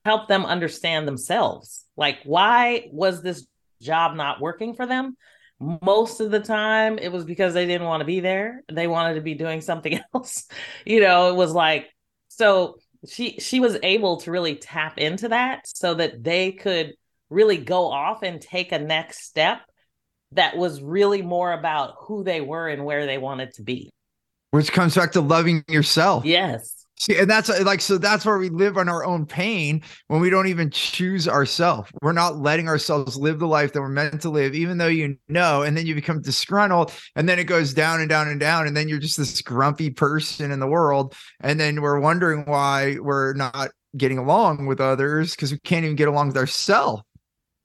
help 0.06 0.28
them 0.28 0.46
understand 0.46 1.08
themselves. 1.08 1.84
Like, 1.98 2.20
why 2.24 2.88
was 2.92 3.22
this 3.22 3.46
job 3.82 4.16
not 4.16 4.40
working 4.40 4.76
for 4.76 4.86
them? 4.86 5.18
Most 5.60 6.22
of 6.22 6.32
the 6.32 6.40
time, 6.40 7.00
it 7.00 7.12
was 7.12 7.26
because 7.26 7.54
they 7.54 7.66
didn't 7.66 7.88
want 7.88 8.02
to 8.02 8.06
be 8.06 8.20
there. 8.20 8.64
They 8.72 8.88
wanted 8.88 9.16
to 9.16 9.22
be 9.22 9.34
doing 9.34 9.62
something 9.62 10.00
else. 10.14 10.46
you 10.86 11.02
know, 11.02 11.30
it 11.30 11.36
was 11.36 11.52
like, 11.52 11.88
so 12.28 12.78
she 13.08 13.38
she 13.40 13.60
was 13.60 13.78
able 13.82 14.18
to 14.18 14.32
really 14.32 14.56
tap 14.56 14.98
into 14.98 15.30
that 15.30 15.62
so 15.66 15.94
that 15.96 16.24
they 16.24 16.52
could 16.52 16.94
really 17.30 17.58
go 17.58 17.92
off 17.92 18.24
and 18.24 18.42
take 18.42 18.72
a 18.72 18.80
next 18.80 19.24
step 19.26 19.60
that 20.32 20.58
was 20.58 20.82
really 20.82 21.22
more 21.22 21.52
about 21.52 21.96
who 22.00 22.24
they 22.24 22.42
were 22.42 22.68
and 22.68 22.84
where 22.84 23.06
they 23.06 23.18
wanted 23.18 23.54
to 23.54 23.64
be. 23.64 23.90
Which 24.52 24.72
comes 24.72 24.96
back 24.96 25.14
to 25.14 25.22
loving 25.22 25.64
yourself. 25.68 26.26
Yes. 26.26 26.85
See, 26.98 27.18
and 27.18 27.30
that's 27.30 27.50
uh, 27.50 27.62
like 27.66 27.82
so 27.82 27.98
that's 27.98 28.26
where 28.26 28.38
we 28.38 28.50
live 28.50 28.78
on 28.78 28.88
our 28.88 29.04
own 29.04 29.26
pain 29.26 29.84
when 30.08 30.22
we 30.22 30.30
don't 30.30 30.48
even 30.48 30.70
choose 30.70 31.28
ourselves. 31.28 31.92
We're 32.02 32.14
not 32.14 32.38
letting 32.38 32.70
ourselves 32.70 33.18
live 33.18 33.40
the 33.40 33.48
life 33.48 33.74
that 33.74 33.82
we're 33.82 33.90
meant 33.90 34.22
to 34.22 34.30
live, 34.30 34.56
even 34.56 34.78
though 34.78 34.88
you 34.88 35.18
know, 35.28 35.64
and 35.64 35.76
then 35.76 35.86
you 35.86 35.94
become 35.94 36.22
disgruntled, 36.22 36.94
and 37.18 37.28
then 37.28 37.38
it 37.38 37.46
goes 37.46 37.74
down 37.74 38.00
and 38.00 38.08
down 38.08 38.30
and 38.30 38.40
down, 38.40 38.66
and 38.66 38.78
then 38.78 38.88
you're 38.88 39.00
just 39.00 39.18
this 39.18 39.42
grumpy 39.42 39.90
person 39.90 40.52
in 40.52 40.60
the 40.60 40.68
world, 40.68 41.14
and 41.42 41.60
then 41.60 41.82
we're 41.82 42.00
wondering 42.00 42.46
why 42.46 42.98
we're 43.02 43.34
not 43.34 43.72
getting 43.98 44.18
along 44.18 44.66
with 44.66 44.80
others 44.80 45.36
because 45.36 45.52
we 45.52 45.60
can't 45.60 45.84
even 45.84 45.98
get 45.98 46.08
along 46.08 46.28
with 46.28 46.38
ourselves. 46.38 47.04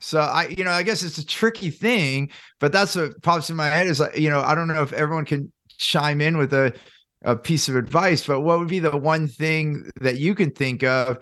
So 0.01 0.21
I, 0.21 0.49
you 0.49 0.65
know, 0.65 0.71
I 0.71 0.83
guess 0.83 1.03
it's 1.03 1.19
a 1.19 1.27
tricky 1.27 1.71
thing, 1.71 2.31
but 2.59 2.73
that's 2.73 2.97
what 2.97 3.21
pops 3.23 3.51
in 3.51 3.57
my 3.57 3.69
head 3.69 3.87
is 3.87 4.01
like, 4.01 4.17
you 4.17 4.31
know, 4.31 4.41
I 4.41 4.55
don't 4.55 4.67
know 4.67 4.83
if 4.83 4.93
everyone 4.93 5.25
can 5.27 5.53
chime 5.79 6.21
in 6.21 6.37
with 6.37 6.53
a 6.53 6.75
a 7.23 7.37
piece 7.37 7.69
of 7.69 7.77
advice, 7.77 8.27
but 8.27 8.41
what 8.41 8.59
would 8.59 8.69
be 8.69 8.79
the 8.79 8.97
one 8.97 9.29
thing 9.29 9.91
that 10.01 10.19
you 10.19 10.35
can 10.35 10.51
think 10.51 10.83
of 10.83 11.19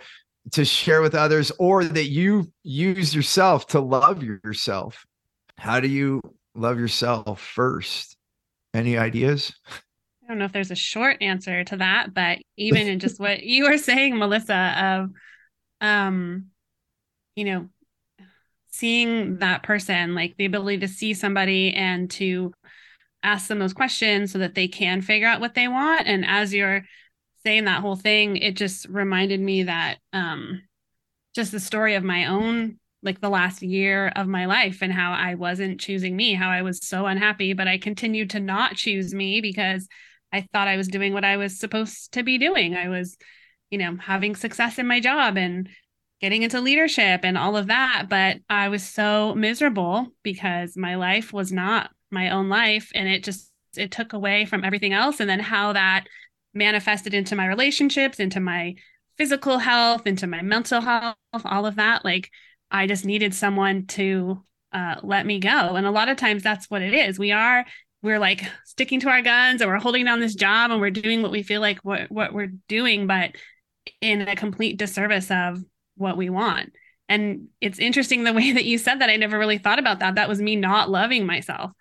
to 0.53 0.65
share 0.65 1.03
with 1.03 1.15
others 1.15 1.51
or 1.59 1.85
that 1.85 2.09
you 2.09 2.51
use 2.63 3.15
yourself 3.15 3.67
to 3.69 3.81
love 3.81 4.23
yourself? 4.23 5.05
How 5.57 5.81
do 5.81 5.89
you 5.89 6.21
love 6.55 6.79
yourself 6.79 7.41
first? 7.41 8.17
Any 8.75 8.97
ideas? 8.97 9.53
I 10.23 10.29
don't 10.29 10.39
know 10.39 10.45
if 10.45 10.53
there's 10.53 10.71
a 10.71 10.77
short 10.77 11.17
answer 11.23 11.65
to 11.65 11.77
that, 11.79 12.13
but 12.13 12.39
even 12.57 12.87
in 12.87 12.99
just 12.99 13.19
what 13.21 13.43
you 13.43 13.65
were 13.65 13.79
saying, 13.79 14.19
Melissa, 14.19 14.75
of 14.79 15.11
um, 15.81 16.47
you 17.35 17.45
know, 17.45 17.69
seeing 18.71 19.39
that 19.39 19.63
person, 19.63 20.15
like 20.15 20.37
the 20.37 20.45
ability 20.45 20.79
to 20.79 20.89
see 20.89 21.15
somebody 21.15 21.73
and 21.73 22.11
to 22.11 22.53
ask 23.23 23.49
them 23.49 23.59
those 23.59 23.73
questions 23.73 24.33
so 24.33 24.39
that 24.39 24.55
they 24.55 24.69
can 24.69 25.03
figure 25.03 25.29
out 25.29 25.41
what 25.41 25.55
they 25.55 25.69
want. 25.69 26.07
And 26.07 26.25
as 26.27 26.55
you're 26.55 26.85
saying 27.45 27.65
that 27.65 27.81
whole 27.81 27.97
thing, 27.97 28.37
it 28.37 28.57
just 28.57 28.87
reminded 28.89 29.41
me 29.41 29.65
that 29.65 29.99
um 30.13 30.63
just 31.35 31.53
the 31.53 31.61
story 31.61 31.95
of 31.95 32.03
my 32.03 32.27
own 32.27 32.79
like 33.03 33.21
the 33.21 33.29
last 33.29 33.63
year 33.63 34.09
of 34.17 34.27
my 34.27 34.47
life 34.47 34.83
and 34.83 34.93
how 34.93 35.13
I 35.13 35.37
wasn't 35.37 35.81
choosing 35.81 36.17
me, 36.17 36.35
how 36.35 36.51
I 36.51 36.63
was 36.63 36.85
so 36.87 37.07
unhappy, 37.07 37.53
but 37.53 37.69
I 37.69 37.79
continued 37.79 38.31
to 38.31 38.41
not 38.41 38.75
choose 38.75 39.15
me 39.15 39.41
because 39.41 39.87
I 40.33 40.47
thought 40.53 40.69
I 40.69 40.77
was 40.77 40.89
doing 40.89 41.13
what 41.13 41.25
I 41.25 41.37
was 41.37 41.59
supposed 41.59 42.13
to 42.13 42.23
be 42.23 42.39
doing. 42.39 42.75
I 42.75 42.89
was, 42.89 43.17
you 43.71 43.79
know, 43.79 43.97
having 43.97 44.35
success 44.35 44.79
in 44.79 44.87
my 44.87 45.01
job 45.01 45.37
and 45.37 45.69
getting 46.21 46.43
into 46.43 46.61
leadership 46.61 47.21
and 47.23 47.39
all 47.39 47.57
of 47.57 47.69
that. 47.69 48.07
But 48.09 48.39
I 48.51 48.69
was 48.69 48.83
so 48.83 49.35
miserable 49.35 50.09
because 50.23 50.77
my 50.77 50.97
life 50.97 51.33
was 51.33 51.53
not 51.53 51.91
my 52.11 52.31
own 52.31 52.49
life. 52.49 52.91
And 52.95 53.09
it 53.09 53.25
just, 53.25 53.51
it 53.77 53.91
took 53.91 54.13
away 54.13 54.45
from 54.45 54.65
everything 54.65 54.93
else. 54.93 55.21
And 55.21 55.29
then 55.29 55.41
how 55.41 55.73
that 55.73 56.07
manifested 56.55 57.15
into 57.15 57.37
my 57.37 57.47
relationships, 57.47 58.21
into 58.21 58.41
my 58.41 58.75
physical 59.17 59.59
health, 59.59 60.07
into 60.07 60.27
my 60.27 60.43
mental 60.43 60.81
health, 60.81 61.17
all 61.45 61.67
of 61.67 61.77
that. 61.77 62.05
Like, 62.05 62.31
I 62.71 62.87
just 62.87 63.05
needed 63.05 63.35
someone 63.35 63.87
to 63.89 64.43
uh, 64.73 64.97
let 65.03 65.27
me 65.27 65.41
go. 65.41 65.77
And 65.77 65.87
a 65.87 65.91
lot 65.91 66.09
of 66.09 66.17
times 66.17 66.43
that's 66.43 66.71
what 66.71 66.83
it 66.83 66.95
is. 66.95 67.19
We 67.19 67.33
are, 67.33 67.65
we're 68.03 68.19
like 68.19 68.43
sticking 68.65 69.01
to 69.01 69.09
our 69.09 69.23
guns 69.23 69.61
and 69.61 69.71
we're 69.71 69.79
holding 69.79 70.05
down 70.05 70.21
this 70.21 70.35
job 70.35 70.71
and 70.71 70.81
we're 70.81 70.91
doing 70.91 71.23
what 71.23 71.33
we 71.33 71.43
feel 71.43 71.61
like 71.61 71.79
what, 71.81 72.11
what 72.11 72.33
we're 72.33 72.53
doing, 72.69 73.07
but 73.07 73.33
in 74.01 74.23
a 74.23 74.37
complete 74.37 74.79
disservice 74.79 75.31
of 75.31 75.63
what 75.97 76.17
we 76.17 76.31
want. 76.31 76.73
And 77.09 77.49
it's 77.61 77.79
interesting 77.79 78.25
the 78.25 78.33
way 78.35 78.53
that 78.53 78.65
you 78.65 78.79
said 78.79 79.01
that. 79.01 79.11
I 79.11 79.17
never 79.17 79.39
really 79.39 79.59
thought 79.59 79.79
about 79.79 80.01
that. 80.01 80.17
That 80.17 80.29
was 80.29 80.41
me 80.41 80.57
not 80.57 80.91
loving 80.91 81.27
myself. 81.27 81.73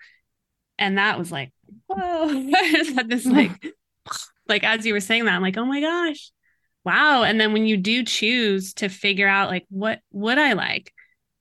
And 0.80 0.97
that 0.97 1.17
was 1.17 1.32
like, 1.32 1.51
whoa, 1.88 2.28
I 2.55 2.71
just 2.71 2.95
had 2.95 3.09
this 3.09 3.25
like, 3.25 3.51
like 4.47 4.63
as 4.63 4.86
you 4.86 4.93
were 4.93 4.99
saying 4.99 5.25
that, 5.25 5.34
I'm 5.34 5.41
like, 5.41 5.57
oh 5.57 5.65
my 5.65 5.82
gosh, 5.82 6.32
wow. 6.86 7.23
And 7.23 7.39
then 7.39 7.53
when 7.53 7.65
you 7.65 7.78
do 7.78 8.03
choose 8.03 8.73
to 8.75 8.89
figure 8.89 9.28
out 9.28 9.49
like 9.49 9.65
what 9.69 9.99
would 10.11 10.38
I 10.38 10.53
like 10.53 10.93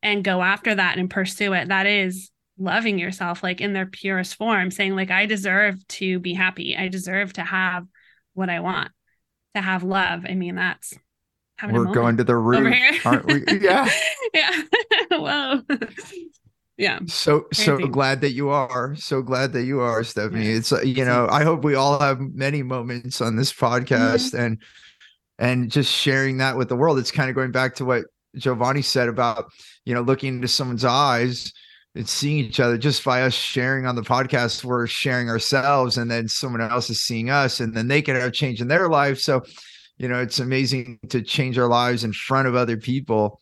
and 0.02 0.24
go 0.24 0.42
after 0.42 0.74
that 0.74 0.98
and 0.98 1.10
pursue 1.10 1.52
it, 1.52 1.68
that 1.68 1.86
is 1.86 2.30
loving 2.58 2.98
yourself 2.98 3.42
like 3.42 3.60
in 3.60 3.72
their 3.72 3.86
purest 3.86 4.36
form, 4.36 4.70
saying 4.70 4.96
like 4.96 5.10
I 5.10 5.26
deserve 5.26 5.86
to 5.88 6.18
be 6.18 6.34
happy. 6.34 6.76
I 6.76 6.88
deserve 6.88 7.32
to 7.34 7.42
have 7.42 7.86
what 8.34 8.50
I 8.50 8.60
want, 8.60 8.90
to 9.54 9.60
have 9.60 9.82
love. 9.82 10.24
I 10.28 10.34
mean, 10.34 10.56
that's 10.56 10.94
we're 11.62 11.86
going 11.86 12.18
to 12.18 12.24
the 12.24 12.36
root, 12.36 12.74
aren't 13.04 13.26
we? 13.26 13.44
Yeah. 13.60 13.88
yeah. 14.34 14.62
Whoa. 15.10 15.62
Yeah. 16.76 16.98
So 17.06 17.46
so 17.52 17.78
glad 17.78 18.20
that 18.20 18.32
you 18.32 18.50
are. 18.50 18.94
So 18.96 19.22
glad 19.22 19.52
that 19.54 19.64
you 19.64 19.80
are, 19.80 20.04
Stephanie. 20.04 20.48
It's 20.48 20.72
uh, 20.72 20.82
you 20.82 21.04
know, 21.04 21.26
I 21.30 21.42
hope 21.42 21.64
we 21.64 21.74
all 21.74 21.98
have 21.98 22.20
many 22.20 22.62
moments 22.62 23.20
on 23.20 23.36
this 23.36 23.52
podcast 23.52 24.38
and 24.38 24.58
and 25.38 25.70
just 25.70 25.92
sharing 25.92 26.38
that 26.38 26.56
with 26.56 26.68
the 26.68 26.76
world. 26.76 26.98
It's 26.98 27.10
kind 27.10 27.30
of 27.30 27.36
going 27.36 27.52
back 27.52 27.74
to 27.76 27.84
what 27.84 28.04
Giovanni 28.36 28.82
said 28.82 29.08
about, 29.08 29.46
you 29.84 29.94
know, 29.94 30.02
looking 30.02 30.36
into 30.36 30.48
someone's 30.48 30.84
eyes 30.84 31.52
and 31.94 32.08
seeing 32.08 32.44
each 32.44 32.60
other 32.60 32.76
just 32.76 33.02
by 33.04 33.22
us 33.22 33.34
sharing 33.34 33.86
on 33.86 33.96
the 33.96 34.02
podcast, 34.02 34.64
we're 34.64 34.86
sharing 34.86 35.30
ourselves 35.30 35.96
and 35.96 36.10
then 36.10 36.28
someone 36.28 36.60
else 36.60 36.90
is 36.90 37.00
seeing 37.00 37.30
us 37.30 37.60
and 37.60 37.74
then 37.74 37.88
they 37.88 38.02
can 38.02 38.16
have 38.16 38.32
change 38.32 38.60
in 38.60 38.68
their 38.68 38.88
life. 38.88 39.18
So, 39.18 39.42
you 39.96 40.08
know, 40.08 40.20
it's 40.20 40.38
amazing 40.38 40.98
to 41.08 41.22
change 41.22 41.58
our 41.58 41.68
lives 41.68 42.04
in 42.04 42.12
front 42.12 42.48
of 42.48 42.54
other 42.54 42.76
people. 42.76 43.40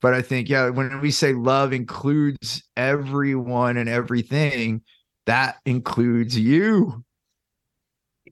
But 0.00 0.14
I 0.14 0.22
think, 0.22 0.48
yeah, 0.48 0.68
when 0.68 1.00
we 1.00 1.10
say 1.10 1.32
love 1.32 1.72
includes 1.72 2.62
everyone 2.76 3.76
and 3.76 3.88
everything, 3.88 4.82
that 5.26 5.56
includes 5.66 6.38
you. 6.38 7.04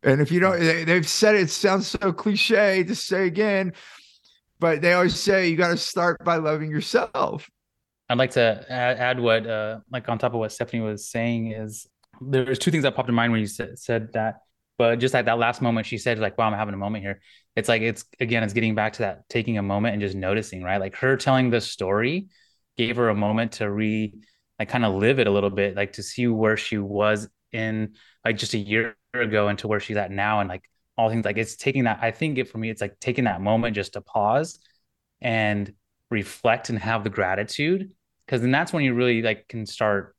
And 0.03 0.21
if 0.21 0.31
you 0.31 0.39
don't, 0.41 0.61
they- 0.61 0.85
they've 0.85 1.09
said 1.09 1.35
it, 1.35 1.51
sounds 1.51 1.89
so 1.89 2.13
cliche 2.13 2.85
to 2.85 2.95
say 2.95 3.27
again, 3.27 3.73
but 4.61 4.81
they 4.81 4.93
always 4.93 5.19
say 5.19 5.49
you 5.49 5.57
got 5.57 5.69
to 5.69 5.77
start 5.77 6.23
by 6.25 6.37
loving 6.37 6.71
yourself. 6.71 7.51
I'd 8.09 8.19
like 8.19 8.31
to 8.33 8.65
add, 8.69 8.99
add 8.99 9.21
what, 9.21 9.47
uh, 9.47 9.81
like 9.91 10.09
on 10.09 10.19
top 10.19 10.35
of 10.35 10.39
what 10.39 10.53
Stephanie 10.53 10.83
was 10.83 11.09
saying, 11.09 11.51
is 11.53 11.89
there's 12.21 12.59
two 12.59 12.71
things 12.71 12.85
that 12.85 12.95
popped 12.95 13.09
in 13.09 13.15
mind 13.15 13.33
when 13.33 13.41
you 13.41 13.49
said, 13.49 13.79
said 13.79 14.13
that. 14.13 14.43
But 14.79 14.99
just 14.99 15.15
like 15.15 15.25
that 15.27 15.39
last 15.39 15.63
moment, 15.63 15.87
she 15.87 15.99
said, 15.99 16.19
like, 16.19 16.37
wow, 16.37 16.47
I'm 16.47 16.53
having 16.53 16.75
a 16.75 16.79
moment 16.79 17.03
here. 17.03 17.21
It's 17.55 17.69
like, 17.69 17.83
it's 17.83 18.05
again, 18.21 18.43
it's 18.43 18.53
getting 18.53 18.75
back 18.75 18.95
to 18.95 18.99
that 19.01 19.29
taking 19.29 19.57
a 19.59 19.63
moment 19.63 19.95
and 19.95 20.03
just 20.03 20.15
noticing, 20.15 20.63
right? 20.63 20.79
Like 20.81 20.97
her 20.97 21.17
telling 21.17 21.51
the 21.51 21.61
story 21.61 22.27
gave 22.77 22.97
her 22.97 23.09
a 23.09 23.15
moment 23.15 23.53
to 23.53 23.71
re, 23.71 24.15
like, 24.59 24.69
kind 24.69 24.85
of 24.85 24.95
live 24.95 25.19
it 25.19 25.27
a 25.27 25.31
little 25.31 25.51
bit, 25.51 25.77
like 25.77 25.95
to 25.95 26.03
see 26.03 26.27
where 26.27 26.57
she 26.57 26.79
was 26.79 27.29
in 27.53 27.95
like 28.25 28.37
just 28.37 28.55
a 28.55 28.59
year 28.59 28.97
ago 29.15 29.49
and 29.49 29.59
to 29.61 29.69
where 29.69 29.81
she's 29.81 29.97
at 29.97 30.11
now. 30.11 30.41
And 30.41 30.49
like 30.49 30.65
all 30.99 31.09
things, 31.09 31.25
like 31.25 31.39
it's 31.39 31.57
taking 31.57 31.85
that, 31.85 32.01
I 32.03 32.11
think 32.11 32.37
it 32.39 32.49
for 32.49 32.59
me, 32.59 32.69
it's 32.71 32.81
like 32.83 32.99
taking 33.01 33.25
that 33.25 33.41
moment 33.41 33.75
just 33.75 33.95
to 33.95 34.03
pause 34.03 34.59
and 35.21 35.73
reflect 36.11 36.69
and 36.71 36.79
have 36.79 37.05
the 37.05 37.11
gratitude 37.11 37.93
because 38.27 38.41
then 38.41 38.51
that's 38.51 38.73
when 38.73 38.85
you 38.85 38.95
really 38.95 39.23
like 39.23 39.49
can 39.49 39.67
start 39.67 40.15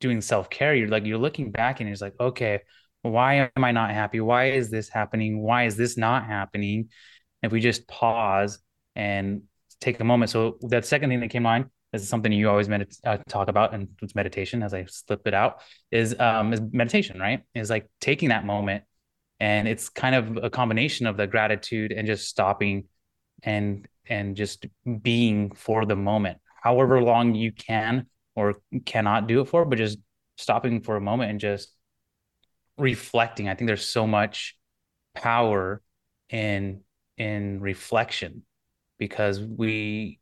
doing 0.00 0.20
self-care 0.20 0.74
you're 0.74 0.88
like 0.88 1.04
you're 1.06 1.18
looking 1.18 1.50
back 1.50 1.80
and 1.80 1.88
it's 1.88 2.00
like 2.00 2.14
okay 2.20 2.60
why 3.02 3.50
am 3.56 3.64
i 3.64 3.72
not 3.72 3.90
happy? 3.90 4.20
Why 4.20 4.50
is 4.50 4.70
this 4.70 4.88
happening? 4.88 5.42
Why 5.42 5.64
is 5.64 5.76
this 5.76 5.96
not 5.96 6.26
happening? 6.26 6.88
If 7.42 7.52
we 7.52 7.60
just 7.60 7.86
pause 7.88 8.58
and 8.94 9.42
take 9.80 9.98
a 10.00 10.04
moment. 10.04 10.30
So 10.30 10.58
that 10.62 10.86
second 10.86 11.10
thing 11.10 11.20
that 11.20 11.30
came 11.30 11.46
on 11.46 11.70
is 11.92 12.08
something 12.08 12.30
you 12.32 12.48
always 12.48 12.68
med- 12.68 12.92
uh, 13.04 13.18
talk 13.28 13.48
about 13.48 13.74
and 13.74 13.88
it's 14.00 14.14
meditation 14.14 14.62
as 14.62 14.72
i 14.72 14.84
slip 14.86 15.26
it 15.26 15.34
out 15.34 15.60
is 15.90 16.18
um 16.18 16.52
is 16.52 16.60
meditation 16.72 17.18
right? 17.18 17.42
Is 17.54 17.68
like 17.68 17.90
taking 18.00 18.30
that 18.30 18.46
moment 18.46 18.84
and 19.40 19.66
it's 19.66 19.88
kind 19.88 20.14
of 20.14 20.44
a 20.44 20.50
combination 20.50 21.06
of 21.06 21.16
the 21.16 21.26
gratitude 21.26 21.92
and 21.92 22.06
just 22.06 22.28
stopping 22.28 22.84
and 23.42 23.86
and 24.06 24.36
just 24.36 24.66
being 25.02 25.50
for 25.52 25.84
the 25.84 25.96
moment 25.96 26.38
however 26.62 27.02
long 27.02 27.34
you 27.34 27.52
can 27.52 28.06
or 28.34 28.54
cannot 28.86 29.26
do 29.26 29.40
it 29.40 29.48
for, 29.48 29.64
but 29.64 29.76
just 29.76 29.98
stopping 30.38 30.80
for 30.80 30.96
a 30.96 31.00
moment 31.00 31.30
and 31.30 31.40
just 31.40 31.72
reflecting. 32.82 33.48
I 33.48 33.54
think 33.54 33.68
there's 33.68 33.86
so 33.86 34.06
much 34.06 34.56
power 35.14 35.80
in 36.28 36.80
in 37.16 37.60
reflection 37.60 38.42
because 38.98 39.40
we 39.40 40.18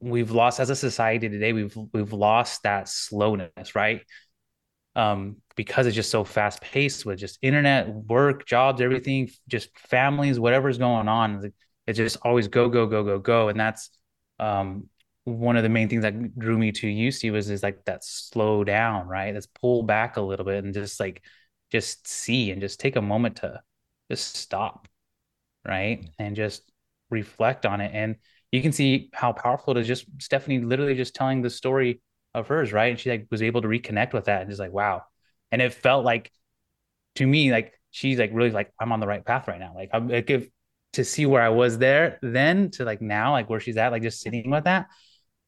we've 0.00 0.30
lost 0.30 0.60
as 0.60 0.70
a 0.70 0.76
society 0.76 1.28
today 1.28 1.52
we've 1.52 1.76
we've 1.92 2.12
lost 2.12 2.62
that 2.62 2.88
slowness 2.88 3.74
right 3.74 4.02
um 4.94 5.36
because 5.56 5.86
it's 5.86 5.94
just 5.94 6.10
so 6.10 6.24
fast 6.24 6.60
paced 6.62 7.04
with 7.04 7.18
just 7.18 7.38
internet 7.42 7.88
work 7.88 8.46
jobs 8.46 8.80
everything 8.80 9.28
just 9.48 9.76
families 9.78 10.40
whatever's 10.40 10.78
going 10.78 11.08
on 11.08 11.52
it's 11.86 11.98
just 11.98 12.16
always 12.22 12.48
go 12.48 12.68
go 12.68 12.86
go 12.86 13.04
go 13.04 13.18
go 13.18 13.48
and 13.48 13.60
that's 13.60 13.90
um 14.38 14.88
one 15.26 15.56
of 15.56 15.64
the 15.64 15.68
main 15.68 15.88
things 15.88 16.02
that 16.02 16.38
drew 16.38 16.56
me 16.56 16.70
to 16.70 16.86
UC 16.86 17.32
was 17.32 17.50
is 17.50 17.62
like 17.62 17.84
that 17.86 18.04
slow 18.04 18.62
down, 18.62 19.08
right? 19.08 19.34
Let's 19.34 19.48
pull 19.48 19.82
back 19.82 20.16
a 20.16 20.20
little 20.20 20.46
bit 20.46 20.62
and 20.62 20.72
just 20.72 21.00
like 21.00 21.20
just 21.72 22.06
see 22.06 22.50
and 22.50 22.60
just 22.60 22.80
take 22.80 22.96
a 22.96 23.02
moment 23.02 23.36
to 23.36 23.60
just 24.10 24.36
stop, 24.36 24.88
right? 25.66 26.00
Mm-hmm. 26.00 26.22
And 26.22 26.36
just 26.36 26.70
reflect 27.10 27.66
on 27.66 27.80
it. 27.80 27.90
And 27.94 28.16
you 28.52 28.62
can 28.62 28.72
see 28.72 29.10
how 29.12 29.32
powerful 29.32 29.76
it 29.76 29.80
is 29.80 29.86
just 29.86 30.06
Stephanie 30.18 30.60
literally 30.60 30.94
just 30.94 31.14
telling 31.14 31.42
the 31.42 31.50
story 31.50 32.00
of 32.34 32.48
hers, 32.48 32.72
right? 32.72 32.90
And 32.90 32.98
she 33.00 33.10
like 33.10 33.26
was 33.30 33.42
able 33.42 33.62
to 33.62 33.68
reconnect 33.68 34.12
with 34.12 34.26
that 34.26 34.42
and 34.42 34.50
just 34.50 34.60
like, 34.60 34.72
wow. 34.72 35.02
And 35.52 35.62
it 35.62 35.74
felt 35.74 36.04
like 36.04 36.30
to 37.16 37.26
me, 37.26 37.50
like 37.50 37.72
she's 37.90 38.18
like 38.18 38.30
really 38.32 38.50
like, 38.50 38.72
I'm 38.80 38.92
on 38.92 39.00
the 39.00 39.06
right 39.06 39.24
path 39.24 39.48
right 39.48 39.60
now. 39.60 39.72
Like 39.74 39.90
I'm 39.92 40.08
like 40.08 40.30
if 40.30 40.48
to 40.94 41.04
see 41.04 41.26
where 41.26 41.42
I 41.42 41.50
was 41.50 41.78
there 41.78 42.18
then 42.22 42.70
to 42.72 42.84
like 42.84 43.02
now, 43.02 43.32
like 43.32 43.50
where 43.50 43.60
she's 43.60 43.76
at, 43.76 43.92
like 43.92 44.02
just 44.02 44.20
sitting 44.20 44.50
with 44.50 44.64
that 44.64 44.86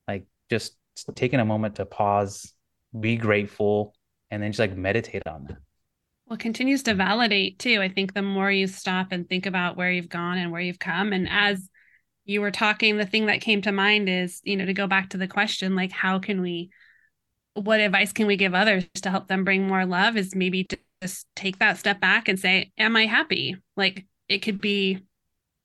like 0.08 0.26
just 0.50 0.76
taking 1.14 1.38
a 1.38 1.44
moment 1.44 1.76
to 1.76 1.86
pause, 1.86 2.52
be 2.98 3.16
grateful, 3.16 3.94
and 4.30 4.42
then 4.42 4.50
just 4.50 4.58
like 4.58 4.76
meditate 4.76 5.26
on 5.26 5.44
that. 5.44 5.58
Well, 6.28 6.36
continues 6.36 6.82
to 6.82 6.94
validate 6.94 7.58
too. 7.58 7.80
I 7.80 7.88
think 7.88 8.12
the 8.12 8.20
more 8.20 8.50
you 8.50 8.66
stop 8.66 9.12
and 9.12 9.26
think 9.26 9.46
about 9.46 9.78
where 9.78 9.90
you've 9.90 10.10
gone 10.10 10.36
and 10.36 10.52
where 10.52 10.60
you've 10.60 10.78
come, 10.78 11.14
and 11.14 11.26
as 11.26 11.70
you 12.26 12.42
were 12.42 12.50
talking, 12.50 12.98
the 12.98 13.06
thing 13.06 13.26
that 13.26 13.40
came 13.40 13.62
to 13.62 13.72
mind 13.72 14.10
is, 14.10 14.42
you 14.44 14.56
know, 14.58 14.66
to 14.66 14.74
go 14.74 14.86
back 14.86 15.10
to 15.10 15.16
the 15.16 15.26
question, 15.26 15.74
like, 15.74 15.90
how 15.90 16.18
can 16.18 16.42
we, 16.42 16.68
what 17.54 17.80
advice 17.80 18.12
can 18.12 18.26
we 18.26 18.36
give 18.36 18.54
others 18.54 18.84
to 18.96 19.10
help 19.10 19.26
them 19.26 19.44
bring 19.44 19.66
more 19.66 19.86
love? 19.86 20.18
Is 20.18 20.34
maybe 20.34 20.64
to 20.64 20.78
just 21.02 21.26
take 21.34 21.60
that 21.60 21.78
step 21.78 21.98
back 21.98 22.28
and 22.28 22.38
say, 22.38 22.72
Am 22.76 22.94
I 22.94 23.06
happy? 23.06 23.56
Like, 23.74 24.04
it 24.28 24.40
could 24.40 24.60
be 24.60 24.98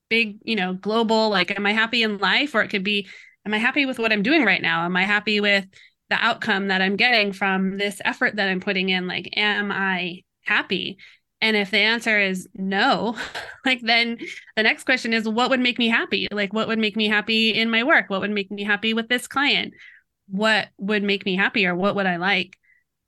big, 0.09 0.37
you 0.45 0.55
know, 0.55 0.73
global, 0.73 1.29
like, 1.29 1.51
Am 1.51 1.65
I 1.65 1.73
happy 1.73 2.03
in 2.03 2.19
life? 2.19 2.55
Or 2.55 2.61
it 2.61 2.69
could 2.69 2.85
be, 2.85 3.09
am 3.45 3.53
I 3.53 3.57
happy 3.57 3.85
with 3.85 3.99
what 3.99 4.13
I'm 4.13 4.23
doing 4.23 4.45
right 4.45 4.61
now? 4.61 4.85
Am 4.85 4.95
I 4.95 5.03
happy 5.03 5.41
with 5.41 5.65
the 6.09 6.15
outcome 6.15 6.69
that 6.69 6.81
I'm 6.81 6.95
getting 6.95 7.33
from 7.33 7.77
this 7.77 7.99
effort 8.05 8.37
that 8.37 8.47
I'm 8.47 8.61
putting 8.61 8.87
in? 8.87 9.07
Like, 9.07 9.29
am 9.35 9.69
I 9.69 10.21
happy? 10.43 10.97
And 11.41 11.57
if 11.57 11.71
the 11.71 11.79
answer 11.79 12.19
is 12.19 12.47
no, 12.53 13.17
like 13.65 13.81
then 13.81 14.17
the 14.55 14.63
next 14.63 14.85
question 14.85 15.13
is 15.13 15.27
what 15.27 15.49
would 15.49 15.59
make 15.59 15.77
me 15.77 15.89
happy? 15.89 16.27
Like 16.31 16.53
what 16.53 16.67
would 16.67 16.79
make 16.79 16.95
me 16.95 17.07
happy 17.07 17.49
in 17.49 17.69
my 17.69 17.83
work? 17.83 18.09
What 18.09 18.21
would 18.21 18.31
make 18.31 18.49
me 18.49 18.63
happy 18.63 18.93
with 18.93 19.09
this 19.09 19.27
client? 19.27 19.73
What 20.29 20.69
would 20.77 21.03
make 21.03 21.25
me 21.25 21.35
happy 21.35 21.65
or 21.65 21.75
what 21.75 21.95
would 21.95 22.05
I 22.05 22.15
like? 22.15 22.57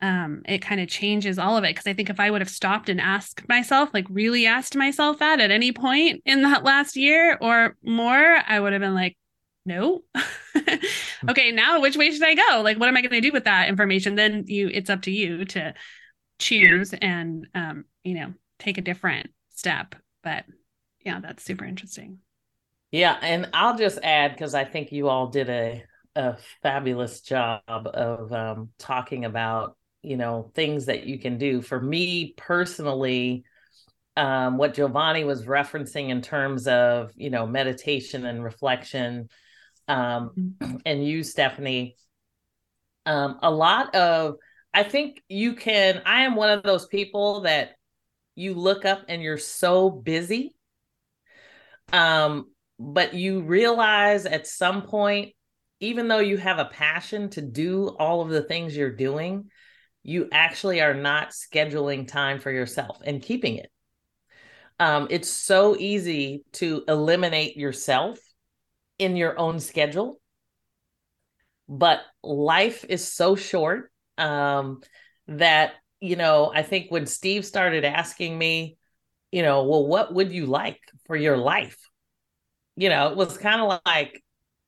Um, 0.02 0.42
it 0.46 0.62
kind 0.62 0.82
of 0.82 0.90
changes 0.90 1.40
all 1.40 1.56
of 1.58 1.64
it. 1.64 1.74
Cause 1.74 1.88
I 1.88 1.94
think 1.94 2.10
if 2.10 2.20
I 2.20 2.30
would 2.30 2.42
have 2.42 2.50
stopped 2.50 2.90
and 2.90 3.00
asked 3.00 3.48
myself, 3.48 3.90
like 3.94 4.06
really 4.10 4.46
asked 4.46 4.76
myself 4.76 5.20
that 5.20 5.40
at 5.40 5.50
any 5.52 5.72
point 5.72 6.22
in 6.26 6.42
that 6.42 6.66
last 6.66 6.98
year 6.98 7.38
or 7.40 7.78
more, 7.84 8.38
I 8.46 8.60
would 8.60 8.74
have 8.74 8.82
been 8.82 8.94
like, 8.94 9.18
no 9.66 10.04
okay 11.30 11.52
now 11.52 11.82
which 11.82 11.98
way 11.98 12.12
should 12.12 12.24
i 12.24 12.36
go 12.36 12.62
like 12.62 12.78
what 12.78 12.88
am 12.88 12.96
i 12.96 13.02
going 13.02 13.10
to 13.10 13.20
do 13.22 13.32
with 13.32 13.46
that 13.46 13.68
information 13.68 14.16
then 14.16 14.44
you 14.46 14.70
it's 14.72 14.90
up 14.90 15.02
to 15.02 15.12
you 15.12 15.44
to 15.44 15.74
choose 16.40 16.94
and 17.02 17.48
um 17.56 17.86
you 18.04 18.16
know 18.16 18.34
take 18.60 18.78
a 18.78 18.82
different 18.82 19.30
step 19.54 19.96
but 20.24 20.46
yeah 21.04 21.20
that's 21.20 21.44
super 21.44 21.66
interesting 21.66 22.20
yeah 22.92 23.18
and 23.22 23.50
i'll 23.54 23.78
just 23.78 24.00
add 24.04 24.32
because 24.32 24.54
i 24.54 24.64
think 24.64 24.92
you 24.92 25.08
all 25.08 25.28
did 25.28 25.50
a 25.50 25.84
a 26.16 26.38
fabulous 26.62 27.22
job 27.22 27.62
of 27.68 28.32
um 28.32 28.70
talking 28.78 29.26
about 29.26 29.78
you 30.02 30.18
know 30.18 30.52
things 30.56 30.86
that 30.86 31.06
you 31.06 31.20
can 31.20 31.38
do 31.38 31.62
for 31.62 31.80
me 31.80 32.34
personally 32.38 33.44
um, 34.18 34.56
what 34.56 34.76
Giovanni 34.76 35.26
was 35.26 35.44
referencing 35.44 36.08
in 36.08 36.22
terms 36.22 36.70
of 36.70 37.12
you 37.18 37.30
know 37.30 37.46
meditation 37.46 38.26
and 38.26 38.42
reflection 38.42 39.28
um, 39.88 40.32
mm-hmm. 40.38 40.78
and 40.86 41.06
you, 41.06 41.24
Stephanie. 41.24 41.96
Um, 43.06 43.38
a 43.44 43.52
lot 43.52 43.94
of, 43.94 44.36
I 44.76 44.84
think 44.84 45.24
you 45.30 45.54
can, 45.54 46.02
I 46.06 46.24
am 46.24 46.36
one 46.36 46.50
of 46.50 46.62
those 46.62 46.86
people 46.86 47.42
that 47.42 47.76
you 48.36 48.54
look 48.54 48.84
up 48.84 49.06
and 49.08 49.22
you're 49.22 49.38
so 49.38 49.90
busy. 49.90 50.54
Um, 51.94 52.52
but 52.78 53.14
you 53.14 53.42
realize 53.44 54.26
at 54.26 54.48
some 54.48 54.82
point, 54.82 55.32
even 55.80 56.10
though 56.10 56.20
you 56.20 56.36
have 56.36 56.60
a 56.60 56.66
passion 56.66 57.30
to 57.30 57.42
do 57.42 57.88
all 57.88 58.20
of 58.20 58.28
the 58.28 58.42
things 58.42 58.76
you're 58.76 58.94
doing, 58.94 59.50
you 60.04 60.28
actually 60.34 60.82
are 60.82 60.94
not 60.94 61.30
scheduling 61.30 62.06
time 62.06 62.42
for 62.42 62.52
yourself 62.52 63.00
and 63.06 63.22
keeping 63.22 63.56
it. 63.56 63.72
Um, 64.78 65.08
it's 65.10 65.30
so 65.30 65.78
easy 65.78 66.44
to 66.54 66.84
eliminate 66.90 67.56
yourself 67.56 68.20
in 69.00 69.16
your 69.16 69.40
own 69.40 69.62
schedule. 69.62 70.20
But 71.70 72.02
life 72.22 72.84
is 72.90 73.10
so 73.10 73.38
short 73.38 73.90
um, 74.18 74.82
that, 75.28 75.74
you 76.00 76.16
know, 76.16 76.52
I 76.54 76.64
think 76.64 76.92
when 76.92 77.06
Steve 77.06 77.46
started 77.46 77.86
asking 77.86 78.38
me, 78.38 78.78
you 79.32 79.42
know, 79.42 79.64
well, 79.64 79.88
what 79.88 80.14
would 80.14 80.32
you 80.32 80.46
like 80.46 80.80
for 81.08 81.16
your 81.16 81.38
life? 81.38 81.78
You 82.76 82.90
know, 82.90 83.10
it 83.10 83.18
was 83.18 83.38
kind 83.38 83.62
of 83.62 83.80
like, 83.86 84.22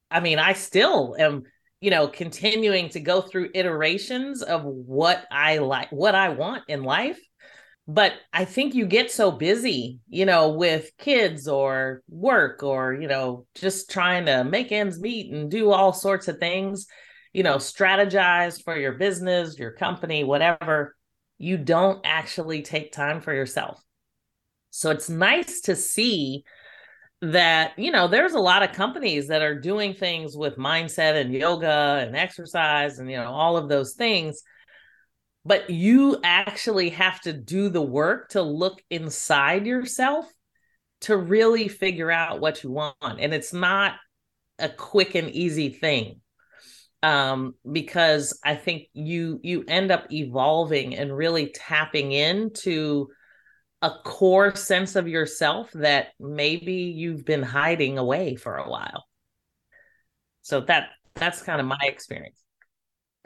I 0.09 0.19
mean, 0.19 0.39
I 0.39 0.53
still 0.53 1.15
am, 1.19 1.43
you 1.81 1.91
know, 1.91 2.07
continuing 2.07 2.89
to 2.89 2.99
go 2.99 3.21
through 3.21 3.51
iterations 3.53 4.41
of 4.41 4.63
what 4.63 5.25
I 5.31 5.57
like, 5.59 5.91
what 5.91 6.15
I 6.15 6.29
want 6.29 6.63
in 6.67 6.83
life 6.83 7.19
but 7.87 8.13
I 8.33 8.43
think 8.43 8.75
you 8.75 8.85
get 8.85 9.11
so 9.11 9.31
busy, 9.31 10.01
you 10.09 10.25
know, 10.25 10.49
with 10.49 10.91
kids 10.97 11.47
or 11.47 12.03
work 12.09 12.61
or, 12.61 12.93
you 12.93 13.07
know, 13.07 13.45
just 13.55 13.89
trying 13.89 14.25
to 14.25 14.43
make 14.43 14.73
ends 14.73 14.99
meet 14.99 15.31
and 15.31 15.49
do 15.49 15.71
all 15.71 15.93
sorts 15.93 16.27
of 16.27 16.37
things, 16.37 16.87
you 17.37 17.43
know, 17.43 17.57
strategize 17.57 18.63
for 18.63 18.75
your 18.75 18.93
business, 18.93 19.59
your 19.59 19.71
company, 19.71 20.23
whatever. 20.23 20.95
You 21.37 21.57
don't 21.57 22.01
actually 22.03 22.63
take 22.63 22.91
time 22.91 23.21
for 23.21 23.31
yourself. 23.31 23.79
So 24.71 24.89
it's 24.89 25.07
nice 25.07 25.61
to 25.61 25.75
see 25.75 26.43
that, 27.21 27.77
you 27.77 27.91
know, 27.91 28.07
there's 28.07 28.33
a 28.33 28.39
lot 28.39 28.63
of 28.63 28.75
companies 28.75 29.27
that 29.27 29.43
are 29.43 29.59
doing 29.59 29.93
things 29.93 30.35
with 30.35 30.57
mindset 30.57 31.19
and 31.19 31.31
yoga 31.31 32.03
and 32.05 32.15
exercise 32.15 32.97
and, 32.97 33.09
you 33.09 33.17
know, 33.17 33.31
all 33.31 33.55
of 33.55 33.69
those 33.69 33.93
things 33.93 34.41
but 35.45 35.69
you 35.69 36.19
actually 36.25 36.89
have 36.89 37.21
to 37.21 37.31
do 37.31 37.69
the 37.69 37.81
work 37.81 38.27
to 38.27 38.41
look 38.41 38.83
inside 38.89 39.65
yourself 39.65 40.25
to 40.99 41.15
really 41.15 41.69
figure 41.69 42.11
out 42.11 42.41
what 42.41 42.63
you 42.63 42.71
want. 42.71 42.95
And 43.01 43.33
it's 43.33 43.53
not 43.53 43.93
a 44.59 44.67
quick 44.67 45.15
and 45.15 45.29
easy 45.29 45.69
thing. 45.69 46.19
Um, 47.03 47.53
because 47.71 48.39
I 48.43 48.55
think 48.55 48.87
you 48.93 49.39
you 49.43 49.63
end 49.67 49.91
up 49.91 50.11
evolving 50.11 50.95
and 50.95 51.15
really 51.15 51.53
tapping 51.53 52.11
into 52.11 53.07
a 53.81 53.91
core 54.03 54.55
sense 54.55 54.95
of 54.95 55.07
yourself 55.07 55.69
that 55.73 56.07
maybe 56.19 56.73
you've 56.73 57.23
been 57.23 57.43
hiding 57.43 57.99
away 57.99 58.35
for 58.35 58.57
a 58.57 58.67
while. 58.67 59.05
So 60.41 60.61
that 60.61 60.89
that's 61.13 61.41
kind 61.43 61.61
of 61.61 61.67
my 61.67 61.79
experience 61.83 62.41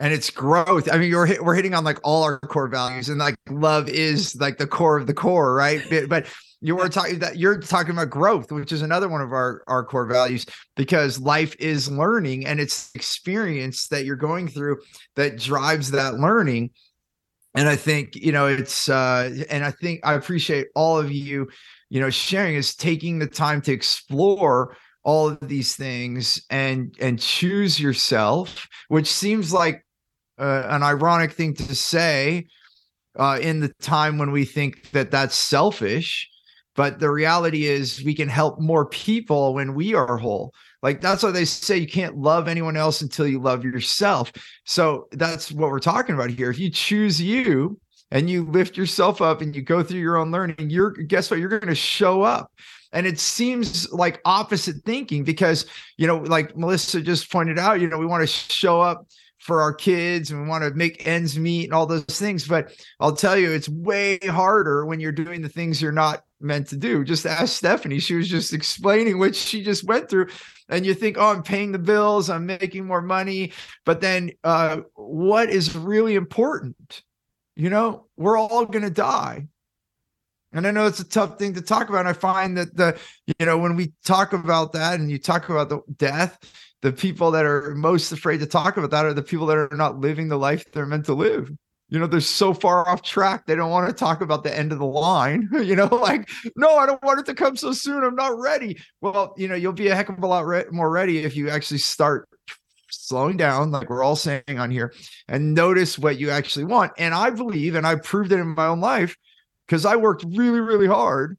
and 0.02 0.12
it's 0.12 0.32
growth. 0.32 0.90
I 0.92 0.98
mean, 0.98 1.12
you're 1.12 1.28
hit, 1.28 1.46
we're 1.46 1.54
hitting 1.54 1.76
on 1.76 1.84
like 1.84 2.00
all 2.04 2.24
our 2.24 2.40
core 2.40 2.68
values, 2.68 3.08
and 3.08 3.20
like 3.20 3.36
love 3.50 3.88
is 3.88 4.36
like 4.36 4.58
the 4.58 4.66
core 4.66 4.98
of 4.98 5.06
the 5.06 5.14
core, 5.14 5.54
right? 5.54 5.80
But 6.10 6.26
you 6.60 6.76
were 6.76 6.90
talking 6.90 7.20
that 7.20 7.38
you're 7.38 7.60
talking 7.60 7.92
about 7.92 8.10
growth, 8.10 8.52
which 8.52 8.72
is 8.72 8.82
another 8.82 9.08
one 9.08 9.22
of 9.22 9.32
our 9.32 9.64
our 9.68 9.86
core 9.86 10.08
values, 10.08 10.48
because 10.76 11.20
life 11.20 11.56
is 11.60 11.90
learning, 11.90 12.48
and 12.48 12.60
it's 12.60 12.90
experience 12.96 13.88
that 13.90 14.04
you're 14.04 14.16
going 14.16 14.48
through 14.48 14.80
that 15.18 15.38
drives 15.38 15.92
that 15.92 16.16
learning. 16.16 16.72
And 17.54 17.70
I 17.70 17.76
think 17.76 18.16
you 18.16 18.32
know 18.32 18.48
it's, 18.48 18.90
uh 18.90 19.46
and 19.52 19.64
I 19.64 19.70
think 19.70 20.00
I 20.04 20.16
appreciate 20.16 20.68
all 20.74 20.98
of 20.98 21.12
you, 21.12 21.48
you 21.90 22.02
know, 22.02 22.10
sharing 22.10 22.56
is 22.56 22.76
taking 22.76 23.20
the 23.20 23.28
time 23.28 23.62
to 23.62 23.72
explore 23.72 24.76
all 25.04 25.30
of 25.30 25.40
these 25.42 25.76
things 25.76 26.44
and 26.50 26.96
and 27.00 27.20
choose 27.20 27.80
yourself 27.80 28.68
which 28.88 29.08
seems 29.08 29.52
like 29.54 29.84
uh, 30.42 30.68
an 30.70 30.84
ironic 30.84 31.32
thing 31.32 31.54
to 31.54 31.76
say 31.76 32.48
uh, 33.18 33.40
in 33.42 33.60
the 33.60 33.70
time 33.82 34.18
when 34.18 34.32
we 34.32 34.44
think 34.44 34.90
that 34.92 35.12
that's 35.12 35.36
selfish. 35.36 36.28
But 36.76 37.00
the 37.00 37.12
reality 37.12 37.66
is, 37.66 38.04
we 38.04 38.16
can 38.16 38.30
help 38.30 38.60
more 38.60 38.86
people 38.86 39.54
when 39.54 39.76
we 39.76 39.94
are 39.94 40.18
whole. 40.18 40.54
Like 40.82 41.02
that's 41.02 41.22
why 41.22 41.32
they 41.32 41.46
say 41.46 41.78
you 41.78 41.88
can't 41.88 42.18
love 42.18 42.48
anyone 42.48 42.76
else 42.76 43.02
until 43.02 43.28
you 43.28 43.40
love 43.40 43.64
yourself. 43.64 44.32
So 44.66 45.08
that's 45.12 45.52
what 45.52 45.70
we're 45.70 45.80
talking 45.80 46.16
about 46.16 46.32
here. 46.32 46.50
If 46.50 46.58
you 46.58 46.72
choose 46.72 47.22
you 47.22 47.80
and 48.10 48.30
you 48.30 48.46
lift 48.46 48.78
yourself 48.78 49.22
up 49.22 49.42
and 49.42 49.56
you 49.56 49.62
go 49.62 49.84
through 49.84 50.00
your 50.00 50.18
own 50.18 50.32
learning, 50.32 50.70
you're 50.70 50.92
guess 50.92 51.30
what? 51.30 51.40
You're 51.40 51.50
going 51.50 51.68
to 51.68 51.76
show 51.76 52.24
up. 52.24 52.52
And 52.94 53.06
it 53.06 53.20
seems 53.20 53.92
like 53.92 54.20
opposite 54.26 54.78
thinking 54.86 55.24
because, 55.24 55.66
you 55.98 56.08
know, 56.08 56.18
like 56.18 56.58
Melissa 56.58 57.02
just 57.02 57.32
pointed 57.32 57.60
out, 57.60 57.80
you 57.80 57.88
know, 57.88 57.98
we 57.98 58.06
want 58.06 58.22
to 58.22 58.28
show 58.28 58.82
up 58.82 59.06
for 59.42 59.60
our 59.60 59.74
kids 59.74 60.30
and 60.30 60.44
we 60.44 60.48
want 60.48 60.64
to 60.64 60.72
make 60.76 61.08
ends 61.08 61.38
meet 61.38 61.66
and 61.66 61.74
all 61.74 61.88
those 61.88 62.04
things. 62.06 62.48
But 62.48 62.74
I'll 63.00 63.16
tell 63.16 63.36
you, 63.36 63.52
it's 63.52 63.68
way 63.68 64.20
harder 64.20 64.86
when 64.86 65.00
you're 65.00 65.12
doing 65.12 65.42
the 65.42 65.50
things 65.50 65.82
you're 65.82 65.92
not 65.92 66.24
meant 66.40 66.68
to 66.68 66.78
do. 66.78 67.04
Just 67.04 67.26
ask 67.26 67.58
Stephanie. 67.58 67.98
She 67.98 68.14
was 68.14 68.30
just 68.30 68.54
explaining 68.54 69.18
what 69.18 69.36
she 69.36 69.64
just 69.64 69.84
went 69.84 70.10
through. 70.10 70.28
And 70.70 70.86
you 70.86 70.94
think, 70.94 71.18
oh, 71.18 71.30
I'm 71.30 71.42
paying 71.42 71.72
the 71.72 71.80
bills, 71.80 72.30
I'm 72.30 72.46
making 72.46 72.86
more 72.86 73.02
money. 73.02 73.52
But 73.84 74.00
then 74.00 74.32
uh, 74.44 74.82
what 74.94 75.50
is 75.50 75.76
really 75.76 76.14
important? 76.14 77.02
You 77.56 77.72
know, 77.72 78.06
we're 78.18 78.38
all 78.38 78.66
going 78.66 78.84
to 78.84 78.92
die. 78.92 79.48
And 80.54 80.68
I 80.68 80.72
know 80.72 80.86
it's 80.86 81.00
a 81.00 81.08
tough 81.08 81.40
thing 81.40 81.56
to 81.56 81.62
talk 81.62 81.90
about. 81.90 82.02
And 82.02 82.10
I 82.10 82.14
find 82.14 82.58
that 82.58 82.76
the, 82.76 83.00
you 83.40 83.46
know, 83.46 83.58
when 83.58 83.76
we 83.76 83.94
talk 84.06 84.34
about 84.34 84.74
that 84.74 85.00
and 85.00 85.10
you 85.10 85.18
talk 85.18 85.50
about 85.50 85.70
the 85.70 85.82
death, 85.98 86.38
the 86.82 86.92
people 86.92 87.32
that 87.32 87.46
are 87.46 87.76
most 87.76 88.12
afraid 88.12 88.40
to 88.40 88.46
talk 88.46 88.78
about 88.78 88.92
that 88.92 89.06
are 89.06 89.14
the 89.14 89.22
people 89.22 89.46
that 89.48 89.58
are 89.58 89.70
not 89.76 90.00
living 90.00 90.28
the 90.28 90.38
life 90.38 90.66
they're 90.72 90.86
meant 90.86 91.06
to 91.06 91.14
live. 91.14 91.52
You 91.90 92.00
know 92.00 92.08
they're 92.08 92.22
so 92.22 92.54
far 92.54 92.88
off 92.88 93.02
track 93.02 93.46
they 93.46 93.56
don't 93.56 93.70
want 93.70 93.90
to 93.90 93.94
talk 93.94 94.22
about 94.22 94.46
the 94.46 94.58
end 94.58 94.72
of 94.72 94.80
the 94.80 94.86
line 94.86 95.50
you 95.62 95.76
know 95.76 95.88
like 95.88 96.30
no 96.56 96.78
i 96.78 96.86
don't 96.86 97.04
want 97.04 97.20
it 97.20 97.26
to 97.26 97.34
come 97.34 97.58
so 97.58 97.74
soon 97.74 98.02
i'm 98.04 98.16
not 98.16 98.40
ready. 98.40 98.80
Well 99.02 99.34
you 99.38 99.50
know 99.50 99.56
you'll 99.56 99.74
be 99.74 99.90
a 99.90 99.96
heck 99.96 100.08
of 100.08 100.24
a 100.24 100.28
lot 100.28 100.46
re- 100.46 100.64
more 100.72 100.90
ready 100.90 101.20
if 101.20 101.36
you 101.36 101.50
actually 101.50 101.80
start 101.80 102.30
slowing 102.90 103.36
down 103.36 103.72
like 103.72 103.90
we're 103.90 104.04
all 104.04 104.16
saying 104.16 104.44
on 104.48 104.72
here 104.72 104.94
and 105.28 105.54
notice 105.54 106.00
what 106.00 106.18
you 106.18 106.30
actually 106.30 106.64
want. 106.66 106.94
And 106.98 107.14
i 107.14 107.30
believe 107.30 107.76
and 107.76 107.86
i 107.86 107.96
proved 107.96 108.32
it 108.32 108.40
in 108.40 108.56
my 108.56 108.68
own 108.68 108.80
life 108.80 109.18
because 109.68 109.86
i 109.86 109.98
worked 109.98 110.24
really 110.24 110.62
really 110.62 110.88
hard 110.88 111.38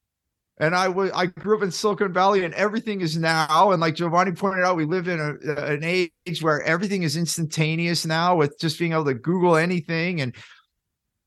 and 0.62 0.76
I 0.76 0.86
was 0.86 1.10
I 1.10 1.26
grew 1.26 1.56
up 1.56 1.64
in 1.64 1.72
Silicon 1.72 2.12
Valley, 2.12 2.44
and 2.44 2.54
everything 2.54 3.00
is 3.00 3.16
now. 3.16 3.72
And 3.72 3.80
like 3.80 3.96
Giovanni 3.96 4.30
pointed 4.30 4.64
out, 4.64 4.76
we 4.76 4.84
live 4.84 5.08
in 5.08 5.18
a, 5.18 5.54
an 5.72 5.82
age 5.82 6.40
where 6.40 6.62
everything 6.62 7.02
is 7.02 7.16
instantaneous 7.16 8.06
now, 8.06 8.36
with 8.36 8.58
just 8.60 8.78
being 8.78 8.92
able 8.92 9.06
to 9.06 9.14
Google 9.14 9.56
anything, 9.56 10.20
and 10.20 10.36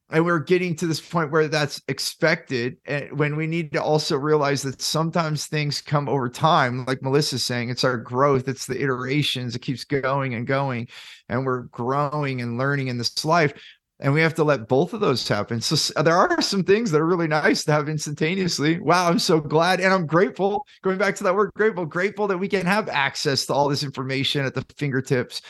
and 0.09 0.23
we're 0.23 0.39
getting 0.39 0.73
to 0.77 0.87
this 0.87 1.01
point 1.01 1.31
where 1.31 1.49
that's 1.49 1.81
expected. 1.89 2.77
And 2.85 3.19
when 3.19 3.35
we 3.35 3.45
need 3.45 3.73
to 3.73 3.83
also 3.83 4.15
realize 4.15 4.61
that 4.61 4.81
sometimes 4.81 5.47
things 5.47 5.81
come 5.81 6.07
over 6.07 6.29
time, 6.29 6.85
like 6.85 7.01
Melissa's 7.01 7.43
saying, 7.43 7.69
it's 7.69 7.83
our 7.83 7.97
growth, 7.97 8.47
it's 8.47 8.67
the 8.67 8.81
iterations, 8.81 9.55
it 9.55 9.63
keeps 9.63 9.83
going 9.83 10.35
and 10.35 10.47
going, 10.47 10.87
and 11.27 11.45
we're 11.45 11.63
growing 11.63 12.39
and 12.41 12.57
learning 12.57 12.87
in 12.87 12.97
this 12.97 13.25
life 13.25 13.53
and 13.99 14.13
we 14.13 14.21
have 14.21 14.33
to 14.35 14.43
let 14.43 14.67
both 14.67 14.93
of 14.93 14.99
those 14.99 15.27
happen. 15.27 15.61
So 15.61 15.93
there 16.01 16.17
are 16.17 16.41
some 16.41 16.63
things 16.63 16.91
that 16.91 16.99
are 16.99 17.05
really 17.05 17.27
nice 17.27 17.63
to 17.63 17.71
have 17.71 17.87
instantaneously. 17.87 18.79
Wow, 18.79 19.09
I'm 19.09 19.19
so 19.19 19.39
glad 19.39 19.79
and 19.79 19.93
I'm 19.93 20.05
grateful. 20.05 20.65
Going 20.81 20.97
back 20.97 21.15
to 21.15 21.23
that 21.23 21.35
word 21.35 21.51
grateful, 21.55 21.85
grateful 21.85 22.27
that 22.27 22.37
we 22.37 22.47
can 22.47 22.65
have 22.65 22.89
access 22.89 23.45
to 23.45 23.53
all 23.53 23.69
this 23.69 23.83
information 23.83 24.45
at 24.45 24.53
the 24.53 24.65
fingertips. 24.77 25.41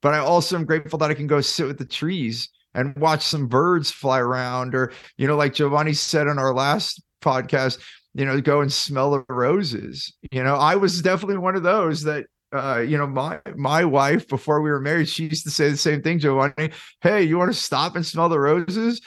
But 0.00 0.14
I 0.14 0.18
also 0.18 0.56
am 0.56 0.64
grateful 0.64 0.98
that 1.00 1.10
I 1.10 1.14
can 1.14 1.26
go 1.26 1.42
sit 1.42 1.66
with 1.66 1.78
the 1.78 1.84
trees 1.84 2.48
and 2.74 2.96
watch 2.96 3.22
some 3.22 3.48
birds 3.48 3.90
fly 3.90 4.18
around 4.18 4.74
or 4.74 4.92
you 5.18 5.26
know 5.26 5.36
like 5.36 5.54
Giovanni 5.54 5.92
said 5.92 6.28
on 6.28 6.38
our 6.38 6.54
last 6.54 7.02
podcast, 7.20 7.80
you 8.14 8.24
know, 8.24 8.40
go 8.40 8.62
and 8.62 8.72
smell 8.72 9.10
the 9.10 9.24
roses. 9.28 10.12
You 10.32 10.42
know, 10.42 10.54
I 10.54 10.76
was 10.76 11.02
definitely 11.02 11.38
one 11.38 11.56
of 11.56 11.62
those 11.62 12.02
that 12.04 12.26
uh, 12.52 12.84
you 12.86 12.98
know, 12.98 13.06
my 13.06 13.40
my 13.56 13.84
wife 13.84 14.28
before 14.28 14.60
we 14.60 14.70
were 14.70 14.80
married, 14.80 15.08
she 15.08 15.24
used 15.24 15.44
to 15.44 15.50
say 15.50 15.70
the 15.70 15.76
same 15.76 16.02
thing, 16.02 16.18
Giovanni. 16.18 16.72
Hey, 17.00 17.22
you 17.22 17.38
want 17.38 17.52
to 17.52 17.58
stop 17.58 17.96
and 17.96 18.04
smell 18.04 18.28
the 18.28 18.40
roses? 18.40 19.00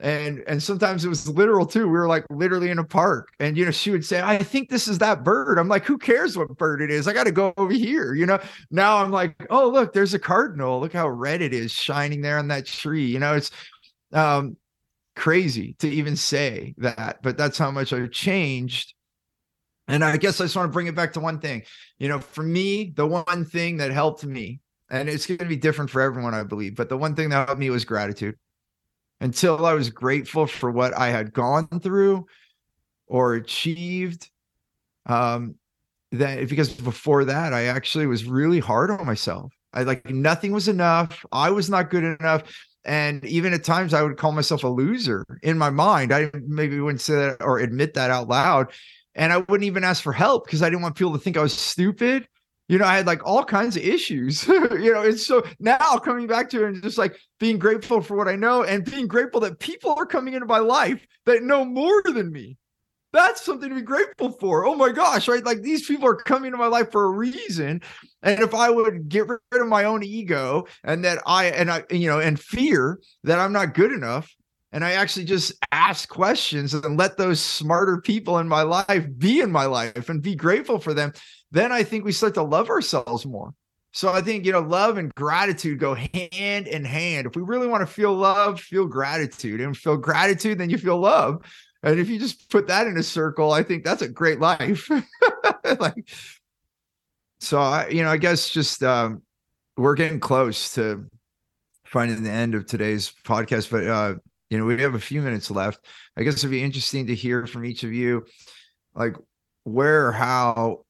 And 0.00 0.44
and 0.46 0.62
sometimes 0.62 1.04
it 1.04 1.08
was 1.08 1.28
literal 1.28 1.66
too. 1.66 1.86
We 1.86 1.92
were 1.92 2.06
like 2.06 2.24
literally 2.30 2.70
in 2.70 2.78
a 2.78 2.84
park, 2.84 3.28
and 3.40 3.56
you 3.56 3.64
know, 3.64 3.70
she 3.72 3.90
would 3.90 4.04
say, 4.04 4.20
"I 4.20 4.38
think 4.38 4.68
this 4.68 4.86
is 4.88 4.98
that 4.98 5.24
bird." 5.24 5.58
I'm 5.58 5.68
like, 5.68 5.84
"Who 5.84 5.98
cares 5.98 6.36
what 6.36 6.56
bird 6.56 6.80
it 6.82 6.90
is? 6.90 7.08
I 7.08 7.12
got 7.12 7.24
to 7.24 7.32
go 7.32 7.52
over 7.56 7.72
here." 7.72 8.14
You 8.14 8.26
know. 8.26 8.38
Now 8.70 8.98
I'm 8.98 9.10
like, 9.10 9.34
"Oh, 9.50 9.68
look, 9.68 9.92
there's 9.92 10.14
a 10.14 10.18
cardinal. 10.18 10.80
Look 10.80 10.92
how 10.92 11.08
red 11.08 11.42
it 11.42 11.52
is 11.52 11.72
shining 11.72 12.20
there 12.20 12.38
on 12.38 12.48
that 12.48 12.66
tree." 12.66 13.06
You 13.06 13.18
know, 13.18 13.34
it's 13.34 13.50
um 14.12 14.56
crazy 15.16 15.74
to 15.80 15.88
even 15.88 16.16
say 16.16 16.74
that, 16.78 17.20
but 17.22 17.36
that's 17.36 17.58
how 17.58 17.70
much 17.70 17.92
I've 17.92 18.12
changed 18.12 18.94
and 19.88 20.04
I 20.04 20.16
guess 20.18 20.40
I 20.40 20.44
just 20.44 20.54
want 20.54 20.68
to 20.68 20.72
bring 20.72 20.86
it 20.86 20.94
back 20.94 21.14
to 21.14 21.20
one 21.20 21.40
thing. 21.40 21.62
You 21.98 22.08
know, 22.08 22.20
for 22.20 22.42
me, 22.42 22.92
the 22.94 23.06
one 23.06 23.46
thing 23.46 23.78
that 23.78 23.90
helped 23.90 24.24
me, 24.24 24.60
and 24.90 25.08
it's 25.08 25.26
going 25.26 25.38
to 25.38 25.46
be 25.46 25.56
different 25.56 25.90
for 25.90 26.02
everyone, 26.02 26.34
I 26.34 26.42
believe, 26.42 26.76
but 26.76 26.90
the 26.90 26.96
one 26.96 27.14
thing 27.14 27.30
that 27.30 27.46
helped 27.46 27.58
me 27.58 27.70
was 27.70 27.84
gratitude. 27.84 28.36
Until 29.20 29.66
I 29.66 29.72
was 29.72 29.90
grateful 29.90 30.46
for 30.46 30.70
what 30.70 30.96
I 30.96 31.08
had 31.08 31.32
gone 31.32 31.66
through 31.80 32.26
or 33.08 33.34
achieved, 33.34 34.30
um, 35.06 35.56
that 36.12 36.48
because 36.48 36.72
before 36.72 37.24
that, 37.24 37.52
I 37.52 37.64
actually 37.64 38.06
was 38.06 38.24
really 38.24 38.60
hard 38.60 38.90
on 38.90 39.04
myself. 39.04 39.52
I 39.72 39.82
like 39.82 40.08
nothing 40.08 40.52
was 40.52 40.68
enough. 40.68 41.24
I 41.32 41.50
was 41.50 41.68
not 41.68 41.90
good 41.90 42.04
enough. 42.04 42.42
And 42.84 43.24
even 43.24 43.52
at 43.52 43.64
times 43.64 43.92
I 43.92 44.02
would 44.02 44.16
call 44.16 44.32
myself 44.32 44.64
a 44.64 44.68
loser 44.68 45.24
in 45.42 45.58
my 45.58 45.68
mind. 45.68 46.12
I 46.12 46.30
maybe 46.46 46.80
wouldn't 46.80 47.00
say 47.00 47.14
that 47.16 47.42
or 47.42 47.58
admit 47.58 47.94
that 47.94 48.10
out 48.10 48.28
loud 48.28 48.72
and 49.18 49.32
I 49.32 49.38
wouldn't 49.38 49.64
even 49.64 49.84
ask 49.84 50.02
for 50.02 50.12
help 50.12 50.46
because 50.46 50.62
I 50.62 50.70
didn't 50.70 50.82
want 50.82 50.94
people 50.94 51.12
to 51.12 51.18
think 51.18 51.36
I 51.36 51.42
was 51.42 51.52
stupid. 51.52 52.26
You 52.68 52.78
know, 52.78 52.84
I 52.84 52.96
had 52.96 53.06
like 53.06 53.26
all 53.26 53.44
kinds 53.44 53.76
of 53.76 53.82
issues. 53.82 54.46
you 54.48 54.92
know, 54.92 55.02
and 55.02 55.18
so 55.18 55.44
now 55.58 55.98
coming 55.98 56.28
back 56.28 56.48
to 56.50 56.64
it 56.64 56.68
and 56.68 56.82
just 56.82 56.98
like 56.98 57.18
being 57.40 57.58
grateful 57.58 58.00
for 58.00 58.16
what 58.16 58.28
I 58.28 58.36
know 58.36 58.62
and 58.62 58.84
being 58.84 59.08
grateful 59.08 59.40
that 59.40 59.58
people 59.58 59.94
are 59.98 60.06
coming 60.06 60.34
into 60.34 60.46
my 60.46 60.60
life 60.60 61.04
that 61.26 61.42
know 61.42 61.64
more 61.64 62.00
than 62.04 62.30
me. 62.30 62.56
That's 63.12 63.44
something 63.44 63.70
to 63.70 63.74
be 63.74 63.82
grateful 63.82 64.32
for. 64.32 64.66
Oh 64.66 64.76
my 64.76 64.92
gosh, 64.92 65.26
right? 65.28 65.44
Like 65.44 65.62
these 65.62 65.86
people 65.86 66.06
are 66.06 66.14
coming 66.14 66.48
into 66.48 66.58
my 66.58 66.66
life 66.66 66.92
for 66.92 67.06
a 67.06 67.10
reason. 67.10 67.80
And 68.22 68.40
if 68.40 68.54
I 68.54 68.70
would 68.70 69.08
get 69.08 69.26
rid 69.26 69.40
of 69.52 69.66
my 69.66 69.84
own 69.84 70.04
ego 70.04 70.66
and 70.84 71.04
that 71.04 71.22
I 71.26 71.46
and 71.46 71.70
I, 71.70 71.84
you 71.90 72.06
know, 72.06 72.20
and 72.20 72.38
fear 72.38 73.00
that 73.24 73.38
I'm 73.38 73.52
not 73.52 73.74
good 73.74 73.92
enough, 73.92 74.32
and 74.72 74.84
I 74.84 74.92
actually 74.92 75.24
just 75.24 75.52
ask 75.72 76.08
questions 76.08 76.74
and 76.74 76.98
let 76.98 77.16
those 77.16 77.40
smarter 77.40 78.00
people 78.00 78.38
in 78.38 78.48
my 78.48 78.62
life 78.62 79.06
be 79.16 79.40
in 79.40 79.50
my 79.50 79.66
life 79.66 80.08
and 80.08 80.22
be 80.22 80.34
grateful 80.34 80.78
for 80.78 80.92
them, 80.92 81.12
then 81.50 81.72
I 81.72 81.82
think 81.82 82.04
we 82.04 82.12
start 82.12 82.34
to 82.34 82.42
love 82.42 82.68
ourselves 82.68 83.24
more. 83.24 83.54
So 83.92 84.12
I 84.12 84.20
think, 84.20 84.44
you 84.44 84.52
know, 84.52 84.60
love 84.60 84.98
and 84.98 85.14
gratitude 85.14 85.78
go 85.78 85.94
hand 85.94 86.66
in 86.66 86.84
hand. 86.84 87.26
If 87.26 87.36
we 87.36 87.42
really 87.42 87.66
want 87.66 87.80
to 87.80 87.92
feel 87.92 88.12
love, 88.12 88.60
feel 88.60 88.86
gratitude 88.86 89.60
and 89.60 89.76
feel 89.76 89.96
gratitude, 89.96 90.58
then 90.58 90.68
you 90.68 90.76
feel 90.76 90.98
love. 90.98 91.42
And 91.82 91.98
if 91.98 92.08
you 92.08 92.18
just 92.18 92.50
put 92.50 92.66
that 92.66 92.86
in 92.86 92.98
a 92.98 93.02
circle, 93.02 93.52
I 93.52 93.62
think 93.62 93.84
that's 93.84 94.02
a 94.02 94.08
great 94.08 94.40
life. 94.40 94.90
like, 95.80 96.10
so 97.40 97.58
I, 97.58 97.88
you 97.88 98.02
know, 98.02 98.10
I 98.10 98.18
guess 98.18 98.50
just 98.50 98.82
um, 98.82 99.22
we're 99.76 99.94
getting 99.94 100.20
close 100.20 100.74
to 100.74 101.06
finding 101.86 102.22
the 102.22 102.30
end 102.30 102.54
of 102.54 102.66
today's 102.66 103.12
podcast, 103.24 103.70
but 103.70 103.86
uh, 103.86 104.14
you 104.50 104.58
know, 104.58 104.64
we 104.64 104.80
have 104.80 104.94
a 104.94 105.00
few 105.00 105.22
minutes 105.22 105.50
left. 105.50 105.84
I 106.16 106.22
guess 106.22 106.38
it'd 106.38 106.50
be 106.50 106.62
interesting 106.62 107.06
to 107.06 107.14
hear 107.14 107.46
from 107.46 107.64
each 107.64 107.84
of 107.84 107.92
you, 107.92 108.26
like 108.94 109.14
where 109.64 110.06
or 110.06 110.12
how 110.12 110.84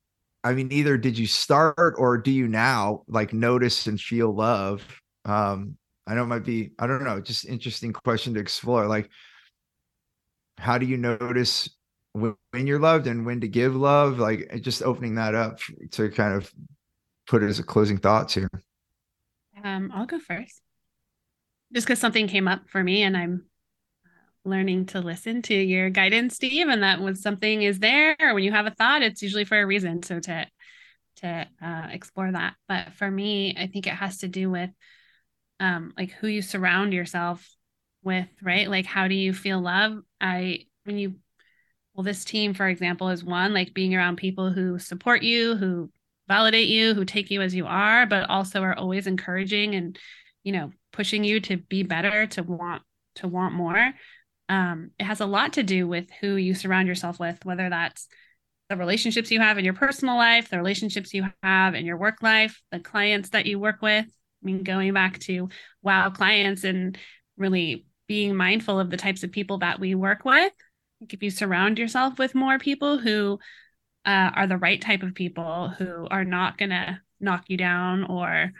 I 0.44 0.54
mean, 0.54 0.70
either 0.72 0.96
did 0.96 1.18
you 1.18 1.26
start 1.26 1.94
or 1.98 2.16
do 2.16 2.30
you 2.30 2.46
now 2.46 3.02
like 3.08 3.32
notice 3.32 3.86
and 3.86 4.00
feel 4.00 4.32
love? 4.34 4.82
Um, 5.24 5.76
I 6.06 6.14
know 6.14 6.22
it 6.22 6.28
might 6.28 6.44
be, 6.44 6.70
I 6.78 6.86
don't 6.86 7.04
know, 7.04 7.20
just 7.20 7.44
interesting 7.44 7.92
question 7.92 8.34
to 8.34 8.40
explore. 8.40 8.86
Like, 8.86 9.10
how 10.56 10.78
do 10.78 10.86
you 10.86 10.96
notice 10.96 11.68
when, 12.12 12.36
you're 12.54 12.78
loved 12.78 13.06
and 13.06 13.26
when 13.26 13.40
to 13.40 13.48
give 13.48 13.76
love? 13.76 14.18
Like, 14.18 14.60
just 14.62 14.82
opening 14.82 15.16
that 15.16 15.34
up 15.34 15.58
to 15.92 16.08
kind 16.08 16.34
of 16.34 16.50
put 17.26 17.42
it 17.42 17.48
as 17.48 17.58
a 17.58 17.64
closing 17.64 17.98
thoughts 17.98 18.34
here. 18.34 18.48
Um, 19.62 19.90
I'll 19.92 20.06
go 20.06 20.18
first. 20.18 20.62
Just 21.72 21.86
because 21.86 21.98
something 21.98 22.28
came 22.28 22.48
up 22.48 22.68
for 22.68 22.82
me 22.82 23.02
and 23.02 23.16
I'm 23.16 23.44
learning 24.44 24.86
to 24.86 25.00
listen 25.00 25.42
to 25.42 25.54
your 25.54 25.90
guidance, 25.90 26.34
Steve, 26.34 26.68
and 26.68 26.82
that 26.82 27.00
when 27.00 27.14
something 27.14 27.62
is 27.62 27.78
there 27.78 28.16
or 28.20 28.34
when 28.34 28.42
you 28.42 28.52
have 28.52 28.66
a 28.66 28.70
thought, 28.70 29.02
it's 29.02 29.22
usually 29.22 29.44
for 29.44 29.60
a 29.60 29.66
reason. 29.66 30.02
So 30.02 30.20
to 30.20 30.46
to 31.16 31.48
uh, 31.60 31.88
explore 31.90 32.30
that. 32.30 32.54
But 32.68 32.94
for 32.94 33.10
me, 33.10 33.56
I 33.58 33.66
think 33.66 33.86
it 33.86 33.94
has 33.94 34.18
to 34.18 34.28
do 34.28 34.50
with 34.50 34.70
um, 35.60 35.92
like 35.96 36.12
who 36.12 36.28
you 36.28 36.42
surround 36.42 36.92
yourself 36.92 37.46
with, 38.02 38.28
right? 38.40 38.70
Like 38.70 38.86
how 38.86 39.08
do 39.08 39.14
you 39.14 39.34
feel 39.34 39.60
love? 39.60 39.98
I 40.20 40.66
when 40.84 40.98
you 40.98 41.16
well, 41.94 42.04
this 42.04 42.24
team, 42.24 42.54
for 42.54 42.68
example, 42.68 43.08
is 43.08 43.24
one 43.24 43.52
like 43.52 43.74
being 43.74 43.94
around 43.94 44.16
people 44.16 44.50
who 44.50 44.78
support 44.78 45.22
you, 45.22 45.56
who 45.56 45.90
validate 46.28 46.68
you, 46.68 46.94
who 46.94 47.04
take 47.04 47.30
you 47.30 47.42
as 47.42 47.54
you 47.54 47.66
are, 47.66 48.06
but 48.06 48.30
also 48.30 48.62
are 48.62 48.76
always 48.78 49.06
encouraging 49.06 49.74
and 49.74 49.98
you 50.44 50.52
know 50.52 50.70
pushing 50.98 51.24
you 51.24 51.40
to 51.40 51.56
be 51.56 51.82
better, 51.82 52.26
to 52.26 52.42
want 52.42 52.82
to 53.14 53.26
want 53.26 53.54
more 53.54 53.94
um, 54.48 54.90
it 54.98 55.04
has 55.04 55.20
a 55.20 55.26
lot 55.26 55.54
to 55.54 55.62
do 55.62 55.86
with 55.86 56.08
who 56.20 56.36
you 56.36 56.54
surround 56.54 56.88
yourself 56.88 57.20
with, 57.20 57.44
whether 57.44 57.68
that's 57.68 58.08
the 58.70 58.76
relationships 58.76 59.30
you 59.30 59.40
have 59.40 59.58
in 59.58 59.64
your 59.64 59.74
personal 59.74 60.16
life, 60.16 60.50
the 60.50 60.58
relationships 60.58 61.12
you 61.14 61.26
have 61.42 61.74
in 61.74 61.84
your 61.84 61.96
work 61.96 62.22
life, 62.22 62.60
the 62.72 62.80
clients 62.80 63.30
that 63.30 63.46
you 63.46 63.58
work 63.58 63.82
with. 63.82 64.06
I 64.06 64.42
mean, 64.42 64.62
going 64.62 64.92
back 64.92 65.18
to 65.20 65.48
wow 65.82 66.10
clients 66.10 66.64
and 66.64 66.96
really 67.36 67.86
being 68.06 68.36
mindful 68.36 68.80
of 68.80 68.90
the 68.90 68.96
types 68.96 69.22
of 69.22 69.32
people 69.32 69.58
that 69.58 69.80
we 69.80 69.94
work 69.94 70.24
with. 70.24 70.52
If 71.10 71.22
you 71.22 71.30
surround 71.30 71.78
yourself 71.78 72.18
with 72.18 72.34
more 72.34 72.58
people 72.58 72.98
who 72.98 73.38
uh, 74.04 74.30
are 74.34 74.46
the 74.46 74.56
right 74.56 74.80
type 74.80 75.02
of 75.02 75.14
people 75.14 75.68
who 75.68 76.06
are 76.10 76.24
not 76.24 76.56
going 76.56 76.70
to 76.70 77.00
knock 77.20 77.44
you 77.48 77.56
down 77.56 78.04
or, 78.04 78.52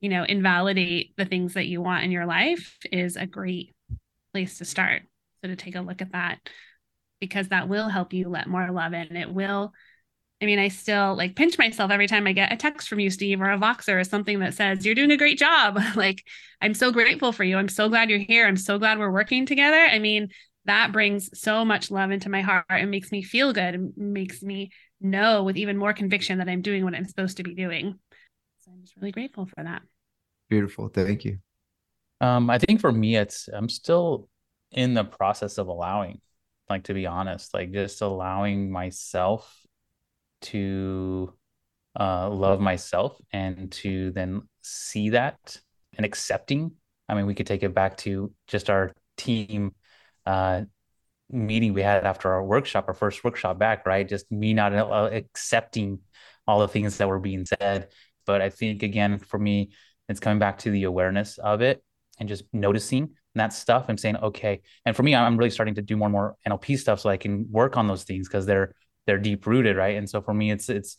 you 0.00 0.08
know, 0.08 0.24
invalidate 0.24 1.14
the 1.16 1.24
things 1.24 1.54
that 1.54 1.66
you 1.66 1.80
want 1.80 2.04
in 2.04 2.10
your 2.10 2.26
life 2.26 2.78
is 2.90 3.16
a 3.16 3.26
great 3.26 3.74
place 4.32 4.58
to 4.58 4.64
start. 4.64 5.02
So 5.42 5.48
to 5.48 5.56
take 5.56 5.74
a 5.74 5.80
look 5.80 6.02
at 6.02 6.12
that 6.12 6.38
because 7.20 7.48
that 7.48 7.68
will 7.68 7.88
help 7.88 8.12
you 8.12 8.28
let 8.28 8.46
more 8.46 8.70
love 8.70 8.92
in. 8.92 9.16
It 9.16 9.32
will. 9.32 9.72
I 10.40 10.46
mean, 10.46 10.60
I 10.60 10.68
still 10.68 11.16
like 11.16 11.34
pinch 11.34 11.58
myself 11.58 11.90
every 11.90 12.06
time 12.06 12.26
I 12.28 12.32
get 12.32 12.52
a 12.52 12.56
text 12.56 12.88
from 12.88 13.00
you, 13.00 13.10
Steve, 13.10 13.40
or 13.40 13.50
a 13.50 13.58
Voxer 13.58 14.00
or 14.00 14.04
something 14.04 14.38
that 14.38 14.54
says, 14.54 14.86
You're 14.86 14.94
doing 14.94 15.10
a 15.10 15.16
great 15.16 15.38
job. 15.38 15.78
like, 15.96 16.24
I'm 16.60 16.74
so 16.74 16.92
grateful 16.92 17.32
for 17.32 17.42
you. 17.42 17.56
I'm 17.56 17.68
so 17.68 17.88
glad 17.88 18.08
you're 18.08 18.20
here. 18.20 18.46
I'm 18.46 18.56
so 18.56 18.78
glad 18.78 18.98
we're 18.98 19.10
working 19.10 19.46
together. 19.46 19.76
I 19.76 19.98
mean, 19.98 20.28
that 20.66 20.92
brings 20.92 21.30
so 21.40 21.64
much 21.64 21.90
love 21.90 22.10
into 22.10 22.28
my 22.28 22.42
heart 22.42 22.66
and 22.68 22.90
makes 22.90 23.10
me 23.10 23.22
feel 23.22 23.52
good 23.52 23.74
and 23.74 23.92
makes 23.96 24.42
me 24.42 24.70
know 25.00 25.42
with 25.42 25.56
even 25.56 25.76
more 25.76 25.92
conviction 25.92 26.38
that 26.38 26.48
I'm 26.48 26.62
doing 26.62 26.84
what 26.84 26.94
I'm 26.94 27.06
supposed 27.06 27.38
to 27.38 27.42
be 27.42 27.54
doing. 27.54 27.98
So 28.88 28.92
I'm 28.92 28.94
just 28.94 29.02
really 29.02 29.12
grateful 29.12 29.46
for 29.46 29.62
that. 29.64 29.82
Beautiful. 30.48 30.88
Thank 30.88 31.24
you. 31.24 31.38
Um, 32.20 32.48
I 32.50 32.58
think 32.58 32.80
for 32.80 32.90
me, 32.90 33.16
it's 33.16 33.48
I'm 33.52 33.68
still 33.68 34.28
in 34.72 34.94
the 34.94 35.04
process 35.04 35.58
of 35.58 35.68
allowing 35.68 36.20
like 36.68 36.84
to 36.84 36.94
be 36.94 37.06
honest 37.06 37.54
like 37.54 37.72
just 37.72 38.02
allowing 38.02 38.70
myself 38.70 39.50
to 40.42 41.32
uh, 41.98 42.28
love 42.28 42.60
myself 42.60 43.18
and 43.32 43.72
to 43.72 44.10
then 44.10 44.42
see 44.60 45.10
that 45.10 45.58
and 45.96 46.04
accepting 46.04 46.72
i 47.08 47.14
mean 47.14 47.26
we 47.26 47.34
could 47.34 47.46
take 47.46 47.62
it 47.62 47.74
back 47.74 47.96
to 47.96 48.32
just 48.46 48.68
our 48.68 48.92
team 49.16 49.74
uh, 50.26 50.62
meeting 51.30 51.72
we 51.72 51.82
had 51.82 52.04
after 52.04 52.30
our 52.30 52.44
workshop 52.44 52.84
our 52.88 52.94
first 52.94 53.24
workshop 53.24 53.58
back 53.58 53.86
right 53.86 54.08
just 54.08 54.30
me 54.30 54.52
not 54.52 54.74
uh, 54.74 55.08
accepting 55.10 55.98
all 56.46 56.60
the 56.60 56.68
things 56.68 56.98
that 56.98 57.08
were 57.08 57.18
being 57.18 57.46
said 57.46 57.88
but 58.28 58.40
i 58.40 58.50
think 58.50 58.84
again 58.84 59.18
for 59.18 59.38
me 59.38 59.70
it's 60.08 60.20
coming 60.20 60.38
back 60.38 60.58
to 60.58 60.70
the 60.70 60.84
awareness 60.84 61.38
of 61.38 61.62
it 61.62 61.82
and 62.20 62.28
just 62.28 62.44
noticing 62.52 63.10
that 63.34 63.52
stuff 63.52 63.88
and 63.88 63.98
saying 63.98 64.16
okay. 64.16 64.60
And 64.84 64.94
for 64.94 65.02
me 65.02 65.14
i'm 65.14 65.36
really 65.36 65.50
starting 65.50 65.74
to 65.76 65.82
do 65.82 65.96
more 65.96 66.06
and 66.06 66.12
more 66.12 66.36
nlp 66.48 66.78
stuff 66.78 67.00
so 67.00 67.08
i 67.08 67.16
can 67.16 67.46
work 67.50 67.76
on 67.76 67.86
those 67.86 68.04
things 68.04 68.28
because 68.28 68.46
they're 68.46 68.74
they're 69.06 69.18
deep 69.18 69.46
rooted 69.46 69.76
right? 69.76 69.96
And 69.96 70.08
so 70.08 70.20
for 70.20 70.34
me 70.34 70.50
it's 70.50 70.68
it's 70.68 70.96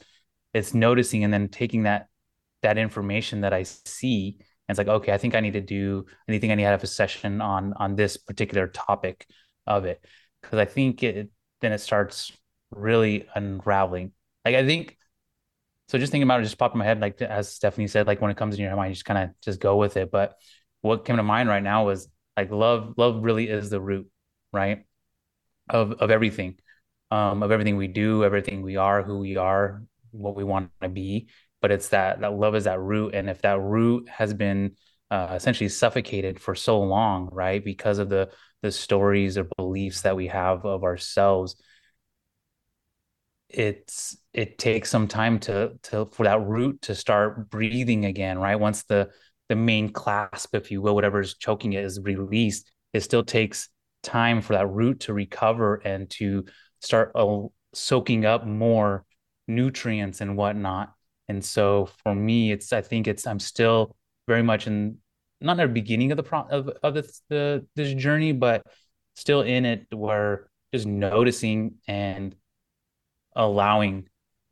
it's 0.54 0.74
noticing 0.74 1.24
and 1.24 1.32
then 1.34 1.48
taking 1.50 1.84
that 1.84 2.08
that 2.64 2.78
information 2.78 3.42
that 3.42 3.54
i 3.54 3.64
see 3.64 4.36
and 4.40 4.48
it's 4.70 4.78
like 4.80 4.88
okay 4.88 5.14
i 5.14 5.18
think 5.18 5.36
i 5.36 5.40
need 5.40 5.54
to 5.54 5.62
do 5.62 6.06
anything 6.28 6.52
i 6.52 6.56
need 6.56 6.64
to 6.64 6.70
have 6.70 6.84
a 6.84 6.88
session 6.88 7.40
on 7.40 7.74
on 7.78 7.96
this 7.96 8.18
particular 8.18 8.68
topic 8.68 9.28
of 9.68 9.86
it. 9.86 10.04
Because 10.42 10.60
i 10.60 10.66
think 10.66 11.04
it 11.04 11.30
then 11.62 11.72
it 11.74 11.80
starts 11.80 12.32
really 12.72 13.28
unraveling. 13.36 14.12
Like 14.46 14.56
i 14.56 14.66
think 14.66 14.98
so 15.90 15.98
just 15.98 16.12
thinking 16.12 16.28
about 16.28 16.40
it 16.40 16.44
just 16.44 16.60
popped 16.60 16.76
in 16.76 16.80
my 16.80 16.86
head 16.86 17.02
like 17.02 17.20
as 17.20 17.52
stephanie 17.52 17.88
said 17.88 18.06
like 18.06 18.22
when 18.22 18.30
it 18.30 18.38
comes 18.38 18.54
in 18.54 18.62
your 18.62 18.76
mind 18.76 18.92
you 18.92 18.94
just 18.94 19.06
kind 19.06 19.30
of 19.30 19.42
just 19.42 19.60
go 19.60 19.76
with 19.76 19.98
it. 19.98 20.12
But 20.12 20.36
what 20.82 21.04
came 21.04 21.18
to 21.18 21.24
mind 21.24 21.50
right 21.50 21.64
now 21.64 21.86
was 21.86 22.08
like 22.38 22.52
love 22.52 22.94
love 22.96 23.24
really 23.24 23.50
is 23.50 23.72
the 23.72 23.82
root 23.82 24.08
right 24.54 24.86
of 25.70 25.94
of 25.94 26.12
everything. 26.12 26.60
Um 27.10 27.42
of 27.42 27.52
everything 27.52 27.76
we 27.76 27.88
do 27.88 28.24
everything 28.24 28.62
we 28.62 28.78
are 28.78 29.02
who 29.02 29.18
we 29.18 29.38
are 29.38 29.84
what 30.12 30.36
we 30.36 30.44
want 30.44 30.70
to 30.82 30.90
be. 30.90 31.28
But 31.60 31.72
it's 31.72 31.90
that 31.90 32.22
that 32.22 32.34
love 32.34 32.56
is 32.56 32.66
that 32.66 32.80
root. 32.80 33.16
And 33.16 33.28
if 33.28 33.42
that 33.42 33.60
root 33.60 34.08
has 34.10 34.34
been 34.34 34.76
uh, 35.12 35.30
essentially 35.32 35.70
suffocated 35.70 36.40
for 36.40 36.54
so 36.54 36.80
long 36.80 37.30
right 37.32 37.66
because 37.66 37.98
of 37.98 38.10
the 38.10 38.30
the 38.62 38.72
stories 38.72 39.40
or 39.40 39.48
beliefs 39.58 40.02
that 40.02 40.16
we 40.16 40.28
have 40.28 40.66
of 40.66 40.84
ourselves 40.84 41.56
it's 43.50 44.18
it 44.34 44.58
takes 44.58 44.90
some 44.90 45.08
time 45.08 45.40
to 45.40 45.74
to 45.84 46.06
for 46.12 46.24
that 46.24 46.42
root 46.42 46.82
to 46.84 46.94
start 46.94 47.50
breathing 47.50 48.06
again 48.06 48.38
right 48.38 48.60
once 48.60 48.84
the 48.84 49.10
the 49.50 49.56
main 49.56 49.90
clasp, 49.90 50.56
if 50.56 50.72
you 50.72 50.82
will, 50.82 50.96
whatever 50.96 51.20
is 51.20 51.36
choking 51.36 51.74
it 51.74 51.84
is 51.84 52.00
released, 52.00 52.72
it 52.94 53.02
still 53.02 53.24
takes 53.24 53.68
time 54.04 54.42
for 54.42 54.54
that 54.54 54.68
root 54.68 55.02
to 55.02 55.14
recover 55.14 55.76
and 55.76 56.10
to 56.12 56.46
start 56.80 57.12
uh, 57.16 57.42
soaking 57.74 58.26
up 58.26 58.46
more 58.46 59.04
nutrients 59.48 60.22
and 60.22 60.38
whatnot. 60.38 60.94
And 61.28 61.44
so 61.44 61.90
for 62.04 62.16
me, 62.16 62.52
it's 62.52 62.72
I 62.72 62.82
think 62.82 63.08
it's 63.08 63.28
I'm 63.28 63.40
still 63.40 63.96
very 64.28 64.44
much 64.44 64.68
in 64.68 64.98
not 65.42 65.58
the 65.58 65.68
beginning 65.68 66.12
of 66.12 66.18
the 66.18 66.24
pro 66.24 66.42
of, 66.42 66.70
of 66.84 66.94
this 66.94 67.22
the 67.30 67.66
this 67.76 67.94
journey, 67.94 68.32
but 68.32 68.66
still 69.16 69.42
in 69.42 69.66
it 69.66 69.88
where 69.92 70.50
just 70.74 70.86
noticing 70.86 71.76
and 71.88 72.36
allowing 73.40 74.08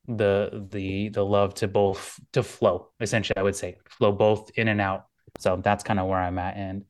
the 0.07 0.65
the 0.71 1.09
the 1.09 1.23
love 1.23 1.53
to 1.53 1.67
both 1.67 2.17
to 2.31 2.41
flow 2.41 2.87
essentially 3.01 3.35
i 3.35 3.43
would 3.43 3.55
say 3.55 3.77
flow 3.89 4.11
both 4.11 4.49
in 4.55 4.69
and 4.69 4.79
out. 4.79 5.05
So 5.39 5.59
that's 5.61 5.83
kind 5.83 5.99
of 5.99 6.07
where 6.07 6.19
i'm 6.19 6.39
at. 6.39 6.55
And 6.55 6.85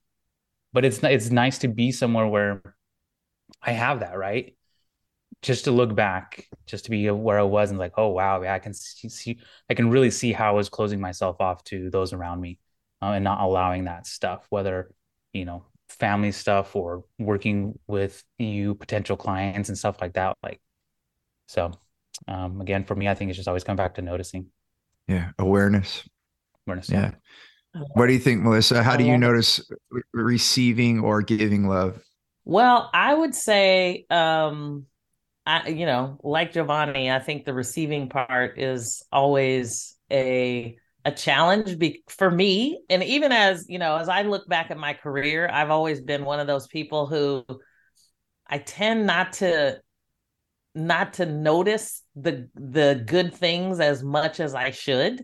but 0.71 0.85
it's 0.85 0.99
it's 1.03 1.31
nice 1.31 1.57
to 1.59 1.67
be 1.67 1.91
somewhere 1.91 2.27
where 2.27 2.75
i 3.61 3.71
have 3.71 4.01
that 4.01 4.17
right? 4.17 4.55
Just 5.41 5.65
to 5.65 5.71
look 5.71 5.95
back 5.95 6.47
just 6.65 6.85
to 6.85 6.91
be 6.91 7.09
where 7.09 7.39
i 7.39 7.43
was 7.43 7.69
and 7.71 7.79
like 7.79 7.93
oh 7.97 8.09
wow 8.09 8.41
yeah 8.41 8.53
i 8.53 8.59
can 8.59 8.73
see, 8.73 9.09
see 9.09 9.39
i 9.69 9.73
can 9.73 9.89
really 9.89 10.11
see 10.11 10.31
how 10.31 10.49
i 10.49 10.55
was 10.55 10.69
closing 10.69 10.99
myself 10.99 11.37
off 11.39 11.63
to 11.65 11.89
those 11.89 12.13
around 12.13 12.41
me 12.41 12.59
uh, 13.01 13.11
and 13.11 13.23
not 13.23 13.41
allowing 13.41 13.85
that 13.85 14.07
stuff 14.07 14.45
whether 14.49 14.91
you 15.33 15.45
know 15.45 15.65
family 15.89 16.31
stuff 16.31 16.75
or 16.75 17.03
working 17.19 17.77
with 17.87 18.23
you 18.37 18.75
potential 18.75 19.15
clients 19.15 19.69
and 19.69 19.77
stuff 19.77 20.01
like 20.01 20.13
that 20.13 20.35
like 20.43 20.59
so 21.47 21.71
um, 22.27 22.61
again, 22.61 22.83
for 22.83 22.95
me, 22.95 23.07
I 23.07 23.15
think 23.15 23.29
it's 23.29 23.37
just 23.37 23.47
always 23.47 23.63
come 23.63 23.75
back 23.75 23.95
to 23.95 24.01
noticing. 24.01 24.47
Yeah, 25.07 25.31
awareness. 25.39 26.07
Awareness. 26.65 26.89
Yeah. 26.89 27.11
What 27.93 28.07
do 28.07 28.13
you 28.13 28.19
think, 28.19 28.41
Melissa? 28.41 28.81
How 28.81 28.97
do 28.97 29.03
you 29.03 29.17
notice 29.17 29.61
receiving 30.13 31.01
or 31.01 31.21
giving 31.21 31.67
love? 31.67 32.01
Well, 32.43 32.89
I 32.93 33.13
would 33.13 33.35
say, 33.35 34.05
um, 34.09 34.85
I, 35.45 35.69
you 35.69 35.85
know, 35.85 36.19
like 36.23 36.53
Giovanni, 36.53 37.11
I 37.11 37.19
think 37.19 37.45
the 37.45 37.53
receiving 37.53 38.09
part 38.09 38.59
is 38.59 39.03
always 39.11 39.95
a 40.11 40.77
a 41.05 41.11
challenge 41.11 41.77
be- 41.79 42.03
for 42.09 42.29
me. 42.29 42.81
And 42.89 43.01
even 43.01 43.31
as 43.31 43.65
you 43.69 43.79
know, 43.79 43.95
as 43.95 44.09
I 44.09 44.23
look 44.23 44.47
back 44.47 44.71
at 44.71 44.77
my 44.77 44.93
career, 44.93 45.49
I've 45.51 45.69
always 45.69 46.01
been 46.01 46.25
one 46.25 46.39
of 46.39 46.47
those 46.47 46.67
people 46.67 47.05
who 47.05 47.45
I 48.45 48.57
tend 48.57 49.05
not 49.05 49.33
to 49.33 49.79
not 50.75 51.13
to 51.13 51.25
notice 51.25 52.03
the 52.19 52.49
the 52.55 53.03
good 53.05 53.33
things 53.33 53.79
as 53.79 54.03
much 54.03 54.39
as 54.39 54.55
I 54.55 54.71
should. 54.71 55.23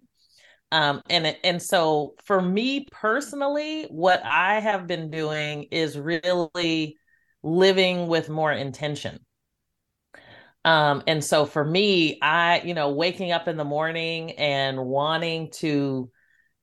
Um, 0.72 1.02
and 1.10 1.36
and 1.44 1.62
so 1.62 2.16
for 2.26 2.42
me 2.42 2.88
personally, 2.92 3.84
what 3.86 4.22
I 4.24 4.60
have 4.60 4.88
been 4.88 5.12
doing 5.12 5.64
is 5.72 5.98
really 5.98 6.98
living 7.44 8.08
with 8.08 8.30
more 8.30 8.52
intention. 8.52 9.20
Um, 10.66 11.04
and 11.08 11.24
so 11.24 11.46
for 11.46 11.64
me, 11.64 12.20
I, 12.22 12.62
you 12.62 12.74
know, 12.74 12.92
waking 12.92 13.32
up 13.32 13.48
in 13.48 13.58
the 13.58 13.66
morning 13.66 14.32
and 14.32 14.86
wanting 14.86 15.52
to, 15.56 16.10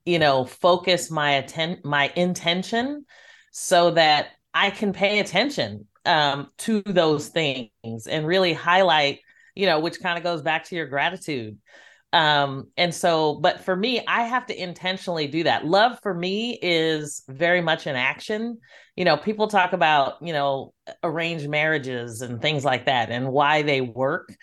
you 0.07 0.19
know, 0.19 0.45
focus 0.45 1.11
my 1.11 1.33
atten- 1.33 1.81
my 1.85 2.11
intention 2.17 3.05
so 3.53 3.91
that 3.93 4.29
I 4.55 4.71
can 4.71 4.93
pay 4.93 5.21
attention 5.21 5.87
um, 6.07 6.51
to 6.59 6.83
those 6.83 7.29
things 7.29 8.07
and 8.09 8.27
really 8.27 8.55
highlight, 8.55 9.21
you 9.61 9.67
know, 9.67 9.79
which 9.79 10.01
kind 10.01 10.17
of 10.17 10.25
goes 10.25 10.41
back 10.41 10.65
to 10.65 10.75
your 10.75 10.87
gratitude. 10.87 11.59
Um, 12.15 12.69
and 12.79 12.95
so, 12.95 13.35
but 13.35 13.61
for 13.61 13.77
me, 13.77 14.03
I 14.09 14.23
have 14.23 14.47
to 14.47 14.61
intentionally 14.61 15.29
do 15.29 15.45
that. 15.45 15.67
Love 15.67 16.01
for 16.03 16.15
me 16.15 16.59
is 16.61 17.23
very 17.29 17.61
much 17.61 17.87
an 17.87 17.95
action. 17.95 18.59
You 18.97 19.05
know, 19.05 19.19
people 19.19 19.49
talk 19.49 19.75
about, 19.75 20.15
you 20.23 20.33
know, 20.33 20.73
arranged 21.05 21.49
marriages 21.49 22.23
and 22.23 22.41
things 22.41 22.65
like 22.65 22.87
that 22.87 23.11
and 23.11 23.31
why 23.31 23.63
they 23.63 23.83
work. 23.83 24.35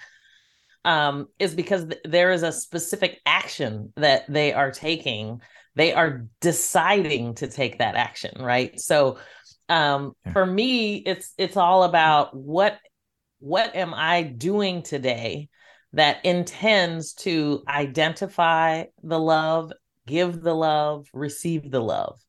Um, 0.86 1.28
is 1.40 1.56
because 1.56 1.86
th- 1.86 2.02
there 2.06 2.32
is 2.32 2.44
a 2.44 2.52
specific 2.52 3.20
action 3.26 3.92
that 3.98 4.24
they 4.30 4.54
are 4.54 4.72
taking. 4.72 5.42
They 5.76 5.94
are 5.94 6.28
deciding 6.40 7.36
to 7.36 7.48
take 7.48 7.80
that 7.80 7.96
action, 7.96 8.42
right? 8.42 8.80
So, 8.80 9.18
um, 9.68 10.14
yeah. 10.26 10.32
for 10.32 10.46
me, 10.46 10.98
it's 10.98 11.34
it's 11.38 11.58
all 11.58 11.84
about 11.84 12.34
what 12.34 12.78
what 13.40 13.76
am 13.76 13.94
I 13.94 14.24
doing 14.24 14.82
today 14.82 15.50
that 15.94 16.24
intends 16.26 17.14
to 17.14 17.64
identify 17.68 18.86
the 19.04 19.20
love, 19.20 19.72
give 20.06 20.42
the 20.42 20.54
love, 20.54 21.08
receive 21.14 21.72
the 21.72 21.82
love, 21.82 22.20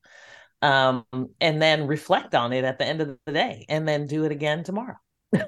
um, 0.61 1.05
and 1.39 1.61
then 1.61 1.87
reflect 1.87 2.35
on 2.35 2.53
it 2.53 2.63
at 2.63 2.77
the 2.77 2.85
end 2.85 3.01
of 3.01 3.17
the 3.25 3.31
day, 3.31 3.65
and 3.69 3.87
then 3.87 4.07
do 4.07 4.25
it 4.25 4.31
again 4.31 4.63
tomorrow. 4.63 4.97
yeah. 5.33 5.45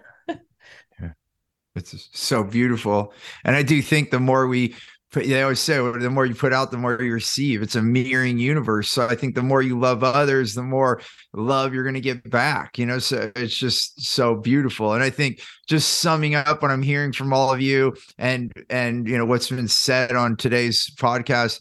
It's 1.75 2.09
so 2.13 2.43
beautiful. 2.43 3.13
And 3.45 3.55
I 3.55 3.63
do 3.63 3.81
think 3.81 4.11
the 4.11 4.19
more 4.19 4.47
we 4.47 4.75
they 5.11 5.41
always 5.41 5.59
say 5.59 5.75
the 5.75 6.09
more 6.09 6.25
you 6.25 6.33
put 6.33 6.53
out, 6.53 6.71
the 6.71 6.77
more 6.77 7.01
you 7.01 7.11
receive. 7.11 7.61
It's 7.61 7.75
a 7.75 7.81
mirroring 7.81 8.37
universe. 8.37 8.89
So 8.89 9.07
I 9.07 9.15
think 9.15 9.35
the 9.35 9.43
more 9.43 9.61
you 9.61 9.77
love 9.77 10.03
others, 10.03 10.53
the 10.53 10.63
more 10.63 11.01
love 11.33 11.73
you're 11.73 11.83
going 11.83 11.95
to 11.95 12.01
get 12.01 12.29
back. 12.29 12.77
You 12.77 12.85
know, 12.85 12.99
so 12.99 13.31
it's 13.35 13.55
just 13.55 14.01
so 14.01 14.35
beautiful. 14.35 14.93
And 14.93 15.03
I 15.03 15.09
think 15.09 15.41
just 15.67 15.99
summing 15.99 16.35
up 16.35 16.61
what 16.61 16.71
I'm 16.71 16.81
hearing 16.81 17.11
from 17.11 17.33
all 17.33 17.53
of 17.53 17.59
you 17.59 17.95
and 18.17 18.53
and 18.69 19.07
you 19.07 19.17
know 19.17 19.25
what's 19.25 19.49
been 19.49 19.67
said 19.67 20.15
on 20.15 20.37
today's 20.37 20.89
podcast, 20.97 21.59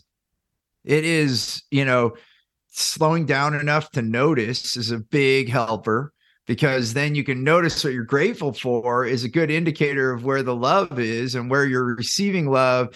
it 0.85 1.05
is 1.05 1.63
you 1.73 1.85
know 1.85 2.13
slowing 2.69 3.27
down 3.27 3.55
enough 3.55 3.91
to 3.91 4.03
notice 4.03 4.77
is 4.77 4.93
a 4.93 4.99
big 4.99 5.49
helper 5.49 6.13
because 6.47 6.95
then 6.95 7.15
you 7.15 7.25
can 7.25 7.45
notice 7.45 7.83
what 7.83 7.93
you're 7.93 8.05
grateful 8.05 8.53
for 8.53 9.05
is 9.05 9.25
a 9.25 9.29
good 9.29 9.51
indicator 9.51 10.13
of 10.13 10.25
where 10.25 10.43
the 10.43 10.55
love 10.55 10.99
is 10.99 11.35
and 11.35 11.51
where 11.51 11.65
you're 11.65 11.95
receiving 11.95 12.51
love 12.51 12.89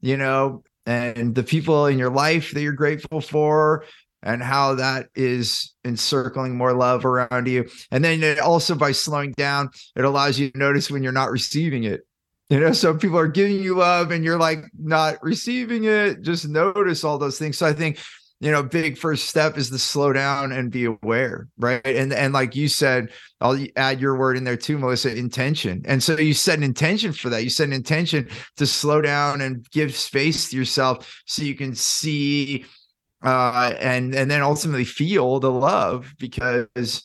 you 0.00 0.16
know, 0.16 0.62
and 0.86 1.34
the 1.34 1.42
people 1.42 1.86
in 1.86 1.98
your 1.98 2.10
life 2.10 2.52
that 2.52 2.62
you're 2.62 2.72
grateful 2.72 3.20
for 3.20 3.84
and 4.22 4.42
how 4.42 4.74
that 4.74 5.08
is 5.14 5.74
encircling 5.84 6.56
more 6.56 6.72
love 6.72 7.04
around 7.04 7.46
you. 7.46 7.68
And 7.90 8.04
then 8.04 8.22
it 8.22 8.38
also 8.38 8.74
by 8.74 8.92
slowing 8.92 9.32
down, 9.32 9.70
it 9.94 10.04
allows 10.04 10.38
you 10.38 10.50
to 10.50 10.58
notice 10.58 10.90
when 10.90 11.02
you're 11.02 11.12
not 11.12 11.30
receiving 11.30 11.84
it. 11.84 12.00
You 12.50 12.60
know, 12.60 12.72
so 12.72 12.94
people 12.94 13.18
are 13.18 13.28
giving 13.28 13.62
you 13.62 13.76
love 13.76 14.10
and 14.10 14.24
you're 14.24 14.38
like 14.38 14.64
not 14.78 15.22
receiving 15.22 15.84
it. 15.84 16.22
Just 16.22 16.48
notice 16.48 17.04
all 17.04 17.18
those 17.18 17.38
things. 17.38 17.58
So 17.58 17.66
I 17.66 17.74
think 17.74 17.98
you 18.40 18.50
know 18.50 18.62
big 18.62 18.96
first 18.96 19.28
step 19.28 19.58
is 19.58 19.70
to 19.70 19.78
slow 19.78 20.12
down 20.12 20.52
and 20.52 20.70
be 20.70 20.84
aware 20.84 21.48
right 21.58 21.84
and 21.84 22.12
and 22.12 22.32
like 22.32 22.54
you 22.54 22.68
said 22.68 23.10
i'll 23.40 23.58
add 23.76 24.00
your 24.00 24.16
word 24.16 24.36
in 24.36 24.44
there 24.44 24.56
too 24.56 24.78
melissa 24.78 25.14
intention 25.16 25.82
and 25.86 26.02
so 26.02 26.16
you 26.18 26.34
set 26.34 26.58
an 26.58 26.64
intention 26.64 27.12
for 27.12 27.28
that 27.28 27.42
you 27.42 27.50
set 27.50 27.66
an 27.66 27.72
intention 27.72 28.28
to 28.56 28.66
slow 28.66 29.00
down 29.00 29.40
and 29.40 29.68
give 29.70 29.94
space 29.94 30.50
to 30.50 30.56
yourself 30.56 31.22
so 31.26 31.42
you 31.42 31.54
can 31.54 31.74
see 31.74 32.64
uh 33.24 33.74
and 33.80 34.14
and 34.14 34.30
then 34.30 34.42
ultimately 34.42 34.84
feel 34.84 35.40
the 35.40 35.50
love 35.50 36.14
because 36.18 37.02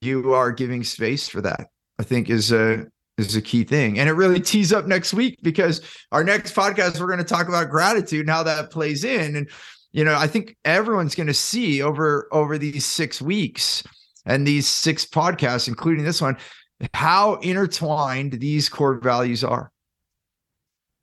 you 0.00 0.34
are 0.34 0.50
giving 0.50 0.82
space 0.82 1.28
for 1.28 1.40
that 1.40 1.68
i 1.98 2.02
think 2.02 2.28
is 2.28 2.50
a 2.50 2.84
is 3.18 3.36
a 3.36 3.42
key 3.42 3.64
thing. 3.64 3.98
And 3.98 4.08
it 4.08 4.12
really 4.12 4.40
tees 4.40 4.72
up 4.72 4.86
next 4.86 5.12
week 5.12 5.38
because 5.42 5.80
our 6.12 6.24
next 6.24 6.54
podcast, 6.54 6.98
we're 6.98 7.06
going 7.06 7.18
to 7.18 7.24
talk 7.24 7.48
about 7.48 7.70
gratitude 7.70 8.20
and 8.20 8.30
how 8.30 8.42
that 8.44 8.70
plays 8.70 9.04
in. 9.04 9.36
And 9.36 9.50
you 9.92 10.04
know, 10.04 10.14
I 10.14 10.26
think 10.26 10.56
everyone's 10.64 11.14
going 11.14 11.26
to 11.26 11.34
see 11.34 11.82
over 11.82 12.28
over 12.32 12.58
these 12.58 12.86
six 12.86 13.20
weeks 13.20 13.82
and 14.24 14.46
these 14.46 14.66
six 14.66 15.04
podcasts, 15.04 15.68
including 15.68 16.04
this 16.04 16.20
one, 16.20 16.36
how 16.94 17.34
intertwined 17.36 18.32
these 18.34 18.68
core 18.68 18.98
values 18.98 19.44
are. 19.44 19.70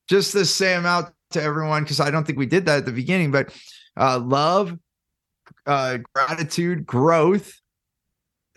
Just 0.07 0.31
to 0.31 0.45
say 0.45 0.69
them 0.69 0.85
out 0.85 1.13
to 1.31 1.41
everyone, 1.41 1.83
because 1.83 1.99
I 1.99 2.09
don't 2.09 2.25
think 2.25 2.39
we 2.39 2.47
did 2.47 2.65
that 2.65 2.79
at 2.79 2.85
the 2.85 2.91
beginning, 2.91 3.31
but 3.31 3.53
uh, 3.95 4.17
love, 4.17 4.75
uh, 5.67 5.99
gratitude, 6.13 6.85
growth, 6.85 7.53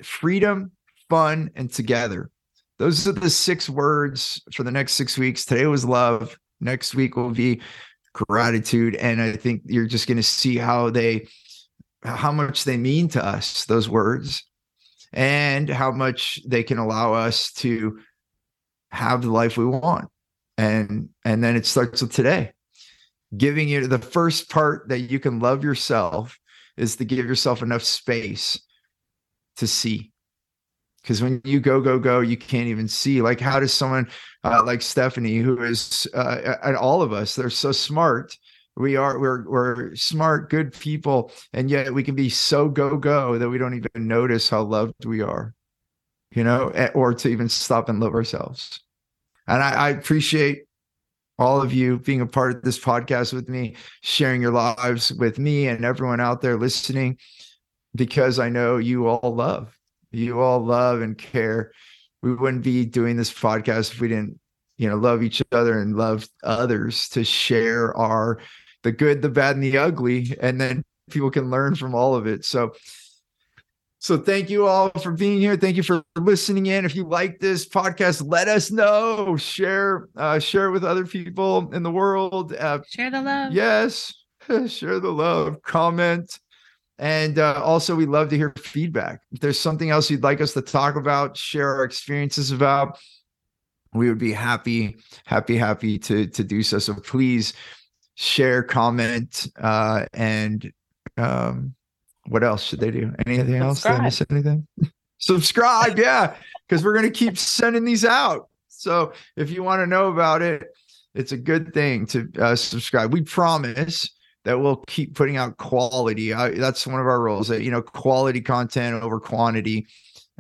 freedom, 0.03 0.73
fun, 1.11 1.51
and 1.55 1.71
together. 1.71 2.31
Those 2.79 3.07
are 3.07 3.13
the 3.13 3.31
six 3.31 3.69
words 3.69 4.43
for 4.55 4.63
the 4.63 4.71
next 4.71 4.95
six 4.95 5.19
weeks. 5.19 5.45
Today 5.45 5.67
was 5.67 5.85
love. 5.85 6.39
Next 6.61 6.95
week 6.95 7.17
will 7.17 7.31
be 7.31 7.61
gratitude 8.13 8.95
and 8.97 9.21
i 9.21 9.33
think 9.33 9.63
you're 9.65 9.87
just 9.87 10.07
going 10.07 10.17
to 10.17 10.23
see 10.23 10.57
how 10.57 10.91
they 10.91 11.27
how 12.05 12.33
much 12.33 12.65
they 12.65 12.77
mean 12.77 13.09
to 13.09 13.25
us 13.25 13.65
those 13.67 13.89
words 13.89 14.45
and 15.13 15.69
how 15.69 15.91
much 15.91 16.41
they 16.47 16.63
can 16.63 16.79
allow 16.79 17.13
us 17.13 17.53
to 17.53 17.99
have 18.91 19.23
the 19.23 19.31
life 19.31 19.57
we 19.57 19.67
want. 19.67 20.09
And 20.57 21.11
and 21.25 21.43
then 21.43 21.57
it 21.57 21.67
starts 21.67 22.03
with 22.03 22.13
today. 22.13 22.53
Giving 23.37 23.69
you 23.69 23.87
the 23.87 23.99
first 23.99 24.51
part 24.51 24.89
that 24.89 25.01
you 25.01 25.19
can 25.19 25.41
love 25.41 25.65
yourself 25.65 26.39
is 26.77 26.97
to 26.97 27.05
give 27.05 27.27
yourself 27.27 27.63
enough 27.63 27.83
space 27.83 28.61
to 29.57 29.67
see 29.67 30.12
because 31.03 31.23
when 31.23 31.41
you 31.45 31.61
go 31.61 31.81
go 31.81 31.99
go 31.99 32.21
you 32.21 32.37
can't 32.37 32.69
even 32.69 32.89
see. 32.89 33.23
Like 33.23 33.41
how 33.41 33.61
does 33.61 33.73
someone 33.73 34.09
uh, 34.45 34.63
like 34.65 34.83
stephanie 34.83 35.39
who 35.39 35.63
is 35.63 36.07
uh, 36.15 36.57
and 36.63 36.77
all 36.77 37.03
of 37.03 37.13
us 37.13 37.35
they're 37.35 37.51
so 37.51 37.73
smart. 37.73 38.37
We 38.77 38.97
are 38.97 39.19
we're 39.19 39.49
we're 39.49 39.95
smart 39.97 40.49
good 40.49 40.73
people 40.73 41.33
and 41.53 41.71
yet 41.71 41.93
we 41.93 42.03
can 42.03 42.15
be 42.15 42.31
so 42.31 42.69
go 42.69 42.97
go 42.97 43.39
that 43.39 43.49
we 43.49 43.59
don't 43.59 43.75
even 43.75 44.09
notice 44.09 44.49
how 44.49 44.63
loved 44.63 45.05
we 45.05 45.21
are 45.21 45.55
you 46.31 46.45
know 46.45 46.73
or 46.95 47.13
to 47.15 47.29
even 47.29 47.49
stop 47.49 47.89
and 47.89 48.01
love 48.01 48.15
ourselves. 48.15 48.81
And 49.47 49.63
I, 49.63 49.71
I 49.71 49.89
appreciate 49.91 50.65
all 51.39 51.61
of 51.61 51.73
you 51.73 51.99
being 51.99 52.21
a 52.21 52.27
part 52.27 52.57
of 52.57 52.63
this 52.63 52.79
podcast 52.79 53.33
with 53.33 53.49
me 53.49 53.75
sharing 54.03 54.41
your 54.41 54.53
lives 54.53 55.13
with 55.13 55.39
me 55.39 55.67
and 55.67 55.85
everyone 55.85 56.21
out 56.21 56.41
there 56.41 56.57
listening 56.57 57.19
because 57.95 58.39
i 58.39 58.49
know 58.49 58.77
you 58.77 59.09
all 59.09 59.35
love 59.35 59.77
you 60.13 60.41
all 60.41 60.65
love 60.65 61.01
and 61.01 61.17
care. 61.17 61.73
We 62.23 62.35
wouldn't 62.35 62.63
be 62.63 62.85
doing 62.85 63.17
this 63.17 63.33
podcast 63.33 63.93
if 63.93 64.01
we 64.01 64.09
didn't, 64.09 64.39
you 64.79 64.89
know, 64.89 64.97
love 64.97 65.23
each 65.23 65.43
other 65.53 65.81
and 65.81 65.97
love 65.97 66.29
others 66.43 67.09
to 67.11 67.25
share 67.25 67.97
our 67.97 68.39
the 68.83 68.93
good, 68.93 69.23
the 69.23 69.29
bad, 69.29 69.57
and 69.57 69.65
the 69.65 69.79
ugly, 69.79 70.37
and 70.41 70.61
then 70.61 70.83
people 71.11 71.31
can 71.31 71.51
learn 71.51 71.75
from 71.75 71.95
all 71.95 72.15
of 72.15 72.27
it. 72.27 72.45
So 72.45 72.73
so 74.03 74.19
thank 74.19 74.51
you 74.51 74.67
all 74.67 74.91
for 75.01 75.13
being 75.13 75.39
here. 75.39 75.57
Thank 75.57 75.77
you 75.77 75.85
for 75.85 76.03
listening 76.17 76.67
in. 76.67 76.85
If 76.85 76.97
you 76.97 77.05
like 77.05 77.39
this 77.39 77.69
podcast, 77.69 78.25
let 78.27 78.49
us 78.49 78.73
know. 78.73 79.37
Share, 79.37 80.09
uh, 80.17 80.41
share 80.41 80.67
it 80.67 80.73
with 80.73 80.83
other 80.83 81.07
people 81.07 81.73
in 81.73 81.85
the 81.85 81.91
world. 81.93 82.53
Uh, 82.53 82.81
share 82.91 83.13
the 83.13 83.23
love. 83.23 83.53
Yes, 83.53 84.13
share 84.67 84.99
the 84.99 85.13
love. 85.13 85.63
Comment. 85.63 86.29
And 86.99 87.39
uh, 87.39 87.63
also, 87.63 87.97
we 87.97 88.07
love 88.07 88.29
to 88.29 88.37
hear 88.37 88.53
feedback. 88.59 89.23
If 89.33 89.41
there's 89.41 89.59
something 89.59 89.91
else 89.91 90.11
you'd 90.11 90.23
like 90.23 90.41
us 90.41 90.53
to 90.53 90.63
talk 90.63 90.97
about, 90.97 91.37
share 91.37 91.75
our 91.75 91.85
experiences 91.85 92.51
about, 92.51 92.99
we 93.95 94.09
would 94.09 94.19
be 94.19 94.33
happy, 94.33 94.97
happy, 95.27 95.57
happy 95.57 95.99
to 95.99 96.27
to 96.27 96.45
do 96.45 96.63
so. 96.63 96.79
So 96.79 96.95
please 96.95 97.55
share, 98.15 98.63
comment, 98.63 99.49
uh, 99.61 100.07
and 100.13 100.73
um, 101.17 101.75
what 102.29 102.45
else 102.45 102.63
should 102.63 102.81
they 102.81 102.91
do? 102.91 103.13
Anything 103.27 103.61
Subscribe. 103.61 103.63
else? 103.63 103.83
Did 103.83 103.93
I 103.93 104.01
miss 104.01 104.23
anything? 104.31 104.67
Subscribe, 105.19 105.99
yeah, 105.99 106.37
because 106.69 106.85
we're 106.85 106.95
gonna 106.95 107.11
keep 107.11 107.37
sending 107.37 107.85
these 107.85 108.05
out. 108.05 108.49
So 108.69 109.13
if 109.37 109.51
you 109.51 109.63
want 109.63 109.81
to 109.81 109.87
know 109.87 110.09
about 110.09 110.43
it, 110.43 110.65
it's 111.15 111.33
a 111.33 111.37
good 111.37 111.73
thing 111.75 112.07
to 112.07 112.29
uh, 112.39 112.57
subscribe. 112.57 113.13
We 113.13 113.23
promise 113.23 114.09
that 114.45 114.59
we'll 114.59 114.83
keep 114.87 115.15
putting 115.15 115.37
out 115.37 115.57
quality. 115.57 116.35
I, 116.35 116.51
that's 116.51 116.87
one 116.87 117.01
of 117.01 117.07
our 117.07 117.21
roles 117.21 117.49
that, 117.49 117.63
you 117.63 117.71
know, 117.71 117.83
quality 117.83 118.41
content 118.41 119.03
over 119.03 119.21
quantity. 119.21 119.87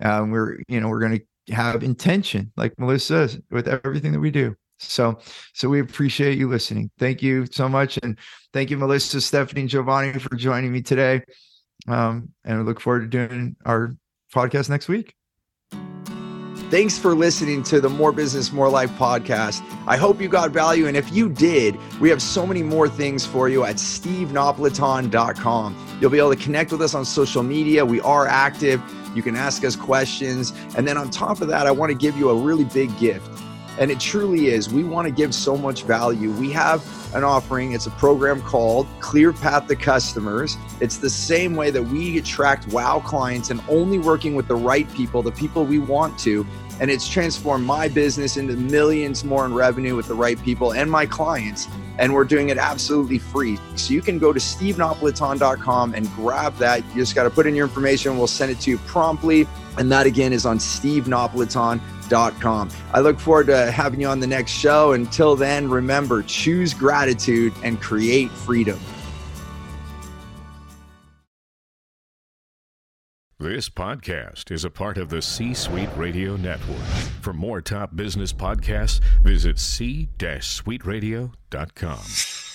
Um, 0.00 0.30
we're, 0.30 0.58
you 0.68 0.80
know, 0.80 0.88
we're 0.88 1.00
going 1.00 1.20
to 1.46 1.54
have 1.54 1.82
intention, 1.82 2.52
like 2.56 2.78
Melissa 2.78 3.28
says, 3.28 3.40
with 3.50 3.68
everything 3.68 4.12
that 4.12 4.20
we 4.20 4.30
do. 4.30 4.54
So, 4.78 5.18
so 5.54 5.68
we 5.68 5.80
appreciate 5.80 6.38
you 6.38 6.48
listening. 6.48 6.90
Thank 6.98 7.22
you 7.22 7.46
so 7.50 7.68
much. 7.68 7.98
And 8.02 8.18
thank 8.52 8.70
you, 8.70 8.78
Melissa, 8.78 9.20
Stephanie, 9.20 9.62
and 9.62 9.70
Giovanni 9.70 10.18
for 10.18 10.34
joining 10.34 10.72
me 10.72 10.82
today. 10.82 11.22
Um, 11.86 12.30
and 12.44 12.58
we 12.58 12.64
look 12.64 12.80
forward 12.80 13.10
to 13.10 13.28
doing 13.28 13.56
our 13.64 13.94
podcast 14.34 14.68
next 14.68 14.88
week. 14.88 15.14
Thanks 16.72 16.98
for 16.98 17.14
listening 17.14 17.62
to 17.64 17.82
the 17.82 17.90
More 17.90 18.12
Business, 18.12 18.50
More 18.50 18.70
Life 18.70 18.90
podcast. 18.92 19.60
I 19.86 19.98
hope 19.98 20.22
you 20.22 20.28
got 20.30 20.52
value. 20.52 20.86
And 20.86 20.96
if 20.96 21.12
you 21.12 21.28
did, 21.28 21.78
we 22.00 22.08
have 22.08 22.22
so 22.22 22.46
many 22.46 22.62
more 22.62 22.88
things 22.88 23.26
for 23.26 23.50
you 23.50 23.64
at 23.64 23.76
stevenapolitan.com. 23.76 25.98
You'll 26.00 26.10
be 26.10 26.16
able 26.16 26.34
to 26.34 26.42
connect 26.42 26.72
with 26.72 26.80
us 26.80 26.94
on 26.94 27.04
social 27.04 27.42
media. 27.42 27.84
We 27.84 28.00
are 28.00 28.26
active. 28.26 28.80
You 29.14 29.22
can 29.22 29.36
ask 29.36 29.66
us 29.66 29.76
questions. 29.76 30.54
And 30.74 30.88
then 30.88 30.96
on 30.96 31.10
top 31.10 31.42
of 31.42 31.48
that, 31.48 31.66
I 31.66 31.70
want 31.70 31.90
to 31.90 31.94
give 31.94 32.16
you 32.16 32.30
a 32.30 32.34
really 32.34 32.64
big 32.64 32.98
gift. 32.98 33.28
And 33.78 33.90
it 33.90 33.98
truly 33.98 34.48
is. 34.48 34.68
We 34.68 34.84
want 34.84 35.06
to 35.06 35.12
give 35.12 35.34
so 35.34 35.56
much 35.56 35.84
value. 35.84 36.30
We 36.32 36.50
have 36.52 36.84
an 37.14 37.24
offering. 37.24 37.72
It's 37.72 37.86
a 37.86 37.90
program 37.90 38.42
called 38.42 38.86
Clear 39.00 39.32
Path 39.32 39.66
to 39.68 39.76
Customers. 39.76 40.56
It's 40.80 40.98
the 40.98 41.10
same 41.10 41.56
way 41.56 41.70
that 41.70 41.82
we 41.82 42.18
attract 42.18 42.68
wow 42.68 43.00
clients 43.00 43.50
and 43.50 43.62
only 43.68 43.98
working 43.98 44.34
with 44.34 44.48
the 44.48 44.56
right 44.56 44.90
people, 44.94 45.22
the 45.22 45.32
people 45.32 45.64
we 45.64 45.78
want 45.78 46.18
to. 46.20 46.46
And 46.80 46.90
it's 46.90 47.08
transformed 47.08 47.66
my 47.66 47.88
business 47.88 48.36
into 48.36 48.56
millions 48.56 49.24
more 49.24 49.46
in 49.46 49.54
revenue 49.54 49.94
with 49.94 50.08
the 50.08 50.14
right 50.14 50.42
people 50.42 50.72
and 50.72 50.90
my 50.90 51.06
clients. 51.06 51.68
And 51.98 52.12
we're 52.12 52.24
doing 52.24 52.48
it 52.48 52.58
absolutely 52.58 53.18
free. 53.18 53.58
So 53.76 53.92
you 53.94 54.02
can 54.02 54.18
go 54.18 54.32
to 54.32 54.40
stevenapolitan.com 54.40 55.94
and 55.94 56.10
grab 56.14 56.56
that. 56.56 56.84
You 56.88 56.96
just 56.96 57.14
got 57.14 57.24
to 57.24 57.30
put 57.30 57.46
in 57.46 57.54
your 57.54 57.66
information. 57.66 58.18
We'll 58.18 58.26
send 58.26 58.50
it 58.50 58.60
to 58.60 58.70
you 58.70 58.78
promptly. 58.78 59.46
And 59.78 59.92
that 59.92 60.06
again 60.06 60.32
is 60.32 60.44
on 60.44 60.58
I 62.92 63.00
look 63.00 63.18
forward 63.18 63.46
to 63.48 63.70
having 63.70 64.00
you 64.00 64.08
on 64.08 64.20
the 64.20 64.26
next 64.26 64.52
show. 64.52 64.92
Until 64.92 65.36
then, 65.36 65.68
remember 65.68 66.22
choose 66.22 66.72
gratitude 66.74 67.52
and 67.62 67.80
create 67.80 68.30
freedom. 68.30 68.78
This 73.38 73.68
podcast 73.68 74.50
is 74.52 74.64
a 74.64 74.70
part 74.70 74.98
of 74.98 75.08
the 75.08 75.20
C 75.20 75.52
Suite 75.52 75.90
Radio 75.96 76.36
Network. 76.36 76.78
For 77.22 77.32
more 77.32 77.60
top 77.60 77.96
business 77.96 78.32
podcasts, 78.32 79.00
visit 79.24 79.58
c-suiteradio.com. 79.58 82.51